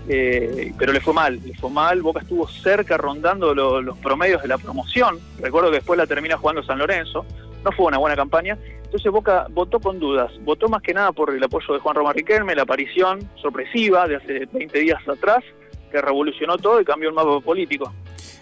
Eh, 0.07 0.71
pero 0.77 0.93
le 0.93 1.01
fue 1.01 1.13
mal, 1.13 1.39
le 1.43 1.55
fue 1.55 1.69
mal, 1.69 2.01
Boca 2.01 2.21
estuvo 2.21 2.47
cerca 2.47 2.95
rondando 2.95 3.55
los 3.55 3.97
promedios 3.99 4.41
de 4.41 4.47
la 4.47 4.57
promoción, 4.57 5.19
recuerdo 5.39 5.71
que 5.71 5.77
después 5.77 5.97
la 5.97 6.05
termina 6.05 6.37
jugando 6.37 6.63
San 6.63 6.77
Lorenzo, 6.77 7.25
no 7.63 7.71
fue 7.71 7.87
una 7.87 7.97
buena 7.97 8.15
campaña, 8.15 8.55
entonces 8.83 9.11
Boca 9.11 9.47
votó 9.49 9.79
con 9.79 9.99
dudas, 9.99 10.31
votó 10.41 10.69
más 10.69 10.83
que 10.83 10.93
nada 10.93 11.11
por 11.11 11.33
el 11.33 11.43
apoyo 11.43 11.73
de 11.73 11.79
Juan 11.79 11.95
Román 11.95 12.13
Riquelme, 12.13 12.53
la 12.53 12.61
aparición 12.61 13.27
sorpresiva 13.41 14.07
de 14.07 14.17
hace 14.17 14.45
20 14.53 14.79
días 14.79 14.99
atrás, 15.07 15.43
que 15.91 15.99
revolucionó 15.99 16.57
todo 16.57 16.79
y 16.79 16.85
cambió 16.85 17.09
el 17.09 17.15
mapa 17.15 17.39
político. 17.39 17.91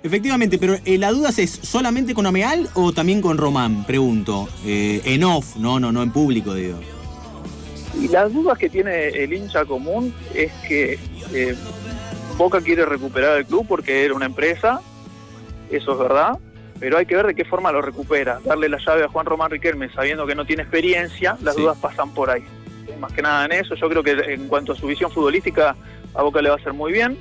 Efectivamente, 0.03 0.57
pero 0.57 0.75
eh, 0.83 0.97
la 0.97 1.11
duda 1.11 1.29
es 1.29 1.49
solamente 1.49 2.13
con 2.13 2.25
Ameal 2.25 2.67
o 2.73 2.91
también 2.91 3.21
con 3.21 3.37
Román, 3.37 3.85
pregunto. 3.85 4.49
Eh, 4.65 5.01
en 5.05 5.23
off, 5.23 5.55
no, 5.55 5.79
no, 5.79 5.93
no 5.93 6.03
en 6.03 6.11
público, 6.11 6.53
digo. 6.53 6.79
Y 7.99 8.07
las 8.07 8.33
dudas 8.33 8.57
que 8.57 8.69
tiene 8.69 9.09
el 9.09 9.33
hincha 9.33 9.65
común 9.65 10.13
es 10.33 10.51
que 10.67 10.99
eh, 11.33 11.55
Boca 12.37 12.61
quiere 12.61 12.85
recuperar 12.85 13.37
el 13.37 13.45
club 13.45 13.65
porque 13.67 14.05
era 14.05 14.13
una 14.13 14.25
empresa, 14.25 14.81
eso 15.69 15.91
es 15.91 15.99
verdad, 15.99 16.39
pero 16.79 16.97
hay 16.97 17.05
que 17.05 17.15
ver 17.15 17.27
de 17.27 17.35
qué 17.35 17.45
forma 17.45 17.71
lo 17.71 17.81
recupera. 17.81 18.39
Darle 18.43 18.69
la 18.69 18.79
llave 18.79 19.03
a 19.03 19.07
Juan 19.07 19.25
Román 19.25 19.51
Riquelme 19.51 19.89
sabiendo 19.93 20.25
que 20.25 20.35
no 20.35 20.45
tiene 20.45 20.63
experiencia, 20.63 21.37
las 21.41 21.55
dudas 21.55 21.77
pasan 21.77 22.13
por 22.13 22.29
ahí. 22.29 22.43
Más 22.99 23.13
que 23.13 23.21
nada 23.21 23.45
en 23.45 23.51
eso, 23.53 23.75
yo 23.75 23.89
creo 23.89 24.03
que 24.03 24.11
en 24.11 24.47
cuanto 24.47 24.73
a 24.73 24.75
su 24.75 24.87
visión 24.87 25.11
futbolística, 25.11 25.75
a 26.15 26.21
Boca 26.23 26.41
le 26.41 26.49
va 26.49 26.55
a 26.55 26.57
hacer 26.57 26.73
muy 26.73 26.91
bien 26.91 27.17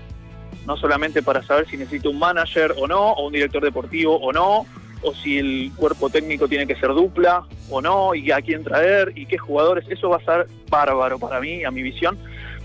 no 0.66 0.77
solamente 0.77 1.23
para 1.23 1.43
saber 1.43 1.68
si 1.68 1.77
necesita 1.77 2.09
un 2.09 2.18
manager 2.18 2.75
o 2.79 2.87
no, 2.87 3.12
o 3.12 3.27
un 3.27 3.33
director 3.33 3.62
deportivo 3.62 4.16
o 4.16 4.33
no, 4.33 4.66
o 5.03 5.14
si 5.14 5.38
el 5.38 5.72
cuerpo 5.76 6.11
técnico 6.11 6.48
tiene 6.48 6.66
que 6.66 6.76
ser 6.76 6.90
dupla 6.90 7.44
o 7.70 7.80
no, 7.80 8.14
y 8.14 8.30
a 8.30 8.40
quién 8.40 8.64
traer 8.64 9.12
y 9.16 9.26
qué 9.26 9.38
jugadores, 9.38 9.84
eso 9.88 10.09
va 10.09 10.16
a 10.16 10.24
ser 10.24 10.46
bárbaro 10.70 11.18
para 11.18 11.40
mí, 11.40 11.64
a 11.64 11.70
mi 11.70 11.82
visión, 11.82 12.18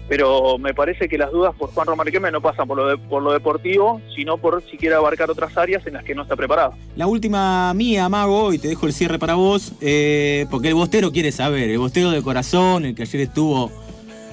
pero 0.07 0.57
me 0.57 0.73
parece 0.73 1.09
que 1.09 1.17
las 1.17 1.31
dudas 1.31 1.53
por 1.55 1.71
Juan 1.71 1.87
Román 1.87 2.05
Riquelme 2.05 2.31
no 2.31 2.41
pasan 2.41 2.67
por 2.67 2.77
lo, 2.77 2.97
por 3.09 3.21
lo 3.21 3.33
deportivo, 3.33 4.01
sino 4.15 4.37
por 4.37 4.63
si 4.69 4.77
quiere 4.77 4.95
abarcar 4.95 5.29
otras 5.29 5.57
áreas 5.57 5.85
en 5.85 5.93
las 5.93 6.03
que 6.03 6.15
no 6.15 6.23
está 6.23 6.35
preparado. 6.35 6.73
La 6.95 7.07
última 7.07 7.73
mía, 7.73 8.07
Mago, 8.07 8.53
y 8.53 8.59
te 8.59 8.67
dejo 8.69 8.87
el 8.87 8.93
cierre 8.93 9.19
para 9.19 9.35
vos, 9.35 9.73
eh, 9.81 10.45
porque 10.49 10.69
el 10.69 10.75
bostero 10.75 11.11
quiere 11.11 11.31
saber, 11.31 11.69
el 11.69 11.77
bostero 11.77 12.11
de 12.11 12.21
corazón, 12.21 12.85
el 12.85 12.95
que 12.95 13.01
ayer 13.03 13.21
estuvo 13.21 13.69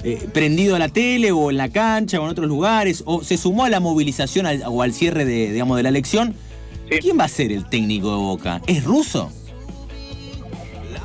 eh, 0.04 0.28
prendido 0.32 0.76
a 0.76 0.78
la 0.78 0.90
tele 0.90 1.32
o 1.32 1.50
en 1.50 1.56
la 1.56 1.70
cancha 1.70 2.20
o 2.20 2.24
en 2.24 2.30
otros 2.30 2.46
lugares, 2.46 3.02
o 3.06 3.24
se 3.24 3.36
sumó 3.36 3.64
a 3.64 3.70
la 3.70 3.80
movilización 3.80 4.46
o 4.66 4.82
al 4.82 4.92
cierre 4.92 5.24
de, 5.24 5.52
digamos, 5.52 5.76
de 5.76 5.82
la 5.82 5.88
elección. 5.88 6.36
¿Quién 6.88 7.18
va 7.18 7.24
a 7.24 7.28
ser 7.28 7.52
el 7.52 7.68
técnico 7.68 8.10
de 8.10 8.16
Boca? 8.16 8.60
¿Es 8.66 8.84
ruso? 8.84 9.30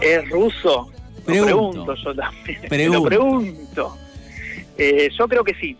¿Es 0.01 0.29
ruso? 0.29 0.89
Pregunto, 1.25 1.95
yo 1.95 2.15
también. 2.15 2.91
Lo 2.91 3.03
pregunto. 3.03 3.97
Eh, 4.77 5.09
yo 5.17 5.27
creo 5.27 5.43
que 5.43 5.53
sí. 5.55 5.77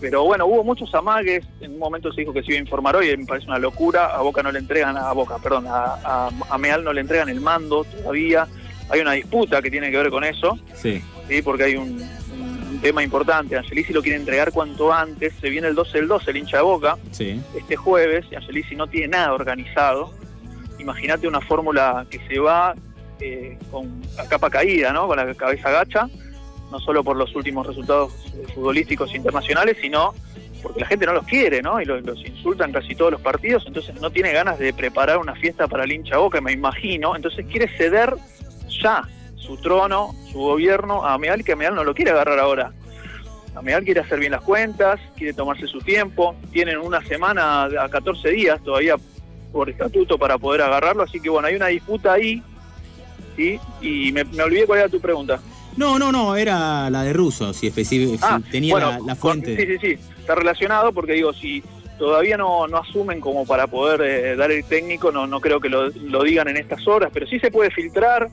Pero 0.00 0.24
bueno, 0.24 0.46
hubo 0.46 0.62
muchos 0.64 0.94
amagues. 0.94 1.44
En 1.60 1.72
un 1.72 1.78
momento 1.78 2.12
se 2.12 2.20
dijo 2.20 2.32
que 2.32 2.42
se 2.42 2.52
iba 2.52 2.58
a 2.58 2.62
informar 2.62 2.96
hoy, 2.96 3.16
me 3.16 3.26
parece 3.26 3.46
una 3.46 3.58
locura. 3.58 4.06
A 4.06 4.22
Boca 4.22 4.42
no 4.42 4.52
le 4.52 4.60
entregan, 4.60 4.96
a 4.96 5.12
Boca, 5.12 5.38
perdón, 5.38 5.66
a, 5.68 6.30
a, 6.48 6.58
Meal 6.58 6.84
no 6.84 6.92
le 6.92 7.00
entregan 7.00 7.28
el 7.28 7.40
mando 7.40 7.84
todavía. 7.84 8.46
Hay 8.90 9.00
una 9.00 9.12
disputa 9.12 9.60
que 9.60 9.70
tiene 9.70 9.90
que 9.90 9.96
ver 9.96 10.10
con 10.10 10.24
eso. 10.24 10.58
Sí. 10.74 11.02
Sí, 11.28 11.42
porque 11.42 11.64
hay 11.64 11.76
un, 11.76 11.98
tema 12.80 13.02
importante. 13.02 13.56
Angelisi 13.56 13.92
lo 13.92 14.02
quiere 14.02 14.18
entregar 14.18 14.52
cuanto 14.52 14.92
antes. 14.92 15.34
Se 15.40 15.50
viene 15.50 15.68
el 15.68 15.74
12 15.74 15.98
del 15.98 16.08
12, 16.08 16.30
el 16.30 16.36
hincha 16.36 16.56
de 16.58 16.62
Boca. 16.62 16.98
Sí. 17.10 17.40
Este 17.56 17.76
jueves. 17.76 18.26
Y 18.30 18.36
Angelisi 18.36 18.76
no 18.76 18.86
tiene 18.86 19.08
nada 19.08 19.32
organizado. 19.32 20.12
Imagínate 20.78 21.26
una 21.26 21.40
fórmula 21.40 22.06
que 22.10 22.20
se 22.28 22.38
va 22.38 22.74
eh, 23.20 23.58
con 23.70 24.02
la 24.16 24.28
capa 24.28 24.50
caída, 24.50 24.92
¿no? 24.92 25.06
Con 25.06 25.16
la 25.16 25.34
cabeza 25.34 25.70
gacha 25.70 26.08
no 26.70 26.78
solo 26.80 27.02
por 27.02 27.16
los 27.16 27.34
últimos 27.34 27.66
resultados 27.66 28.12
futbolísticos 28.54 29.14
internacionales, 29.14 29.76
sino 29.80 30.14
porque 30.62 30.80
la 30.80 30.86
gente 30.86 31.06
no 31.06 31.12
los 31.12 31.24
quiere, 31.24 31.62
¿no? 31.62 31.80
Y 31.80 31.84
los, 31.84 32.02
insultan 32.26 32.72
casi 32.72 32.94
todos 32.94 33.12
los 33.12 33.20
partidos, 33.20 33.64
entonces 33.66 34.00
no 34.00 34.10
tiene 34.10 34.32
ganas 34.32 34.58
de 34.58 34.72
preparar 34.72 35.18
una 35.18 35.34
fiesta 35.34 35.68
para 35.68 35.84
el 35.84 35.92
hincha 35.92 36.18
Boca, 36.18 36.40
me 36.40 36.52
imagino, 36.52 37.14
entonces 37.14 37.46
quiere 37.46 37.68
ceder 37.76 38.14
ya 38.82 39.08
su 39.38 39.56
trono, 39.56 40.14
su 40.30 40.38
gobierno 40.38 41.04
a 41.04 41.14
Ameal, 41.14 41.44
que 41.44 41.52
Ameal 41.52 41.74
no 41.74 41.84
lo 41.84 41.94
quiere 41.94 42.10
agarrar 42.10 42.38
ahora. 42.38 42.72
Ameal 43.54 43.84
quiere 43.84 44.00
hacer 44.00 44.20
bien 44.20 44.32
las 44.32 44.42
cuentas, 44.42 45.00
quiere 45.16 45.32
tomarse 45.32 45.66
su 45.66 45.80
tiempo, 45.80 46.36
tienen 46.52 46.78
una 46.78 47.04
semana 47.04 47.64
a 47.64 47.88
14 47.88 48.30
días 48.30 48.62
todavía 48.62 48.96
por 49.52 49.70
estatuto 49.70 50.18
para 50.18 50.38
poder 50.38 50.62
agarrarlo, 50.62 51.02
así 51.02 51.20
que 51.20 51.30
bueno, 51.30 51.48
hay 51.48 51.56
una 51.56 51.68
disputa 51.68 52.12
ahí, 52.12 52.42
¿sí? 53.36 53.58
Y 53.80 54.12
me, 54.12 54.24
me 54.24 54.42
olvidé 54.42 54.66
cuál 54.66 54.80
era 54.80 54.88
tu 54.88 55.00
pregunta. 55.00 55.40
No, 55.78 55.98
no, 55.98 56.10
no, 56.10 56.36
era 56.36 56.90
la 56.90 57.04
de 57.04 57.12
Russo, 57.12 57.52
si, 57.52 57.72
ah, 58.20 58.40
tenía 58.50 59.00
la, 59.00 59.14
fuente. 59.14 59.56
sí, 59.56 59.64
sí, 59.64 59.78
sí, 59.78 60.02
está 60.18 60.34
relacionado 60.34 60.92
porque 60.92 61.12
digo, 61.12 61.32
si 61.32 61.62
todavía 61.98 62.36
no, 62.36 62.66
no 62.66 62.78
asumen 62.78 63.20
como 63.20 63.46
para 63.46 63.68
poder 63.68 64.00
eh, 64.00 64.36
dar 64.36 64.50
el 64.50 64.64
técnico, 64.64 65.12
no, 65.12 65.28
no 65.28 65.40
creo 65.40 65.60
que 65.60 65.68
lo, 65.68 65.90
digan 66.24 66.48
en 66.48 66.56
estas 66.56 66.86
horas, 66.88 67.10
pero 67.12 67.26
sí 67.26 67.38
se 67.38 67.50
puede 67.50 67.70
filtrar. 67.70 68.28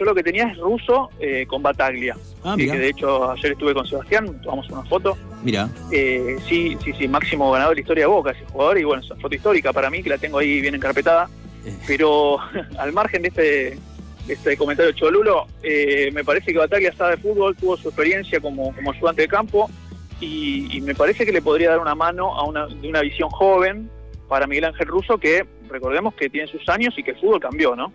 Yo 0.00 0.06
lo 0.06 0.14
que 0.14 0.22
tenía 0.22 0.44
es 0.44 0.56
Russo 0.56 1.10
eh, 1.20 1.44
con 1.46 1.62
Bataglia, 1.62 2.16
ah, 2.42 2.54
que 2.56 2.72
de 2.72 2.88
hecho 2.88 3.32
ayer 3.32 3.52
estuve 3.52 3.74
con 3.74 3.86
Sebastián, 3.86 4.40
tomamos 4.40 4.66
una 4.70 4.82
foto. 4.84 5.14
Mira. 5.44 5.68
Eh, 5.92 6.38
sí, 6.48 6.74
sí, 6.82 6.94
sí, 6.98 7.06
máximo 7.06 7.52
ganador 7.52 7.72
de 7.72 7.74
la 7.74 7.80
historia 7.82 8.04
de 8.04 8.08
Boca, 8.08 8.30
ese 8.30 8.46
jugador, 8.46 8.78
y 8.78 8.84
bueno, 8.84 9.02
es 9.02 9.10
una 9.10 9.20
foto 9.20 9.34
histórica 9.34 9.74
para 9.74 9.90
mí, 9.90 10.02
que 10.02 10.08
la 10.08 10.16
tengo 10.16 10.38
ahí 10.38 10.62
bien 10.62 10.74
encarpetada. 10.74 11.28
Pero 11.86 12.38
al 12.78 12.94
margen 12.94 13.20
de 13.20 13.28
este 13.28 13.78
este 14.26 14.56
comentario 14.56 14.92
Cholulo, 14.92 15.46
eh, 15.62 16.10
me 16.14 16.24
parece 16.24 16.50
que 16.50 16.58
Bataglia 16.58 16.94
sabe 16.94 17.16
de 17.16 17.22
fútbol, 17.22 17.54
tuvo 17.54 17.76
su 17.76 17.88
experiencia 17.88 18.40
como, 18.40 18.74
como 18.74 18.92
ayudante 18.92 19.22
de 19.22 19.28
campo 19.28 19.68
y, 20.18 20.80
me 20.80 20.94
parece 20.94 21.26
que 21.26 21.32
le 21.32 21.42
podría 21.42 21.70
dar 21.70 21.80
una 21.80 21.94
mano 21.94 22.34
a 22.34 22.44
una, 22.44 22.66
de 22.68 22.88
una 22.88 23.02
visión 23.02 23.28
joven 23.28 23.90
para 24.28 24.46
Miguel 24.46 24.64
Ángel 24.64 24.86
Russo 24.86 25.18
que 25.18 25.44
recordemos 25.70 26.14
que 26.14 26.28
tiene 26.28 26.48
sus 26.48 26.68
años 26.68 26.94
y 26.96 27.02
que 27.02 27.12
el 27.12 27.18
fútbol 27.18 27.40
cambió, 27.40 27.74
¿no? 27.74 27.92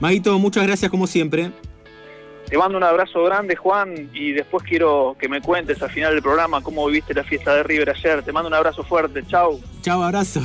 Maguito, 0.00 0.38
muchas 0.38 0.66
gracias 0.66 0.90
como 0.90 1.06
siempre. 1.06 1.50
Te 2.48 2.56
mando 2.56 2.78
un 2.78 2.84
abrazo 2.84 3.22
grande, 3.24 3.56
Juan, 3.56 4.08
y 4.14 4.32
después 4.32 4.64
quiero 4.64 5.16
que 5.20 5.28
me 5.28 5.42
cuentes 5.42 5.82
al 5.82 5.90
final 5.90 6.14
del 6.14 6.22
programa 6.22 6.62
cómo 6.62 6.86
viviste 6.86 7.12
la 7.12 7.22
fiesta 7.22 7.54
de 7.54 7.62
River 7.62 7.90
ayer. 7.90 8.22
Te 8.22 8.32
mando 8.32 8.48
un 8.48 8.54
abrazo 8.54 8.82
fuerte, 8.82 9.22
chau. 9.26 9.60
Chau, 9.82 10.02
abrazo. 10.02 10.40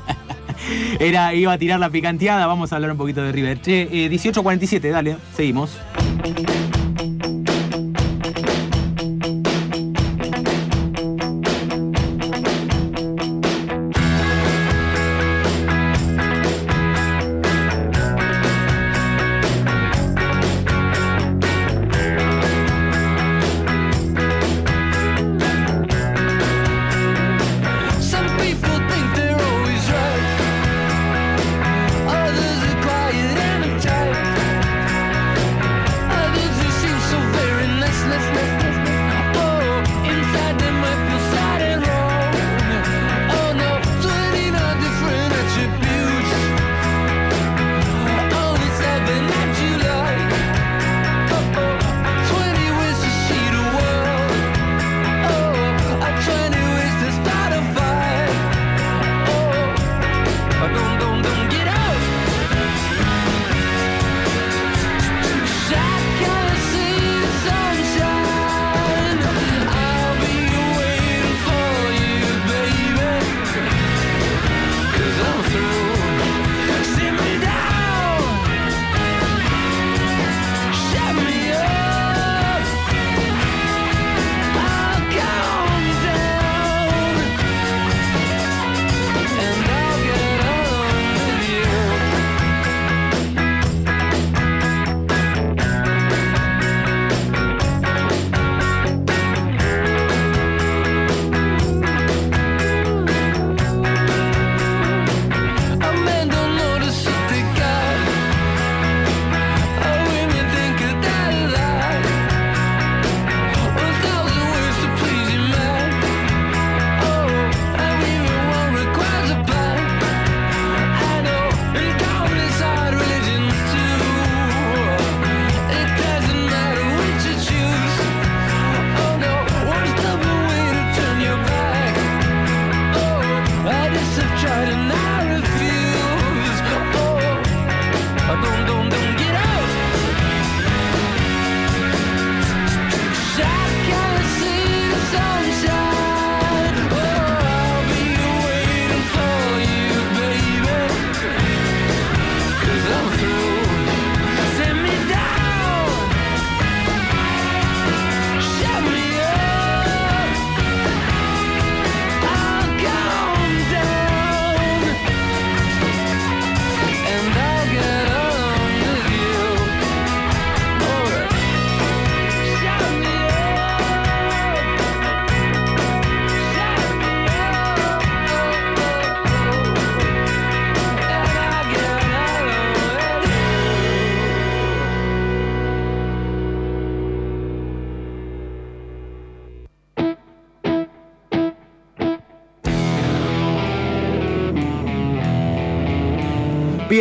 Era, 0.98 1.32
iba 1.34 1.52
a 1.52 1.58
tirar 1.58 1.78
la 1.78 1.90
picanteada, 1.90 2.46
vamos 2.46 2.72
a 2.72 2.76
hablar 2.76 2.90
un 2.90 2.98
poquito 2.98 3.22
de 3.22 3.30
River. 3.30 3.60
Che, 3.60 3.88
18.47, 3.88 4.84
eh, 4.84 4.88
dale, 4.90 5.16
seguimos. 5.34 5.78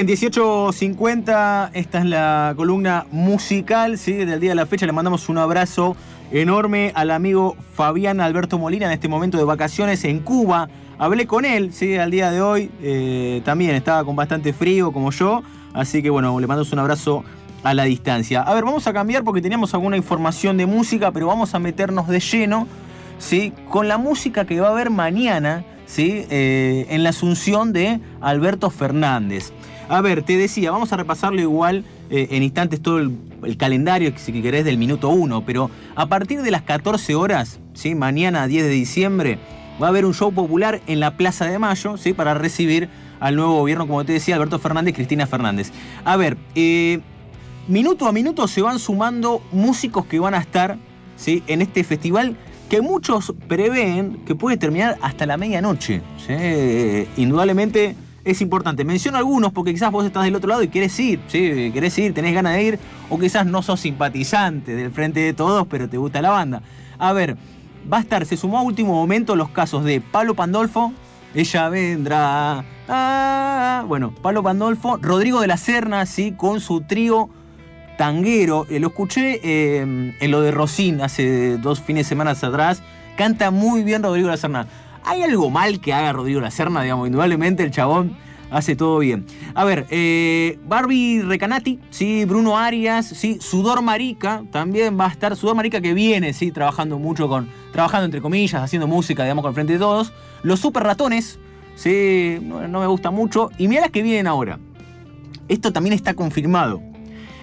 Bien, 0.03 0.17
18.50, 0.17 1.69
esta 1.73 1.99
es 1.99 2.05
la 2.05 2.55
columna 2.57 3.05
musical, 3.11 3.99
¿sí? 3.99 4.13
Del 4.13 4.39
día 4.39 4.49
de 4.49 4.55
la 4.55 4.65
fecha 4.65 4.87
le 4.87 4.93
mandamos 4.93 5.29
un 5.29 5.37
abrazo 5.37 5.95
enorme 6.31 6.91
al 6.95 7.11
amigo 7.11 7.55
Fabián 7.75 8.19
Alberto 8.19 8.57
Molina 8.57 8.87
en 8.87 8.93
este 8.93 9.07
momento 9.07 9.37
de 9.37 9.43
vacaciones 9.43 10.03
en 10.05 10.21
Cuba. 10.21 10.69
Hablé 10.97 11.27
con 11.27 11.45
él, 11.45 11.71
¿sí? 11.71 11.97
Al 11.97 12.09
día 12.09 12.31
de 12.31 12.41
hoy 12.41 12.71
eh, 12.81 13.43
también 13.45 13.75
estaba 13.75 14.03
con 14.03 14.15
bastante 14.15 14.53
frío 14.53 14.91
como 14.91 15.11
yo, 15.11 15.43
así 15.71 16.01
que 16.01 16.09
bueno, 16.09 16.39
le 16.39 16.47
mandamos 16.47 16.73
un 16.73 16.79
abrazo 16.79 17.23
a 17.61 17.75
la 17.75 17.83
distancia. 17.83 18.41
A 18.41 18.55
ver, 18.55 18.63
vamos 18.63 18.87
a 18.87 18.93
cambiar 18.93 19.23
porque 19.23 19.43
teníamos 19.43 19.75
alguna 19.75 19.97
información 19.97 20.57
de 20.57 20.65
música, 20.65 21.11
pero 21.11 21.27
vamos 21.27 21.53
a 21.53 21.59
meternos 21.59 22.07
de 22.07 22.19
lleno, 22.19 22.67
¿sí? 23.19 23.53
Con 23.69 23.87
la 23.87 23.99
música 23.99 24.45
que 24.45 24.61
va 24.61 24.69
a 24.69 24.71
haber 24.71 24.89
mañana, 24.89 25.63
¿sí? 25.85 26.25
Eh, 26.31 26.87
en 26.89 27.03
la 27.03 27.09
asunción 27.09 27.71
de 27.71 27.99
Alberto 28.19 28.71
Fernández. 28.71 29.53
A 29.89 30.01
ver, 30.01 30.23
te 30.23 30.37
decía, 30.37 30.71
vamos 30.71 30.93
a 30.93 30.97
repasarlo 30.97 31.41
igual 31.41 31.83
eh, 32.09 32.27
en 32.31 32.43
instantes 32.43 32.81
todo 32.81 32.99
el, 32.99 33.57
calendario, 33.57 34.13
si 34.15 34.41
querés, 34.41 34.65
del 34.65 34.77
minuto 34.77 35.09
1, 35.09 35.45
pero 35.45 35.71
a 35.95 36.05
partir 36.07 36.41
de 36.41 36.51
las 36.51 36.61
14 36.61 37.15
horas, 37.15 37.59
¿sí? 37.73 37.95
mañana 37.95 38.47
10 38.47 38.63
de 38.65 38.69
diciembre, 38.69 39.39
va 39.81 39.87
a 39.87 39.89
haber 39.89 40.05
un 40.05 40.13
show 40.13 40.31
popular 40.31 40.81
en 40.87 40.99
la 40.99 41.17
Plaza 41.17 41.45
de 41.45 41.57
Mayo, 41.57 41.97
¿sí? 41.97 42.13
para 42.13 42.33
recibir 42.33 42.89
al 43.19 43.35
nuevo 43.35 43.55
gobierno, 43.55 43.87
como 43.87 44.05
te 44.05 44.13
decía, 44.13 44.35
Alberto 44.35 44.59
Fernández 44.59 44.93
y 44.93 44.95
Cristina 44.95 45.27
Fernández. 45.27 45.71
A 46.05 46.17
ver, 46.17 46.37
eh, 46.55 46.99
minuto 47.67 48.07
a 48.07 48.11
minuto 48.11 48.47
se 48.47 48.61
van 48.61 48.79
sumando 48.79 49.41
músicos 49.51 50.05
que 50.05 50.19
van 50.19 50.33
a 50.33 50.39
estar 50.39 50.77
¿sí? 51.17 51.43
en 51.47 51.61
este 51.61 51.83
festival 51.83 52.35
que 52.69 52.81
muchos 52.81 53.33
prevén 53.47 54.21
que 54.25 54.35
puede 54.35 54.57
terminar 54.57 54.97
hasta 55.01 55.25
la 55.25 55.37
medianoche. 55.37 56.01
¿sí? 56.25 57.07
Indudablemente 57.17 57.95
es 58.23 58.41
importante. 58.41 58.83
Menciono 58.83 59.17
algunos 59.17 59.51
porque 59.51 59.73
quizás 59.73 59.91
vos 59.91 60.05
estás 60.05 60.23
del 60.23 60.35
otro 60.35 60.49
lado 60.49 60.63
y 60.63 60.67
querés 60.67 60.99
ir, 60.99 61.19
¿sí? 61.27 61.71
Querés 61.73 61.97
ir, 61.97 62.13
tenés 62.13 62.33
ganas 62.33 62.53
de 62.53 62.63
ir, 62.63 62.79
o 63.09 63.19
quizás 63.19 63.45
no 63.45 63.61
sos 63.61 63.79
simpatizante 63.79 64.75
del 64.75 64.91
frente 64.91 65.19
de 65.19 65.33
todos, 65.33 65.67
pero 65.67 65.89
te 65.89 65.97
gusta 65.97 66.21
la 66.21 66.29
banda. 66.29 66.61
A 66.97 67.13
ver, 67.13 67.37
va 67.91 67.97
a 67.97 68.01
estar, 68.01 68.25
se 68.25 68.37
sumó 68.37 68.59
a 68.59 68.61
último 68.61 68.93
momento 68.93 69.35
los 69.35 69.49
casos 69.49 69.83
de 69.83 70.01
Pablo 70.01 70.35
Pandolfo, 70.35 70.93
ella 71.33 71.69
vendrá. 71.69 72.65
Ah, 72.87 73.85
bueno, 73.87 74.13
Pablo 74.21 74.43
Pandolfo, 74.43 74.97
Rodrigo 74.97 75.39
de 75.41 75.47
la 75.47 75.57
Serna, 75.57 76.05
sí, 76.05 76.33
con 76.33 76.59
su 76.59 76.81
trío 76.81 77.29
tanguero. 77.97 78.65
Eh, 78.69 78.79
lo 78.79 78.87
escuché 78.87 79.39
eh, 79.43 80.15
en 80.19 80.31
lo 80.31 80.41
de 80.41 80.51
Rosín 80.51 81.01
hace 81.01 81.57
dos 81.57 81.79
fines 81.79 82.05
de 82.05 82.09
semana 82.09 82.31
atrás. 82.31 82.83
Canta 83.15 83.51
muy 83.51 83.83
bien 83.83 84.03
Rodrigo 84.03 84.27
de 84.27 84.33
la 84.33 84.37
Serna. 84.37 84.67
¿Hay 85.03 85.23
algo 85.23 85.49
mal 85.49 85.79
que 85.79 85.93
haga 85.93 86.13
Rodrigo 86.13 86.41
La 86.41 86.51
Serna? 86.51 86.81
Digamos, 86.81 87.07
indudablemente 87.07 87.63
el 87.63 87.71
chabón 87.71 88.15
hace 88.51 88.75
todo 88.75 88.99
bien. 88.99 89.25
A 89.55 89.63
ver, 89.63 89.87
eh, 89.89 90.59
Barbie 90.67 91.21
Recanati, 91.23 91.79
sí, 91.89 92.25
Bruno 92.25 92.57
Arias, 92.57 93.07
sí, 93.07 93.37
Sudor 93.39 93.81
Marica 93.81 94.43
también 94.51 94.99
va 94.99 95.05
a 95.05 95.09
estar. 95.09 95.35
Sudor 95.35 95.55
Marica 95.55 95.81
que 95.81 95.93
viene, 95.93 96.33
sí, 96.33 96.51
trabajando 96.51 96.99
mucho 96.99 97.27
con. 97.27 97.49
Trabajando 97.71 98.05
entre 98.05 98.21
comillas, 98.21 98.61
haciendo 98.61 98.87
música, 98.87 99.23
digamos, 99.23 99.43
con 99.43 99.53
frente 99.53 99.73
de 99.73 99.79
todos. 99.79 100.13
Los 100.43 100.59
Super 100.59 100.83
Ratones, 100.83 101.39
sí, 101.75 102.37
no, 102.41 102.79
me 102.79 102.87
gusta 102.87 103.09
mucho. 103.09 103.49
Y 103.57 103.67
mira 103.67 103.81
las 103.81 103.91
que 103.91 104.03
vienen 104.03 104.27
ahora. 104.27 104.59
Esto 105.47 105.73
también 105.73 105.93
está 105.93 106.13
confirmado. 106.13 106.81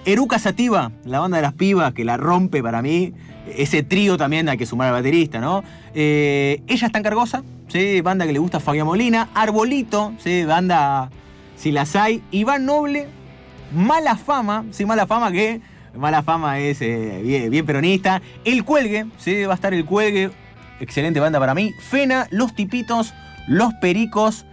Eruca 0.04 0.38
Sativa, 0.38 0.92
la 1.04 1.18
banda 1.18 1.38
de 1.38 1.42
las 1.42 1.54
pibas 1.54 1.92
que 1.92 2.04
la 2.04 2.16
rompe 2.16 2.62
para 2.62 2.80
mí 2.82 3.12
ese 3.56 3.82
trío 3.82 4.16
también 4.16 4.48
hay 4.48 4.58
que 4.58 4.66
sumar 4.66 4.88
al 4.88 4.94
baterista, 4.94 5.40
¿no? 5.40 5.64
Eh, 5.94 6.62
ella 6.66 6.86
está 6.86 6.98
en 6.98 7.04
Cargosa, 7.04 7.42
¿sí? 7.68 8.00
banda 8.00 8.26
que 8.26 8.32
le 8.32 8.38
gusta 8.38 8.58
a 8.58 8.60
Fabián 8.60 8.86
Molina. 8.86 9.28
Arbolito, 9.34 10.12
¿sí? 10.18 10.44
banda 10.44 11.10
si 11.56 11.72
las 11.72 11.96
hay. 11.96 12.22
Iván 12.30 12.64
Noble, 12.64 13.08
Mala 13.74 14.16
Fama, 14.16 14.64
sí, 14.70 14.84
Mala 14.84 15.06
Fama 15.06 15.32
que 15.32 15.60
Mala 15.94 16.22
Fama 16.22 16.58
es 16.58 16.80
eh, 16.80 17.48
bien, 17.50 17.66
peronista. 17.66 18.22
El 18.44 18.64
Cuelgue, 18.64 19.06
¿sí? 19.18 19.44
va 19.44 19.52
a 19.52 19.56
estar 19.56 19.74
El 19.74 19.84
Cuelgue, 19.84 20.30
excelente 20.80 21.20
banda 21.20 21.38
para 21.38 21.54
mí. 21.54 21.72
Fena, 21.90 22.26
Los 22.30 22.54
Tipitos, 22.54 23.14
Los 23.46 23.74
Pericos. 23.74 24.46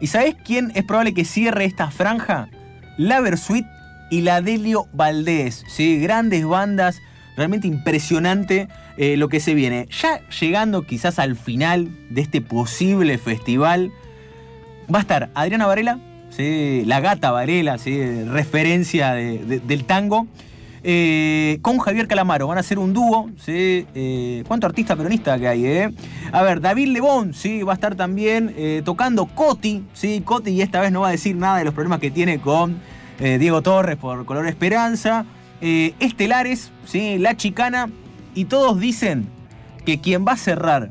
¿Y 0.00 0.06
sabés 0.06 0.34
quién 0.44 0.72
es 0.74 0.84
probable 0.84 1.14
que 1.14 1.24
cierre 1.24 1.64
esta 1.64 1.90
franja? 1.90 2.48
La 2.96 3.20
Versuit 3.20 3.66
y 4.10 4.22
la 4.22 4.40
Delio 4.40 4.86
Valdés, 4.92 5.64
¿sí? 5.68 6.00
grandes 6.00 6.44
bandas 6.44 7.00
realmente 7.40 7.66
impresionante 7.66 8.68
eh, 8.98 9.16
lo 9.16 9.30
que 9.30 9.40
se 9.40 9.54
viene. 9.54 9.88
Ya 10.02 10.20
llegando 10.28 10.82
quizás 10.82 11.18
al 11.18 11.36
final 11.36 11.88
de 12.10 12.20
este 12.20 12.42
posible 12.42 13.16
festival, 13.16 13.90
va 14.94 14.98
a 14.98 15.00
estar 15.00 15.30
Adriana 15.32 15.66
Varela, 15.66 15.98
¿sí? 16.28 16.82
la 16.84 17.00
gata 17.00 17.30
Varela, 17.30 17.78
¿sí? 17.78 17.98
referencia 18.24 19.14
del 19.14 19.84
tango. 19.86 20.26
Eh, 20.82 21.58
con 21.62 21.78
Javier 21.78 22.08
Calamaro. 22.08 22.46
Van 22.46 22.58
a 22.58 22.60
hacer 22.60 22.78
un 22.78 22.92
dúo. 22.92 23.30
¿sí? 23.36 23.86
Eh, 23.94 24.44
¿Cuánto 24.46 24.66
artista 24.66 24.96
peronista 24.96 25.38
que 25.38 25.48
hay? 25.48 25.66
Eh? 25.66 25.90
A 26.32 26.42
ver, 26.42 26.60
David 26.60 26.88
Lebón 26.88 27.32
¿sí? 27.32 27.62
va 27.62 27.72
a 27.72 27.74
estar 27.74 27.94
también 27.94 28.54
tocando 28.84 29.26
Coti. 29.26 29.84
¿sí? 29.94 30.22
Coti 30.22 30.50
y 30.50 30.62
esta 30.62 30.80
vez 30.80 30.92
no 30.92 31.00
va 31.00 31.08
a 31.08 31.12
decir 31.12 31.36
nada 31.36 31.58
de 31.58 31.64
los 31.64 31.72
problemas 31.72 32.00
que 32.00 32.10
tiene 32.10 32.38
con 32.38 32.80
Diego 33.18 33.62
Torres 33.62 33.96
por 33.96 34.26
Color 34.26 34.46
Esperanza. 34.46 35.26
Eh, 35.60 35.94
estelares, 36.00 36.72
¿sí? 36.86 37.18
La 37.18 37.36
Chicana, 37.36 37.90
y 38.34 38.46
todos 38.46 38.80
dicen 38.80 39.28
que 39.84 40.00
quien 40.00 40.24
va 40.26 40.32
a 40.32 40.36
cerrar 40.36 40.90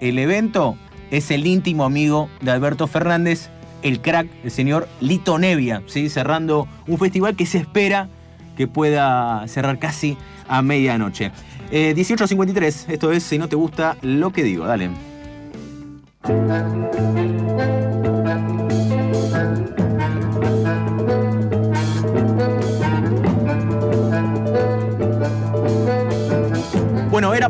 el 0.00 0.18
evento 0.18 0.76
es 1.10 1.30
el 1.30 1.46
íntimo 1.46 1.84
amigo 1.84 2.28
de 2.40 2.50
Alberto 2.50 2.86
Fernández, 2.86 3.48
el 3.82 4.00
crack, 4.00 4.28
el 4.42 4.50
señor 4.50 4.88
Lito 5.00 5.38
Nevia, 5.38 5.82
¿sí? 5.86 6.08
cerrando 6.08 6.66
un 6.86 6.98
festival 6.98 7.36
que 7.36 7.46
se 7.46 7.58
espera 7.58 8.08
que 8.56 8.66
pueda 8.66 9.46
cerrar 9.48 9.78
casi 9.78 10.16
a 10.48 10.62
medianoche. 10.62 11.32
18.53, 11.70 12.62
eh, 12.62 12.92
esto 12.94 13.10
es 13.10 13.22
Si 13.22 13.38
no 13.38 13.48
te 13.48 13.56
gusta 13.56 13.96
lo 14.02 14.32
que 14.32 14.42
digo, 14.42 14.66
dale. 14.66 14.90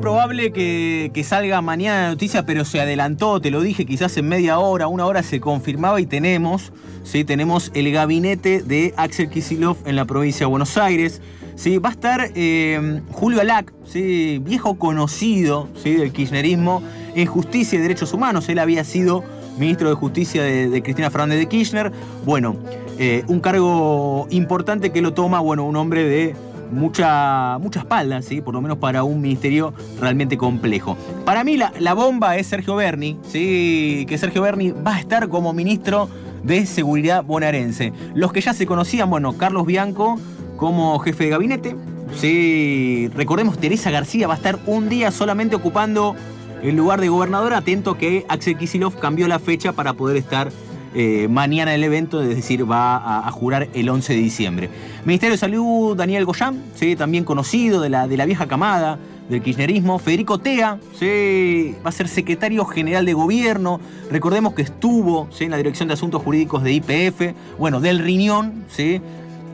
Probable 0.05 0.52
que, 0.52 1.24
salga 1.24 1.62
mañana 1.62 2.02
la 2.02 2.09
noticia, 2.11 2.44
pero 2.44 2.66
se 2.66 2.78
adelantó, 2.78 3.40
te 3.40 3.50
lo 3.50 3.62
dije, 3.62 3.86
quizás 3.86 4.14
en 4.18 4.28
media 4.28 4.59
hora, 4.59 4.86
una 4.86 5.07
hora 5.07 5.22
se 5.22 5.40
confirmaba 5.40 5.98
y 5.98 6.05
tenemos, 6.05 6.74
¿sí? 7.05 7.24
tenemos 7.24 7.70
el 7.72 7.90
gabinete 7.90 8.62
de 8.62 8.92
Axel 8.98 9.30
Kisilov 9.30 9.78
en 9.86 9.96
la 9.96 10.05
provincia 10.05 10.40
de 10.40 10.50
Buenos 10.50 10.76
Aires. 10.76 11.22
¿sí? 11.57 11.78
Va 11.78 11.88
a 11.88 11.92
estar 11.92 12.30
eh, 12.34 13.00
Julio 13.12 13.40
Alac, 13.40 13.72
¿sí? 13.86 14.42
viejo 14.44 14.74
conocido 14.74 15.70
¿sí? 15.82 15.94
del 15.94 16.12
kirchnerismo 16.12 16.82
en 17.14 17.26
justicia 17.26 17.78
y 17.78 17.80
derechos 17.80 18.12
humanos. 18.12 18.46
Él 18.50 18.59
había 18.59 18.84
sido 18.84 19.24
ministro 19.57 19.88
de 19.88 19.94
Justicia 19.94 20.42
de, 20.42 20.82
Cristina 20.82 21.11
Fernández 21.11 21.38
de 21.38 21.46
Kirchner. 21.46 21.90
Bueno, 22.26 22.57
eh, 22.98 23.24
un 23.28 23.40
cargo 23.40 24.26
importante 24.28 24.92
que 24.92 25.00
lo 25.00 25.14
toma, 25.14 25.40
bueno, 25.40 25.64
un 25.64 25.76
hombre 25.76 26.05
de 26.05 26.36
mucha, 26.74 27.58
mucha 27.58 27.80
espalda, 27.80 28.20
¿sí? 28.22 28.40
por 28.40 28.54
lo 28.54 28.60
menos 28.60 28.78
para 28.78 29.04
un 29.04 29.20
ministerio 29.20 29.72
realmente 30.00 30.36
complejo. 30.36 30.96
Para 31.24 31.44
mí 31.44 31.56
la, 31.56 31.94
bomba 31.94 32.36
es 32.36 32.46
Sergio 32.48 32.76
Berni, 32.76 33.18
¿sí? 33.26 34.04
que 34.08 34.18
Sergio 34.18 34.42
Berni 34.42 34.72
va 34.72 34.96
a 34.96 35.00
estar 35.00 35.28
como 35.28 35.52
ministro 35.52 36.08
de 36.42 36.66
Seguridad 36.66 37.24
bonaerense. 37.24 37.92
Los 38.14 38.32
que 38.32 38.40
ya 38.40 38.52
se 38.52 38.66
conocían, 38.66 39.08
bueno, 39.08 39.34
Carlos 39.38 39.66
Bianco 39.66 40.18
como 40.56 40.98
jefe 40.98 41.24
de 41.24 41.30
gabinete, 41.30 41.76
¿sí? 42.16 43.10
recordemos 43.14 43.58
Teresa 43.58 43.90
García 43.90 44.26
va 44.26 44.34
a 44.34 44.36
estar 44.36 44.58
un 44.66 44.88
día 44.88 45.10
solamente 45.10 45.56
ocupando 45.56 46.14
el 46.62 46.76
lugar 46.76 47.00
de 47.00 47.08
gobernador, 47.08 47.52
atento 47.52 47.98
que 47.98 48.24
Axel 48.28 48.56
Kisilov 48.56 48.98
cambió 48.98 49.28
la 49.28 49.38
fecha 49.38 49.72
para 49.72 49.92
poder 49.92 50.16
estar 50.16 50.50
eh, 50.95 51.26
mañana 51.28 51.74
el 51.74 51.82
evento, 51.82 52.22
es 52.22 52.28
decir, 52.28 52.70
va 52.70 53.26
a, 53.26 53.30
jurar 53.32 53.68
el 53.74 53.88
11 53.88 54.14
de 54.14 54.20
diciembre. 54.20 54.70
Ministerio 55.05 55.32
de 55.32 55.38
Salud, 55.38 55.97
Daniel 55.97 56.24
Goyán, 56.24 56.62
¿sí? 56.74 56.95
también 56.95 57.24
conocido 57.24 57.80
de 57.80 57.88
la, 57.88 58.07
de 58.07 58.16
la 58.16 58.26
vieja 58.26 58.47
camada 58.47 58.99
del 59.28 59.42
kirchnerismo. 59.42 59.99
Federico 59.99 60.38
Tea, 60.38 60.78
¿sí? 60.97 61.74
va 61.84 61.88
a 61.88 61.92
ser 61.92 62.07
secretario 62.07 62.64
general 62.64 63.05
de 63.07 63.12
gobierno. 63.12 63.80
Recordemos 64.09 64.55
que 64.55 64.62
estuvo 64.62 65.28
¿sí? 65.32 65.45
en 65.45 65.51
la 65.51 65.57
Dirección 65.57 65.88
de 65.88 65.95
Asuntos 65.95 66.22
Jurídicos 66.22 66.62
de 66.62 66.72
IPF, 66.74 67.34
bueno, 67.59 67.80
del 67.80 67.99
riñón 67.99 68.64
¿sí? 68.68 69.01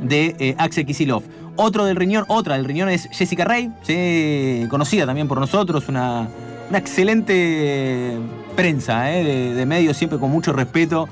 de 0.02 0.36
eh, 0.38 0.54
Axel 0.58 0.84
Kisilov. 0.84 1.22
Otro 1.56 1.86
del 1.86 1.96
riñón, 1.96 2.26
otra 2.28 2.56
del 2.56 2.66
riñón 2.66 2.90
es 2.90 3.08
Jessica 3.12 3.46
Rey, 3.46 3.70
¿sí? 3.82 4.66
conocida 4.68 5.06
también 5.06 5.26
por 5.26 5.40
nosotros, 5.40 5.88
una, 5.88 6.28
excelente 6.72 8.18
prensa 8.56 9.10
¿eh? 9.10 9.54
de 9.54 9.66
medios, 9.66 9.96
siempre 9.96 10.18
con 10.18 10.30
mucho 10.30 10.52
respeto 10.52 11.08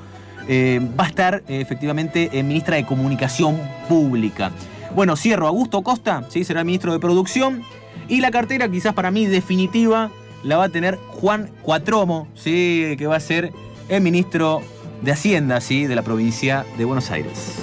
eh, 0.51 0.81
va 0.99 1.03
a 1.03 1.07
estar 1.07 1.43
eh, 1.47 1.61
efectivamente 1.61 2.31
eh, 2.33 2.41
ministra 2.41 2.75
de 2.75 2.83
Comunicación 2.83 3.61
Pública. 3.87 4.51
Bueno, 4.95 5.15
cierro. 5.15 5.45
Augusto 5.45 5.83
Costa, 5.83 6.23
¿sí? 6.29 6.43
será 6.43 6.63
ministro 6.63 6.91
de 6.91 6.99
Producción. 6.99 7.61
Y 8.07 8.19
la 8.19 8.31
cartera, 8.31 8.67
quizás 8.67 8.95
para 8.95 9.11
mí 9.11 9.27
definitiva, 9.27 10.09
la 10.41 10.57
va 10.57 10.63
a 10.63 10.69
tener 10.69 10.95
Juan 10.95 11.51
Cuatromo, 11.61 12.27
¿sí? 12.33 12.95
que 12.97 13.05
va 13.05 13.17
a 13.17 13.19
ser 13.19 13.53
el 13.89 14.01
ministro 14.01 14.63
de 15.03 15.11
Hacienda, 15.11 15.61
¿sí? 15.61 15.85
de 15.85 15.93
la 15.93 16.01
provincia 16.01 16.65
de 16.79 16.85
Buenos 16.85 17.11
Aires. 17.11 17.55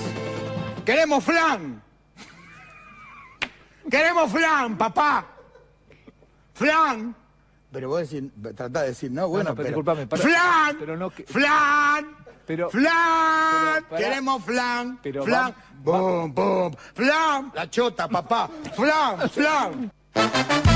Queremos 0.85 1.25
flan. 1.25 1.83
Queremos 3.91 4.31
flan, 4.31 4.79
papá. 4.79 5.27
Flan. 6.55 7.17
Pero 7.73 7.89
vos 7.89 8.09
decís, 8.09 8.31
tratá 8.55 8.83
de 8.83 8.89
decir, 8.91 9.11
no, 9.11 9.27
bueno, 9.27 9.57
pero, 9.57 9.83
flan, 9.83 10.77
pero 10.79 10.97
no 10.97 11.11
flan, 11.11 12.26
pero, 12.47 12.71
flan, 12.71 13.85
queremos 13.97 14.45
flan, 14.45 14.99
pero 15.03 15.25
flan, 15.25 15.55
boom, 15.83 16.33
boom, 16.33 16.77
flan, 16.95 17.53
la 17.55 17.69
chota, 17.69 18.09
papá, 18.09 18.49
flan, 18.75 19.29
flan. 19.31 20.76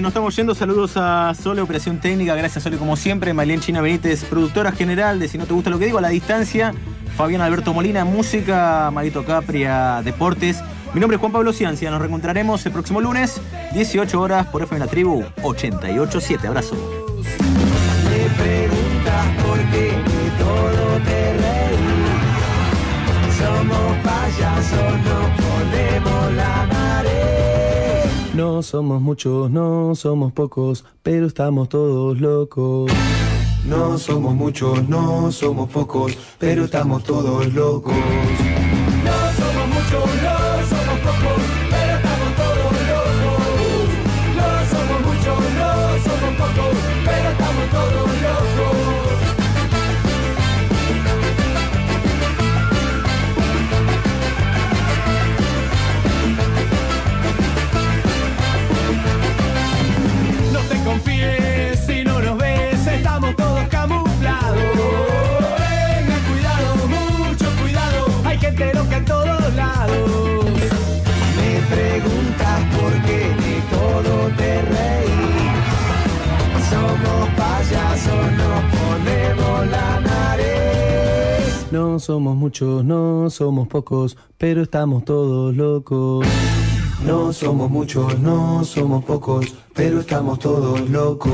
Nos 0.00 0.10
estamos 0.10 0.34
yendo. 0.34 0.54
Saludos 0.54 0.92
a 0.96 1.34
Sole, 1.34 1.60
Operación 1.60 2.00
Técnica. 2.00 2.34
Gracias, 2.34 2.64
Sole, 2.64 2.78
como 2.78 2.96
siempre. 2.96 3.34
Malien 3.34 3.60
China 3.60 3.82
Benítez, 3.82 4.24
productora 4.24 4.72
general 4.72 5.18
de 5.18 5.28
Si 5.28 5.36
No 5.36 5.44
Te 5.46 5.52
Gusta 5.52 5.68
Lo 5.68 5.78
Que 5.78 5.86
Digo, 5.86 5.98
a 5.98 6.00
la 6.00 6.08
distancia. 6.08 6.72
Fabián 7.16 7.42
Alberto 7.42 7.74
Molina, 7.74 8.04
música. 8.04 8.90
Marito 8.92 9.24
Capria, 9.24 10.00
deportes. 10.02 10.62
Mi 10.94 11.00
nombre 11.00 11.16
es 11.16 11.20
Juan 11.20 11.32
Pablo 11.32 11.52
Ciancia. 11.52 11.90
Nos 11.90 12.00
reencontraremos 12.00 12.64
el 12.64 12.72
próximo 12.72 13.00
lunes, 13.00 13.40
18 13.74 14.20
horas, 14.20 14.46
por 14.46 14.62
FM 14.62 14.78
La 14.80 14.90
Tribu 14.90 15.22
887. 15.42 16.46
Abrazo. 16.46 16.76
Somos 23.38 23.96
payasos, 24.02 24.92
no 25.04 25.20
ponemos 25.36 26.32
la. 26.34 26.59
No 28.34 28.62
somos 28.62 29.02
muchos, 29.02 29.50
no 29.50 29.94
somos 29.96 30.32
pocos, 30.32 30.84
pero 31.02 31.26
estamos 31.26 31.68
todos 31.68 32.20
locos. 32.20 32.92
No 33.66 33.98
somos 33.98 34.34
muchos, 34.34 34.88
no 34.88 35.32
somos 35.32 35.68
pocos, 35.68 36.16
pero 36.38 36.64
estamos 36.64 37.02
todos 37.02 37.52
locos. 37.52 37.94
somos 82.10 82.34
muchos, 82.34 82.84
no 82.84 83.30
somos 83.30 83.68
pocos, 83.68 84.16
pero 84.36 84.62
estamos 84.62 85.04
todos 85.04 85.54
locos. 85.54 86.26
No 87.06 87.32
somos 87.32 87.70
muchos, 87.70 88.18
no 88.18 88.64
somos 88.64 89.04
pocos, 89.04 89.54
pero 89.74 90.00
estamos 90.00 90.40
todos 90.40 90.90
locos. 90.90 91.30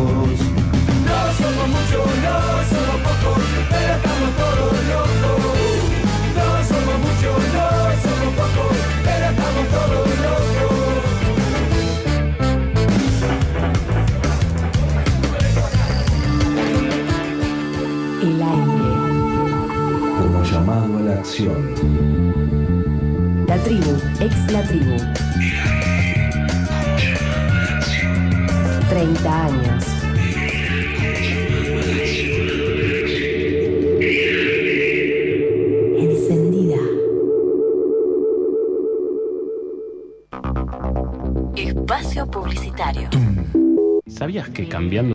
cambiando. 44.86 45.14